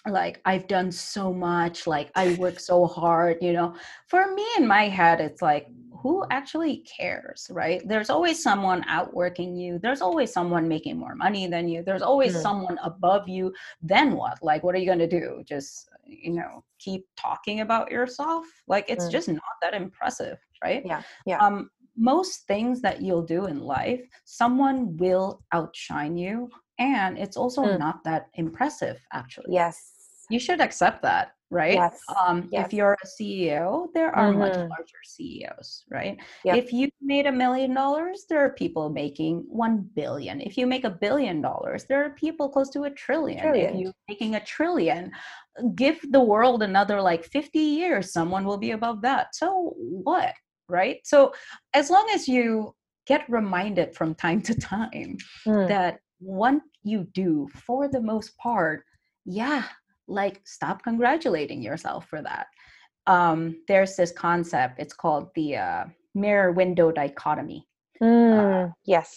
like 0.09 0.41
i've 0.45 0.67
done 0.67 0.91
so 0.91 1.33
much 1.33 1.87
like 1.87 2.11
i 2.17 2.35
work 2.35 2.59
so 2.59 2.87
hard 2.87 3.37
you 3.41 3.53
know 3.53 3.73
for 4.09 4.35
me 4.35 4.45
in 4.59 4.67
my 4.67 4.89
head 4.89 5.21
it's 5.21 5.41
like 5.41 5.69
who 6.03 6.25
actually 6.31 6.85
cares 6.99 7.49
right? 7.51 7.81
There's 7.87 8.11
always 8.11 8.43
someone 8.43 8.85
outworking 8.89 9.57
you. 9.57 9.79
There's 9.79 10.03
always 10.03 10.33
someone 10.33 10.67
making 10.69 10.99
more 10.99 11.15
money 11.15 11.47
than 11.47 11.69
you. 11.69 11.83
There's 11.83 12.03
always 12.03 12.35
mm. 12.35 12.43
someone 12.43 12.79
above 12.83 13.29
you. 13.29 13.53
Then 13.83 14.13
what? 14.13 14.43
Like 14.43 14.63
what 14.63 14.75
are 14.75 14.79
you 14.79 14.87
going 14.87 14.99
to 14.99 15.09
do? 15.09 15.43
Just 15.47 15.89
you 16.07 16.33
know 16.33 16.65
keep 16.79 17.07
talking 17.17 17.61
about 17.61 17.91
yourself? 17.91 18.45
Like 18.67 18.87
it's 18.89 19.07
mm. 19.07 19.13
just 19.13 19.29
not 19.29 19.57
that 19.63 19.75
impressive 19.75 20.39
right? 20.63 20.83
Yeah 20.85 21.03
yeah. 21.27 21.39
Um 21.39 21.71
most 21.97 22.47
things 22.47 22.81
that 22.81 23.03
you'll 23.03 23.23
do 23.23 23.47
in 23.47 23.61
life 23.61 24.01
someone 24.25 24.97
will 24.97 25.43
outshine 25.53 26.17
you 26.17 26.49
and 26.79 27.19
it's 27.19 27.37
also 27.37 27.63
mm. 27.63 27.79
not 27.79 28.03
that 28.05 28.29
impressive 28.35 28.99
actually. 29.13 29.53
Yes 29.55 29.92
you 30.33 30.41
should 30.41 30.61
accept 30.61 31.03
that 31.03 31.33
right 31.53 31.75
yes. 31.75 32.01
um 32.25 32.49
yes. 32.51 32.67
if 32.67 32.73
you're 32.73 32.97
a 33.05 33.07
ceo 33.07 33.87
there 33.93 34.15
are 34.17 34.31
mm-hmm. 34.31 34.39
much 34.39 34.57
larger 34.57 35.03
ceos 35.05 35.85
right 35.91 36.17
yep. 36.45 36.57
if 36.57 36.73
you 36.73 36.89
made 37.03 37.27
a 37.27 37.33
million 37.33 37.75
dollars 37.75 38.25
there 38.29 38.43
are 38.43 38.55
people 38.55 38.89
making 38.89 39.45
1 39.49 39.91
billion 39.95 40.41
if 40.41 40.57
you 40.57 40.67
make 40.67 40.85
a 40.85 40.91
billion 40.91 41.43
dollars 41.43 41.85
there 41.85 42.03
are 42.05 42.11
people 42.11 42.49
close 42.49 42.71
to 42.71 42.85
a 42.85 42.91
trillion, 42.91 43.41
trillion. 43.41 43.75
if 43.75 43.81
you're 43.81 43.93
making 44.09 44.35
a 44.35 44.45
trillion 44.45 45.13
give 45.75 46.01
the 46.11 46.21
world 46.21 46.63
another 46.63 47.01
like 47.03 47.23
50 47.23 47.59
years 47.59 48.13
someone 48.13 48.45
will 48.47 48.57
be 48.57 48.71
above 48.71 49.03
that 49.03 49.35
so 49.35 49.75
what 49.77 50.33
right 50.69 51.01
so 51.05 51.33
as 51.75 51.91
long 51.91 52.09
as 52.15 52.27
you 52.27 52.75
get 53.07 53.29
reminded 53.29 53.95
from 53.95 54.15
time 54.15 54.41
to 54.41 54.55
time 54.55 55.19
Mm. 55.47 55.69
that 55.69 55.99
what 56.21 56.55
you 56.85 57.07
do 57.13 57.49
for 57.67 57.89
the 57.89 58.01
most 58.01 58.37
part 58.39 58.85
yeah 59.27 59.65
like 60.13 60.41
stop 60.45 60.83
congratulating 60.83 61.63
yourself 61.63 62.07
for 62.09 62.21
that 62.23 62.47
um 63.07 63.41
there's 63.69 63.97
this 63.97 64.13
concept 64.13 64.79
it's 64.79 64.95
called 65.03 65.27
the 65.35 65.57
uh, 65.57 65.85
mirror 66.15 66.53
window 66.53 66.91
dichotomy 66.93 67.67
Mm. 68.03 68.73
yes. 68.85 69.11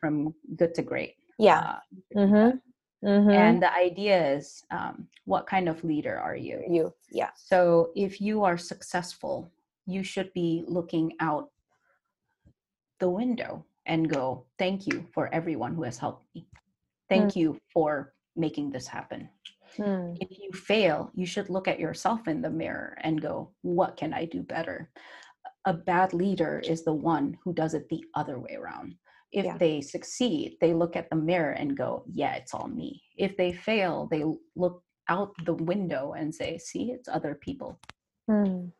from 0.00 0.34
good 0.56 0.74
to 0.74 0.82
great 0.82 1.14
Yeah. 1.38 1.60
Uh, 1.60 1.78
Mm-hmm. 2.16 2.50
Mm-hmm. 3.04 3.30
and 3.30 3.56
the 3.60 3.72
idea 3.74 4.16
is 4.36 4.62
um, 4.70 5.08
what 5.24 5.44
kind 5.52 5.66
of 5.68 5.82
leader 5.82 6.16
are 6.26 6.36
you 6.36 6.62
you. 6.70 6.84
Yeah. 7.10 7.30
so 7.34 7.90
if 7.96 8.20
you 8.20 8.44
are 8.48 8.56
successful 8.72 9.50
you 9.94 10.02
should 10.04 10.30
be 10.34 10.62
looking 10.68 11.06
out 11.18 11.50
the 13.02 13.10
window 13.10 13.64
and 13.86 14.08
go 14.08 14.46
thank 14.56 14.86
you 14.86 14.96
for 15.14 15.24
everyone 15.34 15.74
who 15.74 15.82
has 15.82 15.98
helped 15.98 16.24
me 16.34 16.46
thank 17.10 17.34
you 17.34 17.58
for 17.74 18.14
making 18.36 18.70
this 18.70 18.86
happen 18.86 19.28
Mm. 19.78 20.16
if 20.20 20.38
you 20.38 20.50
fail, 20.52 21.10
you 21.14 21.26
should 21.26 21.48
look 21.50 21.68
at 21.68 21.80
yourself 21.80 22.28
in 22.28 22.42
the 22.42 22.50
mirror 22.50 22.96
and 23.02 23.20
go, 23.20 23.52
what 23.62 23.96
can 23.96 24.12
I 24.12 24.24
do 24.26 24.42
better? 24.42 24.90
A 25.64 25.72
bad 25.72 26.12
leader 26.12 26.60
is 26.64 26.84
the 26.84 26.92
one 26.92 27.38
who 27.42 27.52
does 27.52 27.74
it 27.74 27.88
the 27.88 28.04
other 28.14 28.38
way 28.38 28.54
around. 28.54 28.96
If 29.32 29.46
Yeah. 29.46 29.56
they 29.58 29.80
succeed, 29.80 30.58
they 30.60 30.74
look 30.74 30.94
at 30.96 31.08
the 31.08 31.16
mirror 31.16 31.52
and 31.52 31.76
go, 31.76 32.04
yeah, 32.06 32.34
it's 32.34 32.52
all 32.52 32.68
me. 32.68 33.02
If 33.16 33.36
they 33.36 33.52
fail, 33.52 34.06
they 34.10 34.24
look 34.56 34.82
out 35.08 35.32
the 35.44 35.54
window 35.54 36.12
and 36.12 36.34
say, 36.34 36.58
see, 36.58 36.92
it's 36.92 37.08
other 37.08 37.34
people. 37.34 37.80
Mm. 38.30 38.72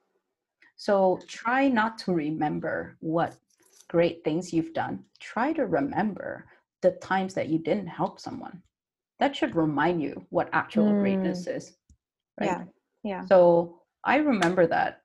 So 0.77 1.19
try 1.27 1.69
not 1.69 1.99
to 1.99 2.13
remember 2.13 2.97
what 3.01 3.37
great 3.89 4.25
things 4.25 4.53
you've 4.53 4.75
done. 4.75 5.05
Try 5.21 5.53
to 5.53 5.67
remember 5.67 6.47
the 6.81 6.93
times 6.93 7.35
that 7.35 7.49
you 7.49 7.59
didn't 7.59 7.87
help 7.87 8.19
someone. 8.19 8.63
That 9.23 9.37
should 9.37 9.55
remind 9.55 10.03
you 10.03 10.27
what 10.31 10.49
actual 10.53 10.87
Mm. 10.87 11.01
greatness 11.01 11.47
is. 11.47 11.79
Right? 12.41 12.51
Yeah. 12.51 12.65
Yeah. 13.05 13.25
So 13.27 13.81
I 14.03 14.17
remember 14.17 14.67
that 14.67 15.03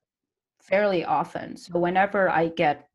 fairly 0.60 1.06
often. 1.06 1.56
So 1.56 1.78
whenever 1.78 2.28
I 2.28 2.48
get, 2.48 2.90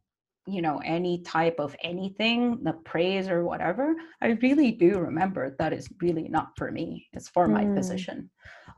you 0.48 0.62
know, 0.62 0.78
any 0.84 1.22
type 1.22 1.60
of 1.60 1.76
anything, 1.80 2.64
the 2.64 2.72
praise 2.72 3.28
or 3.28 3.44
whatever, 3.44 3.94
I 4.20 4.30
really 4.46 4.72
do 4.72 4.98
remember 4.98 5.54
that 5.60 5.72
is 5.72 5.88
really 6.00 6.26
not 6.28 6.48
for 6.58 6.72
me. 6.72 7.06
It's 7.12 7.28
for 7.28 7.46
my 7.46 7.66
Mm. 7.66 7.76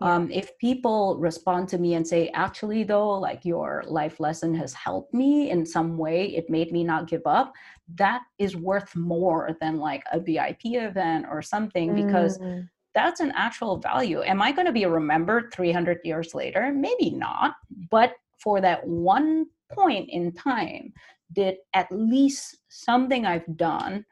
Yeah. 0.01 0.15
Um, 0.15 0.31
if 0.31 0.57
people 0.59 1.17
respond 1.19 1.69
to 1.71 1.79
me 1.79 1.95
and 1.95 2.07
say, 2.07 2.29
actually, 2.35 2.85
though, 2.85 3.11
like 3.19 3.45
your 3.45 3.85
life 3.87 4.21
lesson 4.21 4.55
has 4.55 4.73
helped 4.73 5.15
me 5.15 5.51
in 5.51 5.65
some 5.65 5.97
way, 5.97 6.27
it 6.35 6.51
made 6.51 6.73
me 6.73 6.85
not 6.85 7.09
give 7.09 7.23
up, 7.27 7.53
that 7.97 8.23
is 8.39 8.57
worth 8.57 8.95
more 8.97 9.57
than 9.61 9.79
like 9.79 10.03
a 10.13 10.19
VIP 10.21 10.75
event 10.77 11.27
or 11.31 11.43
something 11.43 11.95
because 11.95 12.39
Mm. 12.39 12.69
that's 12.95 13.21
an 13.21 13.33
actual 13.35 13.77
value. 13.77 14.23
Am 14.23 14.41
I 14.43 14.53
going 14.53 14.67
to 14.67 14.73
be 14.73 14.87
remembered 14.87 15.53
300 15.53 16.01
years 16.05 16.35
later? 16.35 16.73
Maybe 16.73 17.11
not. 17.11 17.57
But 17.91 18.15
for 18.39 18.61
that 18.61 18.87
one 18.87 19.47
point 19.73 20.09
in 20.11 20.33
time, 20.33 20.93
did 21.33 21.57
at 21.73 21.91
least 21.91 22.59
something 22.69 23.27
I've 23.27 23.57
done 23.57 24.05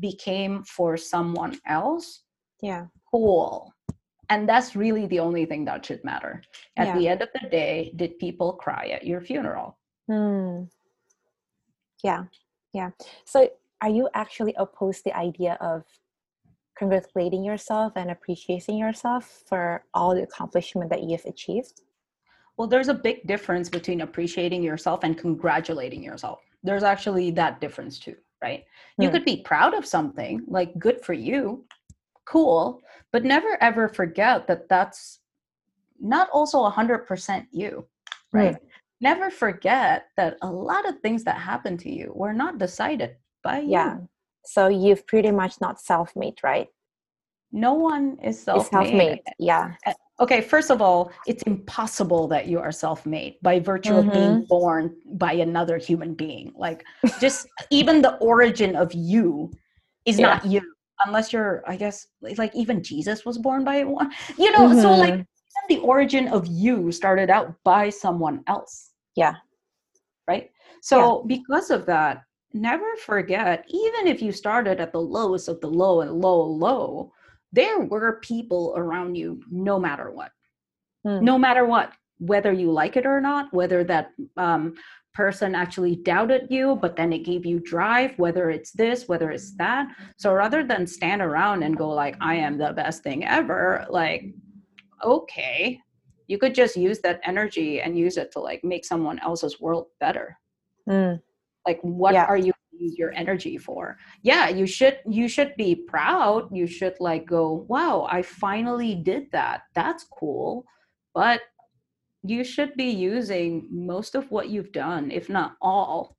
became 0.00 0.62
for 0.64 0.96
someone 0.96 1.58
else? 1.66 2.22
yeah. 2.60 2.86
Cool. 3.10 3.71
And 4.32 4.48
that's 4.48 4.74
really 4.74 5.06
the 5.06 5.20
only 5.20 5.44
thing 5.44 5.66
that 5.66 5.84
should 5.84 6.02
matter. 6.04 6.42
At 6.78 6.86
Yeah. 6.86 6.98
the 6.98 7.08
end 7.08 7.20
of 7.20 7.28
the 7.34 7.46
day, 7.50 7.92
did 7.96 8.18
people 8.18 8.54
cry 8.54 8.84
at 8.96 9.04
your 9.06 9.20
funeral? 9.20 9.76
Hmm. 10.08 10.64
Yeah, 12.02 12.24
yeah. 12.72 12.90
So, 13.26 13.50
are 13.82 13.90
you 13.90 14.08
actually 14.14 14.54
opposed 14.56 14.98
to 15.00 15.10
the 15.10 15.16
idea 15.28 15.58
of 15.60 15.84
congratulating 16.78 17.44
yourself 17.44 17.92
and 17.94 18.10
appreciating 18.10 18.78
yourself 18.78 19.24
for 19.48 19.84
all 19.92 20.14
the 20.14 20.22
accomplishment 20.22 20.88
that 20.88 21.02
you've 21.02 21.26
achieved? 21.26 21.82
Well, 22.56 22.68
there's 22.68 22.88
a 22.88 22.94
big 23.08 23.26
difference 23.26 23.68
between 23.68 24.00
appreciating 24.00 24.62
yourself 24.62 25.00
and 25.04 25.18
congratulating 25.18 26.02
yourself. 26.02 26.40
There's 26.62 26.84
actually 26.84 27.32
that 27.32 27.60
difference 27.60 27.98
too, 27.98 28.16
right? 28.42 28.64
You 28.98 29.08
Hmm. 29.08 29.12
could 29.12 29.26
be 29.26 29.42
proud 29.42 29.74
of 29.74 29.84
something, 29.84 30.42
like 30.46 30.78
good 30.78 31.04
for 31.04 31.12
you, 31.12 31.66
cool, 32.24 32.80
but 33.12 33.24
never 33.24 33.58
ever 33.60 33.88
forget 33.88 34.46
that 34.46 34.68
that's 34.68 35.20
not 36.00 36.28
also 36.30 36.58
100% 36.68 37.46
you, 37.52 37.86
right? 38.32 38.56
Hmm. 38.56 38.64
Never 39.00 39.30
forget 39.30 40.06
that 40.16 40.36
a 40.42 40.50
lot 40.50 40.88
of 40.88 41.00
things 41.00 41.24
that 41.24 41.36
happen 41.36 41.76
to 41.78 41.90
you 41.90 42.12
were 42.14 42.32
not 42.32 42.58
decided 42.58 43.16
by 43.42 43.60
you. 43.60 43.70
Yeah. 43.70 43.98
So 44.44 44.68
you've 44.68 45.06
pretty 45.06 45.30
much 45.30 45.60
not 45.60 45.80
self-made, 45.80 46.38
right? 46.42 46.68
No 47.52 47.74
one 47.74 48.16
is 48.22 48.42
self-made. 48.42 48.86
self-made. 48.86 49.20
Yeah. 49.38 49.74
Eh, 49.86 49.92
okay, 50.20 50.40
first 50.40 50.70
of 50.70 50.80
all, 50.80 51.12
it's 51.26 51.42
impossible 51.44 52.26
that 52.28 52.46
you 52.46 52.58
are 52.58 52.72
self-made 52.72 53.36
by 53.42 53.60
virtue 53.60 53.94
of 53.94 54.10
being 54.12 54.30
mm-hmm. 54.30 54.44
born 54.48 54.96
by 55.14 55.32
another 55.34 55.78
human 55.78 56.14
being. 56.14 56.52
Like 56.56 56.84
just 57.20 57.46
even 57.70 58.02
the 58.02 58.16
origin 58.16 58.74
of 58.74 58.92
you 58.94 59.50
is 60.06 60.18
Yeah. 60.18 60.26
not 60.26 60.46
you 60.46 60.62
unless 61.06 61.32
you're 61.32 61.62
I 61.66 61.76
guess 61.76 62.06
like 62.20 62.54
even 62.54 62.82
Jesus 62.82 63.24
was 63.24 63.38
born 63.38 63.64
by 63.64 63.84
one. 63.84 64.10
You 64.38 64.52
know, 64.52 64.72
so 64.72 64.90
like 64.94 65.14
Mhm. 65.14 65.26
even 65.26 65.66
the 65.68 65.78
origin 65.86 66.28
of 66.28 66.46
you 66.46 66.92
started 66.92 67.30
out 67.30 67.54
by 67.64 67.90
someone 67.90 68.42
else. 68.46 68.92
Yeah. 69.16 69.34
Right? 70.28 70.50
So 70.82 71.24
because 71.26 71.70
of 71.70 71.86
that, 71.86 72.24
never 72.54 72.96
forget 72.96 73.64
even 73.68 74.06
if 74.06 74.20
you 74.22 74.32
started 74.32 74.80
at 74.80 74.92
the 74.92 75.00
lowest 75.00 75.48
of 75.48 75.60
the 75.60 75.68
low 75.68 76.00
and 76.02 76.12
low 76.12 76.42
low, 76.42 77.12
there 77.52 77.80
were 77.80 78.20
people 78.20 78.74
around 78.76 79.14
you 79.14 79.40
no 79.50 79.78
matter 79.78 80.10
what 80.10 80.32
Hmm. 81.04 81.24
no 81.24 81.36
matter 81.38 81.66
what 81.66 81.92
whether 82.18 82.52
you 82.52 82.70
like 82.70 82.96
it 82.96 83.04
or 83.06 83.20
not 83.20 83.52
whether 83.52 83.82
that 83.82 84.12
um, 84.36 84.74
person 85.14 85.54
actually 85.54 85.96
doubted 85.96 86.46
you 86.50 86.76
but 86.80 86.96
then 86.96 87.12
it 87.12 87.18
gave 87.24 87.44
you 87.44 87.60
drive 87.60 88.18
whether 88.18 88.50
it's 88.50 88.72
this 88.72 89.08
whether 89.08 89.30
it's 89.30 89.54
that. 89.56 89.88
So 90.16 90.32
rather 90.32 90.64
than 90.64 90.86
stand 90.86 91.20
around 91.22 91.62
and 91.62 91.76
go 91.76 91.88
like 91.90 92.16
i 92.20 92.34
am 92.34 92.56
the 92.58 92.72
best 92.72 93.02
thing 93.02 93.24
ever 93.24 93.84
like 93.90 94.22
okay 95.04 95.78
you 96.28 96.38
could 96.38 96.54
just 96.54 96.76
use 96.76 97.00
that 97.00 97.20
energy 97.24 97.80
and 97.82 97.98
use 97.98 98.16
it 98.16 98.32
to 98.32 98.40
like 98.40 98.62
make 98.64 98.84
someone 98.84 99.18
else's 99.18 99.60
world 99.60 99.86
better. 100.00 100.38
Mm. 100.88 101.20
like 101.66 101.78
what 101.82 102.14
Yeah. 102.14 102.24
are 102.24 102.36
you 102.36 102.52
use 102.72 102.96
your 102.98 103.12
energy 103.12 103.58
for? 103.58 103.98
Yeah 104.22 104.48
you 104.48 104.66
should 104.66 104.98
you 105.08 105.28
should 105.28 105.54
be 105.56 105.74
proud. 105.74 106.48
You 106.50 106.66
should 106.66 106.96
like 107.00 107.26
go 107.26 107.66
wow 107.68 108.06
i 108.10 108.22
finally 108.22 108.94
did 108.94 109.30
that. 109.32 109.62
That's 109.74 110.04
cool. 110.04 110.64
But 111.14 111.42
you 112.24 112.44
should 112.44 112.74
be 112.76 112.90
using 112.90 113.66
most 113.70 114.14
of 114.14 114.30
what 114.30 114.48
you've 114.48 114.72
done 114.72 115.10
if 115.10 115.28
not 115.28 115.56
all 115.60 116.16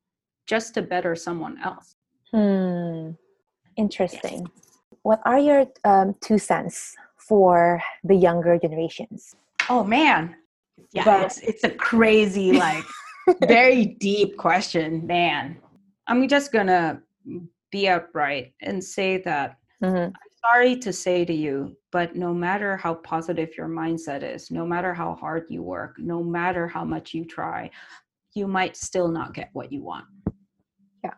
just 0.48 0.74
to 0.74 0.82
better 0.82 1.16
someone 1.16 1.58
else 1.64 1.96
Hmm. 2.32 3.12
Interesting. 3.78 4.48
What 5.04 5.22
are 5.24 5.38
your 5.38 5.68
um, 5.84 6.16
two 6.20 6.40
cents 6.40 6.96
for 7.18 7.80
the 8.04 8.16
younger 8.16 8.58
generations? 8.58 9.36
oh 9.70 9.84
man 9.84 10.36
yeah 10.94 11.06
But- 11.06 11.26
it's 11.26 11.38
it's 11.40 11.64
a 11.64 11.70
crazy 11.70 12.52
like 12.54 12.84
very 13.48 13.86
deep 13.86 14.36
question 14.36 15.08
man 15.08 15.56
i'm 16.08 16.28
just 16.28 16.52
gonna 16.52 17.02
be 17.72 17.88
upright 17.88 18.54
and 18.62 18.84
say 18.84 19.18
that 19.24 19.58
Mhm. 19.82 20.12
Sorry 20.46 20.76
to 20.78 20.92
say 20.92 21.26
to 21.26 21.34
you, 21.34 21.76
but 21.92 22.16
no 22.16 22.34
matter 22.34 22.76
how 22.76 22.96
positive 22.96 23.56
your 23.58 23.68
mindset 23.68 24.24
is, 24.24 24.52
no 24.52 24.66
matter 24.66 24.94
how 24.94 25.16
hard 25.16 25.46
you 25.50 25.62
work, 25.62 25.96
no 25.98 26.24
matter 26.24 26.68
how 26.68 26.84
much 26.84 27.14
you 27.14 27.26
try, 27.26 27.70
you 28.34 28.48
might 28.48 28.76
still 28.76 29.08
not 29.08 29.34
get 29.34 29.50
what 29.54 29.72
you 29.72 29.82
want. 29.84 30.06
Yeah. 31.04 31.14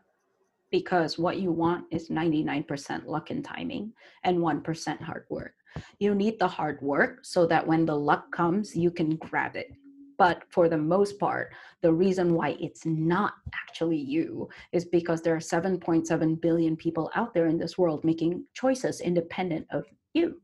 Because 0.72 1.18
what 1.18 1.38
you 1.38 1.52
want 1.52 1.86
is 1.92 2.10
99% 2.10 3.06
luck 3.06 3.32
and 3.32 3.44
timing 3.44 3.94
and 4.24 4.38
1% 4.38 5.02
hard 5.02 5.26
work. 5.30 5.54
You 6.00 6.14
need 6.14 6.40
the 6.40 6.48
hard 6.48 6.82
work 6.82 7.20
so 7.24 7.46
that 7.48 7.66
when 7.66 7.86
the 7.86 7.96
luck 7.96 8.32
comes, 8.32 8.76
you 8.76 8.92
can 8.92 9.16
grab 9.18 9.56
it. 9.56 9.72
But 10.18 10.44
for 10.50 10.70
the 10.70 10.78
most 10.78 11.20
part, 11.20 11.54
the 11.82 11.94
reason 11.94 12.34
why 12.34 12.58
it's 12.60 12.86
not 12.86 13.34
actually 13.54 13.98
you 13.98 14.50
is 14.72 14.86
because 14.86 15.22
there 15.22 15.36
are 15.36 15.40
7.7 15.40 16.42
billion 16.42 16.76
people 16.76 17.12
out 17.16 17.34
there 17.34 17.48
in 17.48 17.58
this 17.58 17.78
world 17.78 18.04
making 18.04 18.46
choices 18.54 19.02
independent 19.02 19.68
of 19.72 19.86
you. 20.14 20.42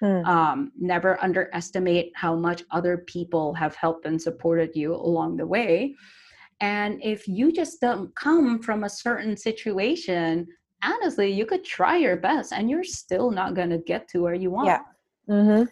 Hmm. 0.00 0.24
Um, 0.24 0.72
never 0.78 1.22
underestimate 1.22 2.12
how 2.14 2.34
much 2.34 2.62
other 2.70 2.98
people 3.06 3.52
have 3.54 3.74
helped 3.74 4.06
and 4.06 4.20
supported 4.20 4.74
you 4.74 4.94
along 4.94 5.36
the 5.36 5.46
way. 5.46 5.94
And 6.60 7.02
if 7.02 7.28
you 7.28 7.52
just 7.52 7.80
don't 7.80 8.14
come 8.14 8.62
from 8.62 8.84
a 8.84 8.88
certain 8.88 9.36
situation, 9.36 10.46
honestly, 10.82 11.30
you 11.30 11.46
could 11.46 11.64
try 11.64 11.96
your 11.96 12.16
best 12.16 12.52
and 12.52 12.70
you're 12.70 12.84
still 12.84 13.30
not 13.30 13.54
going 13.54 13.70
to 13.70 13.78
get 13.78 14.08
to 14.08 14.22
where 14.22 14.34
you 14.34 14.50
want. 14.50 14.66
Yeah. 14.66 14.80
Mm-hmm. 15.28 15.64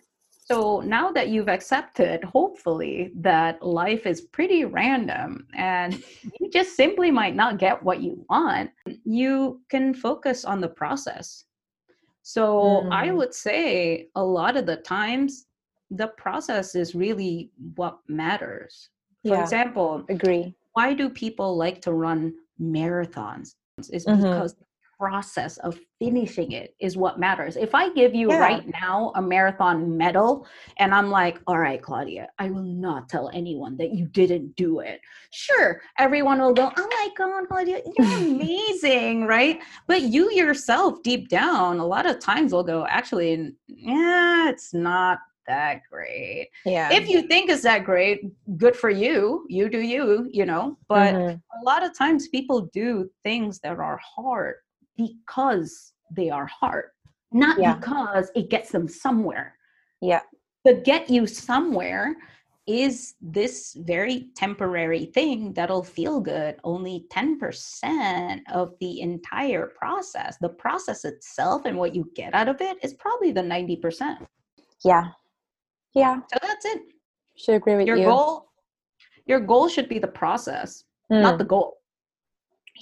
So 0.51 0.81
now 0.81 1.13
that 1.13 1.29
you've 1.29 1.51
accepted, 1.51 2.25
hopefully, 2.25 3.13
that 3.17 3.63
life 3.63 4.07
is 4.07 4.23
pretty 4.23 4.65
random 4.65 5.47
and 5.55 6.03
you 6.41 6.51
just 6.51 6.75
simply 6.75 7.11
might 7.11 7.37
not 7.37 7.59
get 7.59 7.83
what 7.83 8.01
you 8.01 8.25
want, 8.31 8.71
you 9.05 9.61
can 9.69 9.93
focus 9.93 10.47
on 10.47 10.61
the 10.61 10.69
process. 10.69 11.45
So 12.23 12.83
mm. 12.85 12.93
I 12.93 13.11
would 13.11 13.35
say 13.35 14.09
a 14.15 14.25
lot 14.25 14.57
of 14.57 14.65
the 14.65 14.77
times, 14.77 15.47
the 15.91 16.09
process 16.09 16.75
is 16.75 16.95
really 16.95 17.51
what 17.77 17.99
matters. 18.09 18.89
For 19.27 19.35
yeah, 19.35 19.43
example, 19.43 20.05
agree. 20.09 20.55
Why 20.73 20.95
do 20.95 21.11
people 21.11 21.57
like 21.57 21.83
to 21.83 21.93
run 21.93 22.35
marathons? 22.61 23.55
Is 23.93 24.07
mm-hmm. 24.07 24.23
because 24.23 24.57
process 24.99 25.59
of 25.59 25.79
finishing 25.99 26.53
it 26.53 26.75
is 26.81 26.97
what 26.97 27.19
matters. 27.19 27.57
If 27.57 27.75
I 27.75 27.91
give 27.91 28.15
you 28.15 28.31
yeah. 28.31 28.39
right 28.39 28.65
now 28.83 29.13
a 29.15 29.23
marathon 29.23 29.97
medal 29.97 30.47
and 30.79 30.95
I'm 30.95 31.11
like, 31.11 31.41
all 31.47 31.59
right, 31.59 31.81
Claudia, 31.81 32.29
I 32.39 32.51
will 32.51 32.63
not 32.63 33.09
tell 33.09 33.31
anyone 33.33 33.77
that 33.77 33.93
you 33.93 34.07
didn't 34.07 34.57
do 34.57 34.81
it. 34.81 35.01
Sure, 35.31 35.81
everyone 35.99 36.41
will 36.41 36.55
go, 36.55 36.73
oh 36.77 36.89
my 36.91 37.09
God, 37.17 37.49
Claudia, 37.49 37.81
you're 37.97 38.19
amazing, 38.19 39.27
right? 39.27 39.61
But 39.87 40.03
you 40.03 40.33
yourself, 40.33 41.03
deep 41.03 41.29
down, 41.29 41.79
a 41.79 41.87
lot 41.87 42.07
of 42.07 42.19
times 42.19 42.53
will 42.53 42.65
go, 42.65 42.87
actually, 42.87 43.53
yeah, 43.69 44.49
it's 44.49 44.75
not 44.75 45.19
that 45.47 45.81
great. 45.91 46.51
Yeah. 46.65 46.93
If 46.93 47.09
you 47.09 47.23
think 47.23 47.51
it's 47.51 47.63
that 47.63 47.85
great, 47.85 48.21
good 48.59 48.77
for 48.77 48.91
you. 48.91 49.47
You 49.49 49.71
do 49.71 49.81
you, 49.81 50.29
you 50.31 50.45
know. 50.45 50.77
But 50.89 51.15
mm-hmm. 51.15 51.37
a 51.37 51.65
lot 51.65 51.83
of 51.83 51.97
times 51.97 52.29
people 52.29 52.69
do 52.73 53.09
things 53.25 53.59
that 53.61 53.79
are 53.79 53.99
hard 54.17 54.57
because 54.99 55.95
they 56.15 56.29
are 56.29 56.47
hard, 56.47 56.91
not 57.33 57.59
yeah. 57.59 57.77
because 57.77 58.31
it 58.35 58.51
gets 58.51 58.71
them 58.71 58.87
somewhere. 58.87 59.57
Yeah. 60.03 60.21
To 60.67 60.75
get 60.75 61.09
you 61.09 61.27
somewhere 61.27 62.15
is 62.69 63.15
this 63.23 63.75
very 63.81 64.29
temporary 64.37 65.07
thing 65.07 65.55
that'll 65.55 65.83
feel 65.83 66.21
good 66.21 66.57
only 66.65 67.07
10% 67.11 68.41
of 68.53 68.75
the 68.79 69.01
entire 69.01 69.69
process 69.69 70.37
the 70.43 70.51
process 70.51 71.07
itself 71.07 71.65
and 71.65 71.79
what 71.79 71.95
you 71.95 72.09
get 72.15 72.35
out 72.35 72.47
of 72.47 72.61
it 72.61 72.77
is 72.83 72.93
probably 72.93 73.33
the 73.33 73.41
90% 73.41 74.19
yeah 74.85 75.05
yeah 75.95 76.17
so 76.31 76.39
that's 76.43 76.67
it 76.67 76.83
should 77.37 77.55
agree 77.55 77.75
with 77.75 77.87
your 77.87 77.97
you. 77.97 78.05
goal 78.05 78.51
your 79.25 79.41
goal 79.41 79.67
should 79.69 79.89
be 79.89 79.99
the 79.99 80.07
process 80.07 80.85
mm. 81.11 81.23
not 81.23 81.39
the 81.39 81.45
goal 81.45 81.79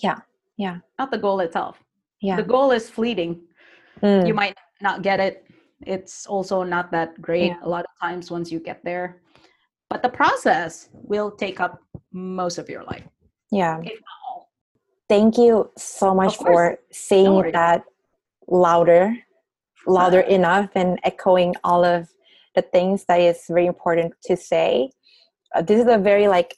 yeah 0.02 0.18
yeah 0.56 0.78
not 0.98 1.12
the 1.12 1.18
goal 1.18 1.38
itself 1.38 1.80
yeah. 2.20 2.36
The 2.36 2.42
goal 2.42 2.70
is 2.72 2.88
fleeting. 2.90 3.42
Mm. 4.02 4.26
you 4.26 4.34
might 4.34 4.56
not 4.82 5.00
get 5.02 5.20
it. 5.20 5.46
It's 5.80 6.26
also 6.26 6.62
not 6.62 6.90
that 6.90 7.20
great 7.20 7.48
yeah. 7.48 7.60
a 7.62 7.68
lot 7.68 7.84
of 7.84 7.90
times 8.00 8.30
once 8.30 8.52
you 8.52 8.60
get 8.60 8.84
there. 8.84 9.22
But 9.88 10.02
the 10.02 10.10
process 10.10 10.90
will 10.92 11.30
take 11.30 11.60
up 11.60 11.80
most 12.12 12.58
of 12.58 12.68
your 12.68 12.84
life 12.84 13.04
yeah. 13.50 13.80
thank 15.08 15.38
you 15.38 15.70
so 15.76 16.14
much 16.14 16.36
for 16.36 16.78
saying 16.90 17.52
that 17.52 17.84
louder 18.48 19.16
louder 19.86 20.24
uh, 20.24 20.28
enough 20.38 20.70
and 20.74 20.98
echoing 21.04 21.54
all 21.64 21.84
of 21.84 22.08
the 22.54 22.62
things 22.62 23.04
that 23.06 23.20
is 23.20 23.44
very 23.48 23.66
important 23.66 24.14
to 24.24 24.36
say. 24.36 24.90
Uh, 25.54 25.62
this 25.62 25.80
is 25.80 25.86
a 25.86 25.98
very 25.98 26.26
like 26.26 26.56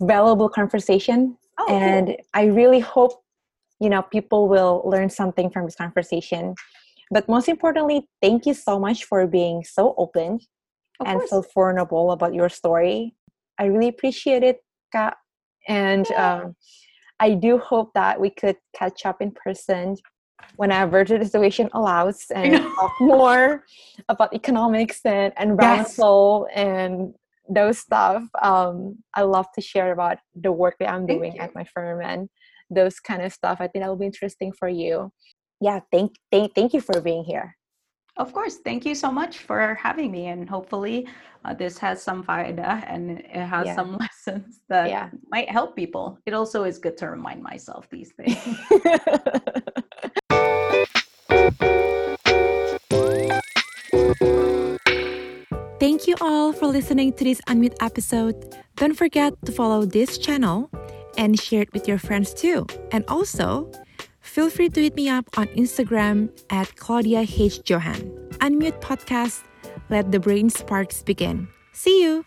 valuable 0.00 0.48
conversation 0.48 1.36
oh, 1.58 1.66
and 1.68 2.06
cool. 2.06 2.16
i 2.32 2.44
really 2.44 2.80
hope 2.80 3.22
you 3.80 3.88
know 3.88 4.02
people 4.02 4.48
will 4.48 4.82
learn 4.84 5.08
something 5.10 5.50
from 5.50 5.64
this 5.64 5.74
conversation 5.74 6.54
but 7.10 7.28
most 7.28 7.48
importantly 7.48 8.06
thank 8.22 8.46
you 8.46 8.54
so 8.54 8.78
much 8.78 9.04
for 9.04 9.26
being 9.26 9.64
so 9.64 9.94
open 9.98 10.38
of 11.00 11.06
and 11.06 11.18
course. 11.18 11.30
so 11.30 11.44
vulnerable 11.54 12.12
about 12.12 12.34
your 12.34 12.48
story 12.48 13.14
i 13.58 13.64
really 13.64 13.88
appreciate 13.88 14.42
it 14.42 14.58
Ka. 14.92 15.14
and 15.66 16.10
um, 16.12 16.54
i 17.18 17.34
do 17.34 17.58
hope 17.58 17.90
that 17.94 18.20
we 18.20 18.30
could 18.30 18.56
catch 18.76 19.06
up 19.06 19.20
in 19.20 19.32
person 19.32 19.96
whenever 20.56 21.04
the 21.04 21.24
situation 21.24 21.68
allows 21.72 22.26
and 22.34 22.54
talk 22.76 22.92
more 23.00 23.64
about 24.08 24.32
economics 24.34 25.00
and 25.04 25.32
environmental 25.38 26.46
yes. 26.50 26.58
and 26.58 27.14
those 27.48 27.78
stuff 27.78 28.22
um, 28.42 28.96
i 29.14 29.22
love 29.22 29.46
to 29.54 29.60
share 29.60 29.92
about 29.92 30.18
the 30.34 30.52
work 30.52 30.76
that 30.78 30.90
i'm 30.90 31.06
doing 31.06 31.38
at 31.38 31.54
my 31.54 31.64
firm 31.64 32.00
and 32.02 32.28
those 32.70 33.00
kind 33.00 33.22
of 33.22 33.32
stuff. 33.32 33.58
I 33.60 33.66
think 33.68 33.82
that 33.82 33.88
will 33.88 33.96
be 33.96 34.06
interesting 34.06 34.52
for 34.52 34.68
you. 34.68 35.12
Yeah 35.60 35.80
thank 35.92 36.16
thank 36.30 36.54
thank 36.54 36.72
you 36.72 36.80
for 36.80 37.00
being 37.00 37.24
here. 37.24 37.56
Of 38.16 38.32
course. 38.32 38.56
Thank 38.56 38.84
you 38.84 38.94
so 38.94 39.10
much 39.10 39.38
for 39.38 39.74
having 39.74 40.10
me 40.10 40.26
and 40.26 40.48
hopefully 40.48 41.06
uh, 41.44 41.54
this 41.54 41.78
has 41.78 42.02
some 42.02 42.22
faida 42.22 42.84
and 42.86 43.20
it 43.20 43.30
has 43.30 43.66
yeah. 43.66 43.74
some 43.74 43.96
lessons 44.00 44.60
that 44.68 44.90
yeah. 44.90 45.08
might 45.30 45.48
help 45.48 45.74
people. 45.74 46.18
It 46.26 46.34
also 46.34 46.64
is 46.64 46.78
good 46.78 46.96
to 46.98 47.08
remind 47.08 47.42
myself 47.42 47.88
these 47.88 48.12
things. 48.12 48.36
Thank 55.80 56.06
you 56.06 56.14
all 56.20 56.52
for 56.52 56.66
listening 56.66 57.14
to 57.14 57.24
this 57.24 57.40
Unmute 57.48 57.76
episode. 57.80 58.54
Don't 58.76 58.94
forget 58.94 59.32
to 59.46 59.52
follow 59.52 59.86
this 59.86 60.18
channel 60.18 60.70
and 61.20 61.38
share 61.38 61.60
it 61.60 61.72
with 61.72 61.86
your 61.86 61.98
friends 61.98 62.32
too. 62.32 62.66
And 62.90 63.04
also, 63.06 63.70
feel 64.20 64.48
free 64.48 64.70
to 64.70 64.80
hit 64.80 64.96
me 64.96 65.08
up 65.08 65.26
on 65.36 65.46
Instagram 65.48 66.32
at 66.48 66.74
Claudia 66.76 67.20
H. 67.28 67.60
Johan. 67.68 68.00
Unmute 68.40 68.80
Podcast. 68.80 69.44
Let 69.90 70.10
the 70.10 70.18
brain 70.18 70.48
sparks 70.48 71.02
begin. 71.02 71.46
See 71.72 72.02
you. 72.02 72.24